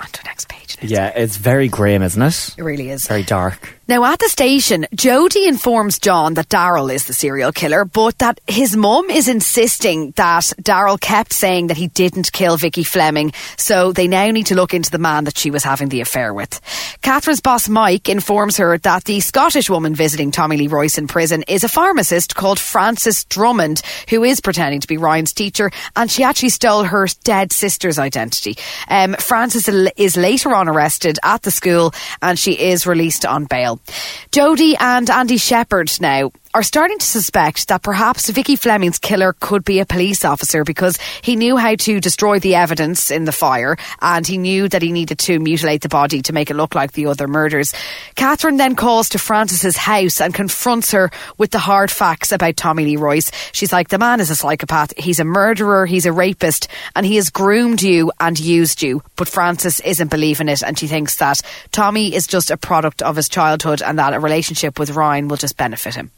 On 0.01 0.09
to 0.09 0.24
next 0.24 0.49
page. 0.49 0.66
Yeah, 0.81 1.09
it's 1.09 1.37
very 1.37 1.69
grim, 1.69 2.03
isn't 2.03 2.23
it? 2.23 2.55
It 2.59 2.62
really 2.62 2.91
is. 2.91 3.07
Very 3.07 3.23
dark. 3.23 3.77
Now, 3.89 4.05
at 4.05 4.19
the 4.19 4.29
station, 4.29 4.85
Jodie 4.97 5.47
informs 5.47 6.01
John 6.01 6.35
that 6.35 6.49
Daryl 6.49 6.93
is 6.93 7.05
the 7.05 7.12
serial 7.12 7.53
killer, 7.53 7.85
but 7.85 8.19
that 8.19 8.41
his 8.49 8.77
mum 8.77 9.11
is 9.11 9.29
insisting 9.29 10.11
that 10.17 10.43
Daryl 10.61 11.01
kept 11.01 11.33
saying 11.33 11.69
that 11.69 11.77
he 11.77 11.87
didn't 11.87 12.33
kill 12.33 12.57
Vicky 12.57 12.83
Fleming, 12.83 13.33
so 13.57 13.93
they 13.93 14.09
now 14.09 14.29
need 14.33 14.47
to 14.47 14.57
look 14.57 14.75
into 14.75 14.91
the 14.91 14.99
man 14.99 15.23
that 15.25 15.39
she 15.39 15.53
was 15.53 15.62
having 15.62 15.89
the 15.89 16.01
affair 16.01 16.35
with. 16.35 16.61
Catherine's 17.03 17.41
boss 17.41 17.69
Mike 17.69 18.09
informs 18.09 18.57
her 18.57 18.77
that 18.79 19.05
the 19.05 19.21
Scottish 19.21 19.71
woman 19.71 19.95
visiting 19.95 20.33
Tommy 20.33 20.57
Lee 20.57 20.67
Royce 20.67 20.99
in 20.99 21.07
prison 21.07 21.45
is 21.47 21.62
a 21.62 21.69
pharmacist 21.69 22.35
called 22.35 22.59
Frances 22.59 23.23
Drummond, 23.27 23.83
who 24.09 24.25
is 24.25 24.41
pretending 24.41 24.81
to 24.81 24.89
be 24.89 24.97
Ryan's 24.97 25.33
teacher, 25.33 25.71
and 25.95 26.11
she 26.11 26.25
actually 26.25 26.49
stole 26.49 26.83
her 26.83 27.07
dead 27.23 27.53
sister's 27.53 28.01
identity. 28.01 28.57
Um, 28.89 29.14
Frances 29.14 29.69
is 29.69 30.17
later 30.17 30.55
arrested 30.64 31.18
at 31.22 31.42
the 31.42 31.50
school, 31.50 31.92
and 32.22 32.38
she 32.38 32.52
is 32.52 32.86
released 32.86 33.24
on 33.26 33.44
bail. 33.44 33.80
Jodie 34.32 34.76
and 34.80 35.09
Andy 35.11 35.36
Shepherd 35.36 35.90
now 36.00 36.32
are 36.57 36.62
starting 36.62 36.96
to 36.98 37.04
suspect 37.04 37.68
that 37.68 37.82
perhaps 37.82 38.30
Vicky 38.30 38.57
Fleming's 38.57 38.98
killer 38.98 39.34
could 39.40 39.62
be 39.62 39.78
a 39.78 39.84
police 39.84 40.24
officer 40.24 40.64
because 40.64 40.96
he 41.20 41.36
knew 41.36 41.59
how 41.59 41.74
to 41.74 42.00
destroy 42.00 42.38
the 42.38 42.54
evidence 42.54 43.11
in 43.11 43.26
the 43.26 43.30
fire 43.30 43.76
and 44.00 44.26
he 44.26 44.38
knew 44.38 44.66
that 44.66 44.80
he 44.80 44.90
needed 44.90 45.18
to 45.18 45.38
mutilate 45.38 45.82
the 45.82 45.90
body 45.90 46.22
to 46.22 46.32
make 46.32 46.50
it 46.50 46.57
look 46.57 46.74
like 46.74 46.92
the 46.92 47.09
other 47.09 47.28
murders. 47.28 47.74
Catherine 48.14 48.57
then 48.57 48.74
calls 48.74 49.11
to 49.11 49.18
Frances's 49.18 49.76
house 49.76 50.18
and 50.18 50.32
confronts 50.32 50.92
her 50.92 51.11
with 51.36 51.50
the 51.50 51.59
hard 51.59 51.90
facts 51.90 52.32
about 52.32 52.57
Tommy 52.57 52.86
Lee 52.86 52.96
Royce. 52.96 53.30
She's 53.52 53.70
like, 53.70 53.88
the 53.88 53.98
man 53.98 54.20
is 54.20 54.30
a 54.30 54.34
psychopath. 54.34 54.94
He's 54.96 55.20
a 55.20 55.24
murderer. 55.24 55.84
He's 55.84 56.07
a 56.07 56.12
rapist 56.12 56.68
and 56.94 57.04
he 57.04 57.16
has 57.16 57.28
groomed 57.28 57.82
you 57.82 58.12
and 58.18 58.40
used 58.40 58.82
you. 58.82 59.02
But 59.16 59.28
Frances 59.28 59.80
isn't 59.80 60.11
believing 60.11 60.48
it 60.48 60.62
and 60.62 60.78
she 60.78 60.86
thinks 60.86 61.16
that 61.16 61.42
Tommy 61.70 62.14
is 62.14 62.26
just 62.26 62.50
a 62.50 62.57
product 62.57 63.02
of 63.02 63.16
his 63.16 63.28
childhood 63.28 63.82
and 63.82 63.98
that 63.98 64.14
a 64.14 64.20
relationship 64.20 64.78
with 64.78 64.92
Ryan 64.92 65.28
will 65.28 65.36
just 65.36 65.59
benefit 65.59 65.94
him. 65.94 66.11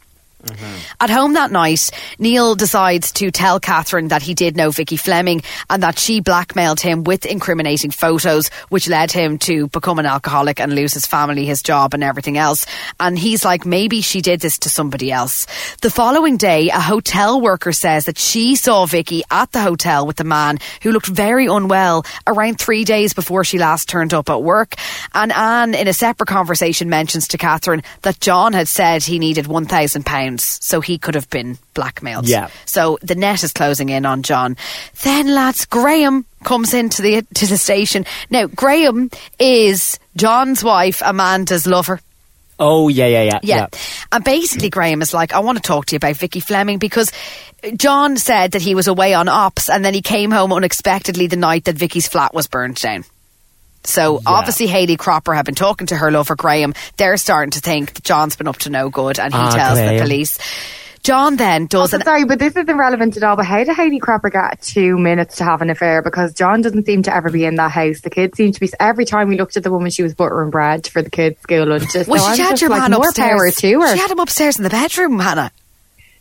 Mm-hmm. 0.44 0.76
At 1.00 1.10
home 1.10 1.32
that 1.32 1.50
night, 1.50 1.90
Neil 2.20 2.54
decides 2.54 3.10
to 3.12 3.32
tell 3.32 3.58
Catherine 3.58 4.08
that 4.08 4.22
he 4.22 4.34
did 4.34 4.56
know 4.56 4.70
Vicky 4.70 4.96
Fleming 4.96 5.42
and 5.68 5.82
that 5.82 5.98
she 5.98 6.20
blackmailed 6.20 6.78
him 6.80 7.02
with 7.02 7.26
incriminating 7.26 7.90
photos, 7.90 8.48
which 8.68 8.88
led 8.88 9.10
him 9.10 9.38
to 9.38 9.66
become 9.68 9.98
an 9.98 10.06
alcoholic 10.06 10.60
and 10.60 10.72
lose 10.72 10.94
his 10.94 11.06
family, 11.06 11.44
his 11.44 11.60
job, 11.60 11.92
and 11.92 12.04
everything 12.04 12.38
else. 12.38 12.66
And 13.00 13.18
he's 13.18 13.44
like, 13.44 13.66
maybe 13.66 14.00
she 14.00 14.20
did 14.20 14.38
this 14.38 14.58
to 14.60 14.70
somebody 14.70 15.10
else. 15.10 15.46
The 15.82 15.90
following 15.90 16.36
day, 16.36 16.68
a 16.68 16.80
hotel 16.80 17.40
worker 17.40 17.72
says 17.72 18.04
that 18.04 18.18
she 18.18 18.54
saw 18.54 18.86
Vicky 18.86 19.22
at 19.32 19.50
the 19.50 19.62
hotel 19.62 20.06
with 20.06 20.16
the 20.16 20.24
man 20.24 20.58
who 20.82 20.92
looked 20.92 21.08
very 21.08 21.46
unwell 21.46 22.06
around 22.28 22.60
three 22.60 22.84
days 22.84 23.12
before 23.12 23.42
she 23.42 23.58
last 23.58 23.88
turned 23.88 24.14
up 24.14 24.30
at 24.30 24.42
work. 24.42 24.76
And 25.14 25.32
Anne, 25.32 25.74
in 25.74 25.88
a 25.88 25.92
separate 25.92 26.28
conversation, 26.28 26.88
mentions 26.88 27.26
to 27.28 27.38
Catherine 27.38 27.82
that 28.02 28.20
John 28.20 28.52
had 28.52 28.68
said 28.68 29.02
he 29.02 29.18
needed 29.18 29.46
£1,000 29.46 30.27
so 30.36 30.80
he 30.80 30.98
could 30.98 31.14
have 31.14 31.30
been 31.30 31.56
blackmailed. 31.72 32.28
Yeah. 32.28 32.48
So 32.66 32.98
the 33.00 33.14
net 33.14 33.42
is 33.42 33.52
closing 33.52 33.88
in 33.88 34.04
on 34.04 34.22
John. 34.22 34.56
Then, 35.02 35.34
lads, 35.34 35.64
Graham 35.64 36.26
comes 36.44 36.74
into 36.74 37.00
the 37.00 37.22
to 37.34 37.46
the 37.46 37.56
station. 37.56 38.04
Now, 38.28 38.46
Graham 38.46 39.10
is 39.38 39.98
John's 40.16 40.62
wife, 40.62 41.00
Amanda's 41.04 41.66
lover. 41.66 42.00
Oh, 42.60 42.88
yeah, 42.88 43.06
yeah, 43.06 43.22
yeah. 43.22 43.38
Yeah. 43.42 43.66
And 44.10 44.24
basically, 44.24 44.68
Graham 44.68 45.00
is 45.00 45.14
like, 45.14 45.32
I 45.32 45.38
want 45.38 45.58
to 45.58 45.62
talk 45.62 45.86
to 45.86 45.94
you 45.94 45.98
about 45.98 46.16
Vicky 46.16 46.40
Fleming 46.40 46.78
because 46.78 47.12
John 47.76 48.16
said 48.16 48.52
that 48.52 48.62
he 48.62 48.74
was 48.74 48.88
away 48.88 49.14
on 49.14 49.28
ops 49.28 49.70
and 49.70 49.84
then 49.84 49.94
he 49.94 50.02
came 50.02 50.32
home 50.32 50.52
unexpectedly 50.52 51.28
the 51.28 51.36
night 51.36 51.64
that 51.64 51.76
Vicky's 51.76 52.08
flat 52.08 52.34
was 52.34 52.48
burned 52.48 52.74
down. 52.76 53.04
So 53.88 54.20
obviously 54.26 54.66
Hayley 54.66 54.96
Cropper 54.96 55.34
had 55.34 55.46
been 55.46 55.54
talking 55.54 55.86
to 55.88 55.96
her 55.96 56.10
lover 56.10 56.36
Graham. 56.36 56.74
They're 56.96 57.16
starting 57.16 57.50
to 57.52 57.60
think 57.60 57.94
that 57.94 58.04
John's 58.04 58.36
been 58.36 58.46
up 58.48 58.58
to 58.58 58.70
no 58.70 58.90
good 58.90 59.18
and 59.18 59.32
he 59.32 59.38
Ah, 59.40 59.50
tells 59.50 59.78
the 59.78 59.98
police. 60.00 60.38
John 61.04 61.36
then 61.36 61.66
does 61.66 61.94
Also, 61.94 62.04
sorry, 62.04 62.24
but 62.24 62.38
this 62.38 62.54
isn't 62.54 62.76
relevant 62.76 63.16
at 63.16 63.22
all. 63.22 63.36
But 63.36 63.46
how 63.46 63.58
did 63.64 63.74
Hayley 63.74 63.98
Cropper 63.98 64.28
get 64.30 64.60
two 64.60 64.98
minutes 64.98 65.36
to 65.36 65.44
have 65.44 65.62
an 65.62 65.70
affair? 65.70 66.02
Because 66.02 66.34
John 66.34 66.60
doesn't 66.60 66.84
seem 66.84 67.02
to 67.04 67.14
ever 67.14 67.30
be 67.30 67.44
in 67.46 67.54
that 67.54 67.70
house. 67.70 68.00
The 68.00 68.10
kids 68.10 68.36
seem 68.36 68.52
to 68.52 68.60
be. 68.60 68.68
Every 68.78 69.04
time 69.06 69.28
we 69.28 69.38
looked 69.38 69.56
at 69.56 69.62
the 69.62 69.70
woman, 69.70 69.90
she 69.90 70.02
was 70.02 70.12
buttering 70.14 70.50
bread 70.50 70.86
for 70.88 71.00
the 71.00 71.08
kids' 71.08 71.40
school 71.40 71.66
lunches. 71.66 72.08
Well, 72.08 72.18
so 72.22 72.34
she 72.34 72.42
I'm 72.42 72.48
had 72.48 72.50
just 72.50 72.62
your 72.62 72.70
like, 72.70 72.82
man 72.82 72.90
more 72.90 73.08
upstairs. 73.08 73.30
power 73.30 73.50
to 73.50 73.80
her. 73.80 73.92
She 73.94 73.98
had 74.00 74.10
him 74.10 74.18
upstairs 74.18 74.58
in 74.58 74.64
the 74.64 74.70
bedroom, 74.70 75.18
Hannah. 75.20 75.50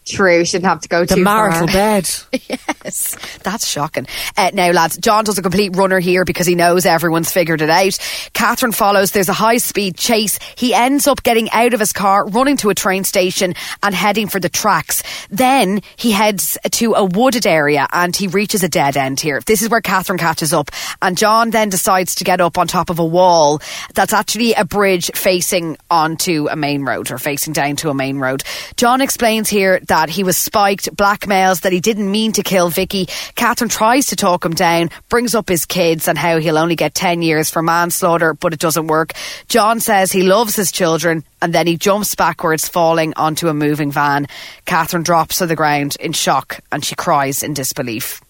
True, 0.08 0.46
shouldn't 0.46 0.66
have 0.70 0.82
to 0.82 0.88
go 0.90 1.02
to 1.04 1.08
The 1.08 1.16
too 1.16 1.24
marital 1.24 1.68
far. 1.68 1.74
bed. 1.74 2.10
yes, 2.50 3.18
that's 3.44 3.68
shocking. 3.68 4.08
Uh, 4.38 4.52
now, 4.54 4.72
lads, 4.72 4.98
John 4.98 5.24
does 5.26 5.38
a 5.38 5.42
complete 5.42 5.76
runner 5.76 6.00
here 6.00 6.24
because 6.24 6.48
he 6.48 6.56
knows 6.56 6.86
everyone's 6.86 7.32
figured 7.32 7.62
it 7.62 7.70
out. 7.70 7.98
Catherine 8.34 8.72
follows. 8.72 9.12
There's 9.12 9.30
a 9.30 9.34
high 9.34 9.58
speed 9.58 9.98
chase. 9.98 10.40
He 10.56 10.74
ends 10.74 11.08
up 11.08 11.24
getting 11.24 11.50
out 11.52 11.74
of 11.74 11.80
his 11.80 11.92
car, 11.92 12.26
running 12.28 12.58
to 12.58 12.70
a 12.70 12.76
train 12.76 13.04
station, 13.04 13.54
and 13.84 13.94
heading 13.94 14.28
for 14.28 14.40
the 14.40 14.50
tracks. 14.50 15.04
Then 15.30 15.82
he 15.98 16.12
heads 16.12 16.58
to 16.72 16.94
a 16.94 17.04
wooded 17.04 17.46
area 17.46 17.88
and 17.92 18.16
he 18.16 18.28
reaches 18.28 18.64
a 18.64 18.70
dead 18.70 18.96
end 18.96 19.20
here. 19.20 19.42
This 19.46 19.62
is 19.62 19.70
where 19.70 19.82
Catherine 19.82 20.20
catches 20.20 20.54
up, 20.54 20.72
and 21.02 21.18
John 21.18 21.50
then 21.50 21.70
decides 21.70 22.16
to 22.16 22.24
get 22.24 22.40
up 22.40 22.58
on 22.58 22.68
top 22.68 22.90
of 22.90 23.00
a 23.00 23.06
wall 23.06 23.62
that's 23.94 24.14
actually 24.14 24.54
a 24.54 24.64
bridge 24.64 25.12
facing 25.16 25.78
onto 25.90 26.48
a 26.50 26.56
main 26.56 26.84
road 26.86 27.12
or 27.12 27.18
facing 27.18 27.54
down 27.54 27.76
to 27.78 27.90
a 27.90 27.94
main 27.94 28.20
road. 28.20 28.44
John 28.78 29.02
explains 29.02 29.50
here 29.50 29.80
that 29.88 29.97
he 30.06 30.24
was 30.24 30.38
spiked, 30.38 30.96
blackmails 30.96 31.62
that 31.62 31.74
he 31.74 31.80
didn't 31.80 32.10
mean 32.10 32.32
to 32.34 32.44
kill 32.44 32.70
Vicky. 32.70 33.08
Catherine 33.36 33.70
tries 33.70 34.08
to 34.08 34.16
talk 34.16 34.46
him 34.46 34.54
down, 34.54 34.90
brings 35.10 35.34
up 35.34 35.50
his 35.50 35.66
kids 35.66 36.08
and 36.08 36.18
how 36.18 36.38
he'll 36.38 36.58
only 36.58 36.76
get 36.76 36.94
10 36.94 37.22
years 37.22 37.50
for 37.50 37.62
manslaughter, 37.64 38.34
but 38.34 38.54
it 38.54 38.60
doesn't 38.60 38.88
work. 38.88 39.14
John 39.48 39.80
says 39.80 40.12
he 40.12 40.24
loves 40.24 40.56
his 40.56 40.72
children 40.72 41.24
and 41.42 41.54
then 41.54 41.68
he 41.68 41.78
jumps 41.78 42.16
backwards, 42.16 42.68
falling 42.68 43.14
onto 43.16 43.48
a 43.48 43.54
moving 43.54 43.92
van. 43.92 44.28
Catherine 44.66 45.04
drops 45.04 45.38
to 45.38 45.46
the 45.46 45.56
ground 45.56 45.96
in 46.00 46.14
shock 46.14 46.60
and 46.72 46.84
she 46.84 46.96
cries 46.96 47.44
in 47.44 47.54
disbelief. 47.54 48.22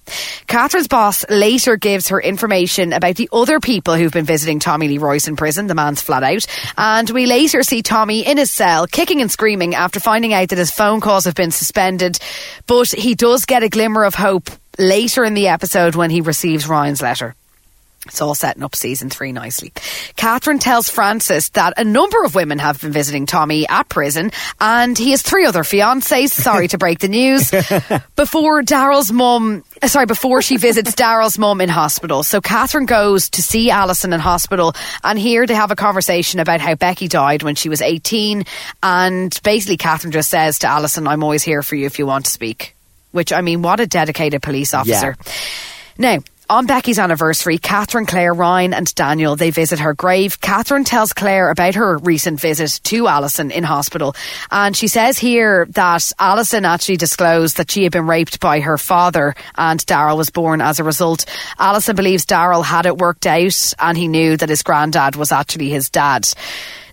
Catherine's 0.48 0.88
boss 0.88 1.30
later 1.30 1.76
gives 1.76 2.10
her 2.10 2.22
information 2.22 2.94
about 2.94 3.16
the 3.16 3.30
other 3.32 3.60
people 3.60 3.96
who've 3.96 4.12
been 4.12 4.26
visiting 4.26 4.60
Tommy 4.60 4.88
Lee 4.88 4.98
Royce 4.98 5.28
in 5.28 5.36
prison. 5.36 5.68
The 5.68 5.76
man's 5.76 6.02
flat 6.02 6.24
out. 6.24 6.46
And 6.78 7.10
we 7.10 7.26
later 7.26 7.64
see 7.64 7.82
Tommy 7.82 8.26
in 8.26 8.38
his 8.38 8.52
cell, 8.52 8.88
kicking 8.88 9.22
and 9.22 9.32
screaming 9.32 9.76
after 9.76 10.00
finding 10.00 10.34
out 10.34 10.50
that 10.50 10.58
his 10.58 10.72
phone 10.72 11.02
calls 11.02 11.26
have 11.26 11.36
been 11.36 11.52
suspended. 11.52 12.20
But 12.68 12.90
he 12.90 13.16
does 13.16 13.46
get 13.46 13.64
a 13.64 13.70
glimmer 13.70 14.06
of 14.06 14.16
hope 14.16 14.50
later 14.80 15.26
in 15.26 15.34
the 15.34 15.50
episode 15.50 15.96
when 15.96 16.10
he 16.10 16.22
receives 16.22 16.68
Ryan's 16.68 17.02
letter. 17.02 17.36
It's 18.08 18.22
all 18.22 18.36
setting 18.36 18.64
up 18.64 18.76
season 18.76 19.10
three 19.10 19.32
nicely. 19.32 19.72
Catherine 20.16 20.60
tells 20.60 20.90
Frances 20.90 21.50
that 21.50 21.74
a 21.78 21.84
number 21.84 22.24
of 22.24 22.36
women 22.36 22.60
have 22.60 22.82
been 22.82 22.92
visiting 22.92 23.26
Tommy 23.26 23.68
at 23.68 23.90
prison 23.90 24.32
and 24.60 24.98
he 24.98 25.12
has 25.12 25.22
three 25.22 25.46
other 25.46 25.64
fiancés. 25.64 26.30
Sorry 26.30 26.68
to 26.70 26.78
break 26.78 27.00
the 27.00 27.08
news. 27.08 27.52
Before 28.16 28.62
Daryl's 28.64 29.12
mum, 29.12 29.64
sorry, 29.86 30.06
before 30.06 30.42
she 30.42 30.58
visits 30.58 30.96
Daryl's 30.96 31.38
mum 31.38 31.62
in 31.62 31.70
hospital. 31.70 32.24
So 32.24 32.42
Catherine 32.42 32.86
goes 32.86 33.30
to 33.32 33.44
see 33.44 33.70
Alison 33.70 34.14
in 34.14 34.20
hospital 34.20 34.74
and 35.04 35.20
here 35.20 35.46
they 35.46 35.54
have 35.54 35.72
a 35.72 35.76
conversation 35.76 36.40
about 36.40 36.62
how 36.62 36.76
Becky 36.76 37.08
died 37.08 37.44
when 37.44 37.56
she 37.56 37.70
was 37.70 37.82
18. 37.82 38.44
And 38.82 39.40
basically 39.44 39.78
Catherine 39.78 40.12
just 40.12 40.30
says 40.30 40.60
to 40.60 40.68
Alison, 40.68 41.08
I'm 41.08 41.24
always 41.24 41.44
here 41.44 41.62
for 41.62 41.76
you 41.76 41.86
if 41.86 42.00
you 42.00 42.06
want 42.08 42.26
to 42.26 42.32
speak. 42.32 42.76
Which, 43.12 43.32
I 43.32 43.42
mean, 43.42 43.62
what 43.62 43.80
a 43.80 43.88
dedicated 43.88 44.42
police 44.42 44.74
officer. 44.74 45.16
Now, 45.98 46.20
on 46.50 46.66
Becky's 46.66 47.00
anniversary, 47.00 47.58
Catherine, 47.58 48.06
Claire, 48.06 48.34
Ryan, 48.34 48.74
and 48.74 48.94
Daniel 48.96 49.36
they 49.36 49.50
visit 49.50 49.80
her 49.80 49.94
grave. 49.94 50.40
Catherine 50.40 50.84
tells 50.84 51.14
Claire 51.14 51.50
about 51.50 51.76
her 51.76 51.98
recent 51.98 52.40
visit 52.40 52.80
to 52.86 53.08
Alison 53.08 53.52
in 53.52 53.64
hospital, 53.64 54.16
and 54.52 54.76
she 54.76 54.88
says 54.88 55.18
here 55.18 55.66
that 55.72 56.12
Alison 56.20 56.66
actually 56.66 56.98
disclosed 56.98 57.58
that 57.58 57.72
she 57.72 57.84
had 57.84 57.92
been 57.92 58.08
raped 58.08 58.40
by 58.40 58.60
her 58.62 58.78
father, 58.78 59.36
and 59.56 59.86
Daryl 59.86 60.18
was 60.18 60.30
born 60.30 60.62
as 60.62 60.80
a 60.80 60.84
result. 60.84 61.26
Alison 61.60 61.96
believes 61.96 62.26
Daryl 62.26 62.64
had 62.64 62.86
it 62.86 62.98
worked 62.98 63.28
out, 63.28 63.74
and 63.80 63.98
he 63.98 64.08
knew 64.08 64.38
that 64.38 64.50
his 64.50 64.64
granddad 64.64 65.16
was 65.16 65.32
actually 65.32 65.70
his 65.70 65.90
dad. 65.90 66.28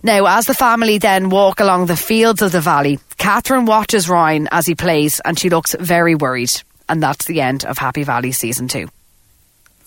Now, 0.03 0.25
as 0.25 0.45
the 0.45 0.53
family 0.53 0.97
then 0.97 1.29
walk 1.29 1.59
along 1.59 1.85
the 1.85 1.95
fields 1.95 2.41
of 2.41 2.51
the 2.51 2.61
valley, 2.61 2.99
Catherine 3.17 3.65
watches 3.65 4.09
Ryan 4.09 4.49
as 4.51 4.65
he 4.65 4.75
plays, 4.75 5.19
and 5.21 5.39
she 5.39 5.49
looks 5.49 5.75
very 5.79 6.15
worried. 6.15 6.51
And 6.87 7.01
that's 7.01 7.25
the 7.25 7.41
end 7.41 7.65
of 7.65 7.77
Happy 7.79 8.03
Valley 8.03 8.31
season 8.31 8.67
two. 8.67 8.87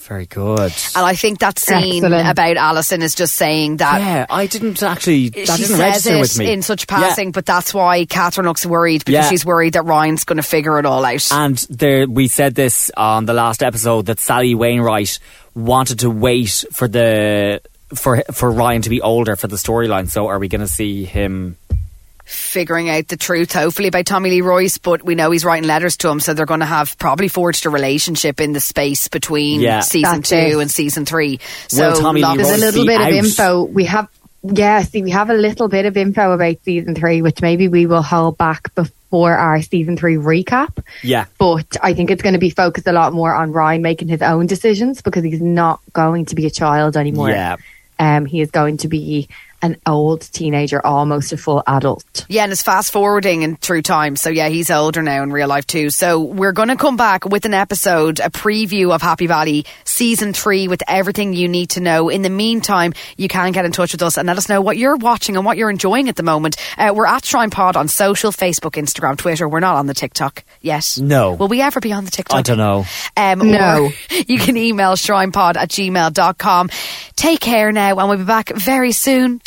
Very 0.09 0.24
good. 0.24 0.72
And 0.96 1.04
I 1.04 1.14
think 1.14 1.40
that 1.40 1.59
scene 1.59 2.02
Excellent. 2.02 2.28
about 2.30 2.56
Alison 2.56 3.02
is 3.02 3.14
just 3.14 3.36
saying 3.36 3.76
that. 3.76 4.00
Yeah, 4.00 4.26
I 4.30 4.46
didn't 4.46 4.82
actually. 4.82 5.28
That 5.28 5.40
she 5.40 5.64
didn't 5.64 5.66
says 5.66 5.78
register 5.78 6.14
it 6.16 6.20
with 6.20 6.38
me 6.38 6.50
in 6.52 6.62
such 6.62 6.86
Yeah. 6.88 6.96
passing, 6.96 7.30
but 7.30 7.44
that's 7.44 7.74
why 7.74 8.06
Catherine 8.06 8.46
looks 8.46 8.64
worried 8.64 9.04
because 9.04 9.24
Yeah. 9.26 9.28
she's 9.28 9.44
worried 9.44 9.74
that 9.74 9.84
Ryan's 9.84 10.24
going 10.24 10.38
to 10.38 10.42
figure 10.42 10.78
it 10.78 10.86
all 10.86 11.04
out. 11.04 11.30
And 11.30 11.59
there, 11.68 12.06
we 12.09 12.26
said 12.26 12.54
this 12.54 12.90
on 12.96 13.26
the 13.26 13.34
last 13.34 13.62
episode 13.62 14.06
that 14.06 14.18
Sally 14.18 14.54
Wainwright 14.54 15.18
wanted 15.54 15.98
to 15.98 16.09
wait 16.09 16.64
for 16.72 16.88
the 16.88 17.61
for 17.94 18.22
for 18.32 18.50
Ryan 18.50 18.80
to 18.82 18.90
be 18.90 19.02
older 19.02 19.36
for 19.36 19.46
the 19.46 19.56
storyline. 19.56 20.09
So 20.09 20.28
are 20.28 20.38
we 20.38 20.48
going 20.48 20.62
to 20.62 20.68
see 20.68 21.04
him? 21.04 21.59
Figuring 22.29 22.91
out 22.91 23.09
the 23.09 23.16
truth, 23.16 23.53
hopefully, 23.53 23.91
by 23.91 24.03
Tommy 24.03 24.31
Lee 24.31 24.41
Royce, 24.43 24.79
but 24.79 25.03
we 25.03 25.14
know 25.14 25.31
he's 25.31 25.45
writing 25.45 25.66
letters 25.66 25.97
to 25.99 26.09
him, 26.09 26.20
so 26.20 26.35
they're 26.35 26.47
going 26.47 26.61
to 26.61 26.66
have 26.66 26.99
probably 26.99 27.29
forged 27.29 27.66
a 27.66 27.70
relationship 27.70 28.41
in 28.41 28.53
the 28.53 28.61
space 28.61 29.09
between 29.09 29.61
Yeah. 29.61 29.81
season 29.81 30.22
two 30.22 30.37
it. 30.37 30.59
and 30.61 30.70
season 30.70 31.05
three. 31.07 31.41
So 31.68 31.91
Will 31.91 32.01
Tommy 32.01 32.20
Lee 32.20 32.26
lots- 32.29 32.43
There's 32.43 32.62
a 32.62 32.64
little 32.66 32.87
bit 32.87 33.01
out? 33.01 33.11
of 33.11 33.16
info. 33.16 33.62
We 33.64 33.85
have, 33.87 34.09
yeah, 34.43 34.83
see, 34.83 35.03
we 35.03 35.11
have 35.11 35.31
a 35.31 35.35
little 35.35 35.68
bit 35.68 35.87
of 35.87 35.97
info 35.97 36.33
about 36.33 36.57
season 36.64 36.95
three, 36.95 37.22
which 37.22 37.41
maybe 37.43 37.68
we 37.68 37.87
will 37.87 38.03
hold 38.03 38.37
back 38.39 38.74
before 38.74 39.35
our 39.35 39.62
season 39.62 39.97
three 39.97 40.16
recap. 40.16 40.85
Yeah, 41.03 41.24
But 41.39 41.76
I 41.83 41.95
think 41.95 42.11
it's 42.11 42.22
going 42.22 42.35
to 42.35 42.39
be 42.39 42.51
focused 42.51 42.87
a 42.87 42.93
lot 42.93 43.14
more 43.14 43.35
on 43.35 43.53
Ryan 43.53 43.81
making 43.83 44.09
his 44.09 44.20
own 44.20 44.47
decisions 44.47 45.01
because 45.01 45.24
he's 45.24 45.41
not 45.41 45.81
going 45.95 46.26
to 46.26 46.35
be 46.35 46.47
a 46.47 46.51
child 46.51 46.97
anymore. 46.97 47.31
yeah. 47.31 47.57
Um, 48.01 48.26
he 48.26 48.41
is 48.41 48.53
going 48.53 48.76
to 48.79 48.89
be 48.89 49.29
an 49.62 49.76
old 49.86 50.20
teenager, 50.20 50.84
almost 50.84 51.32
a 51.32 51.36
full 51.36 51.62
adult. 51.66 52.26
Yeah, 52.28 52.44
and 52.44 52.52
it's 52.52 52.62
fast 52.62 52.92
forwarding 52.92 53.42
and 53.44 53.61
through 53.61 53.82
time. 53.82 54.16
So 54.16 54.30
yeah, 54.30 54.48
he's 54.48 54.70
older 54.70 55.02
now 55.02 55.22
in 55.22 55.32
real 55.32 55.48
life 55.48 55.66
too. 55.66 55.90
So 55.90 56.20
we're 56.20 56.52
going 56.52 56.68
to 56.68 56.76
come 56.76 56.96
back 56.96 57.24
with 57.24 57.44
an 57.44 57.54
episode, 57.54 58.20
a 58.20 58.30
preview 58.30 58.94
of 58.94 59.02
Happy 59.02 59.26
Valley 59.26 59.66
season 59.84 60.32
three 60.32 60.68
with 60.68 60.82
everything 60.86 61.32
you 61.32 61.48
need 61.48 61.70
to 61.70 61.80
know. 61.80 62.09
In 62.09 62.22
the 62.22 62.30
meantime, 62.30 62.92
you 63.16 63.28
can 63.28 63.52
get 63.52 63.64
in 63.64 63.72
touch 63.72 63.92
with 63.92 64.02
us 64.02 64.16
and 64.16 64.26
let 64.28 64.38
us 64.38 64.48
know 64.48 64.61
what 64.61 64.76
you're 64.76 64.96
watching 64.96 65.36
and 65.36 65.44
what 65.44 65.56
you're 65.56 65.70
enjoying 65.70 66.09
at 66.09 66.16
the 66.16 66.22
moment. 66.22 66.56
Uh, 66.76 66.92
we're 66.94 67.06
at 67.06 67.24
Shrine 67.24 67.50
Pod 67.50 67.76
on 67.76 67.88
social, 67.88 68.30
Facebook, 68.30 68.72
Instagram, 68.72 69.16
Twitter. 69.16 69.48
We're 69.48 69.61
not 69.61 69.76
on 69.76 69.86
the 69.86 69.94
TikTok 69.94 70.44
yet. 70.61 70.98
No. 71.00 71.34
Will 71.34 71.48
we 71.48 71.61
ever 71.61 71.80
be 71.80 71.92
on 71.92 72.04
the 72.04 72.11
TikTok? 72.11 72.38
I 72.38 72.42
don't 72.42 72.59
know. 72.59 72.84
Um, 73.16 73.50
No. 73.50 73.90
You 74.26 74.38
can 74.38 74.56
email 74.56 74.92
shrinepod 74.94 75.56
at 75.56 75.70
gmail.com. 75.70 76.70
Take 77.16 77.40
care 77.40 77.72
now 77.72 77.98
and 77.98 78.09
we'll 78.09 78.18
be 78.18 78.24
back 78.24 78.50
very 78.54 78.92
soon. 78.92 79.38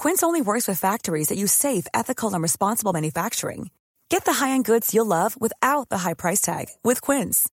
Quince 0.00 0.22
only 0.22 0.40
works 0.40 0.66
with 0.66 0.80
factories 0.80 1.28
that 1.28 1.36
use 1.36 1.52
safe, 1.52 1.86
ethical, 1.92 2.32
and 2.32 2.42
responsible 2.42 2.94
manufacturing. 2.94 3.70
Get 4.08 4.24
the 4.24 4.32
high-end 4.32 4.64
goods 4.64 4.94
you'll 4.94 5.14
love 5.18 5.38
without 5.38 5.90
the 5.90 5.98
high 5.98 6.14
price 6.14 6.40
tag 6.40 6.68
with 6.82 7.02
Quince. 7.02 7.50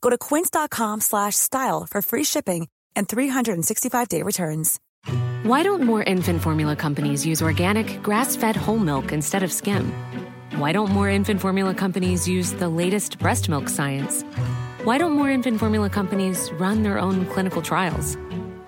Go 0.00 0.10
to 0.10 0.18
quince.com 0.18 1.00
slash 1.00 1.36
style 1.36 1.86
for 1.88 2.02
free 2.02 2.24
shipping 2.24 2.66
and 2.96 3.06
365-day 3.06 4.22
returns. 4.22 4.80
Why 5.44 5.62
don't 5.62 5.84
more 5.84 6.02
infant 6.02 6.42
formula 6.42 6.74
companies 6.74 7.24
use 7.24 7.40
organic, 7.40 8.02
grass 8.02 8.34
fed 8.34 8.56
whole 8.56 8.80
milk 8.80 9.12
instead 9.12 9.44
of 9.44 9.52
skim? 9.52 9.92
Why 10.56 10.72
don't 10.72 10.90
more 10.90 11.08
infant 11.08 11.40
formula 11.40 11.74
companies 11.74 12.26
use 12.26 12.54
the 12.54 12.68
latest 12.68 13.20
breast 13.20 13.48
milk 13.48 13.68
science? 13.68 14.24
Why 14.82 14.98
don't 14.98 15.12
more 15.12 15.30
infant 15.30 15.60
formula 15.60 15.90
companies 15.90 16.50
run 16.54 16.82
their 16.82 16.98
own 16.98 17.24
clinical 17.26 17.62
trials? 17.62 18.16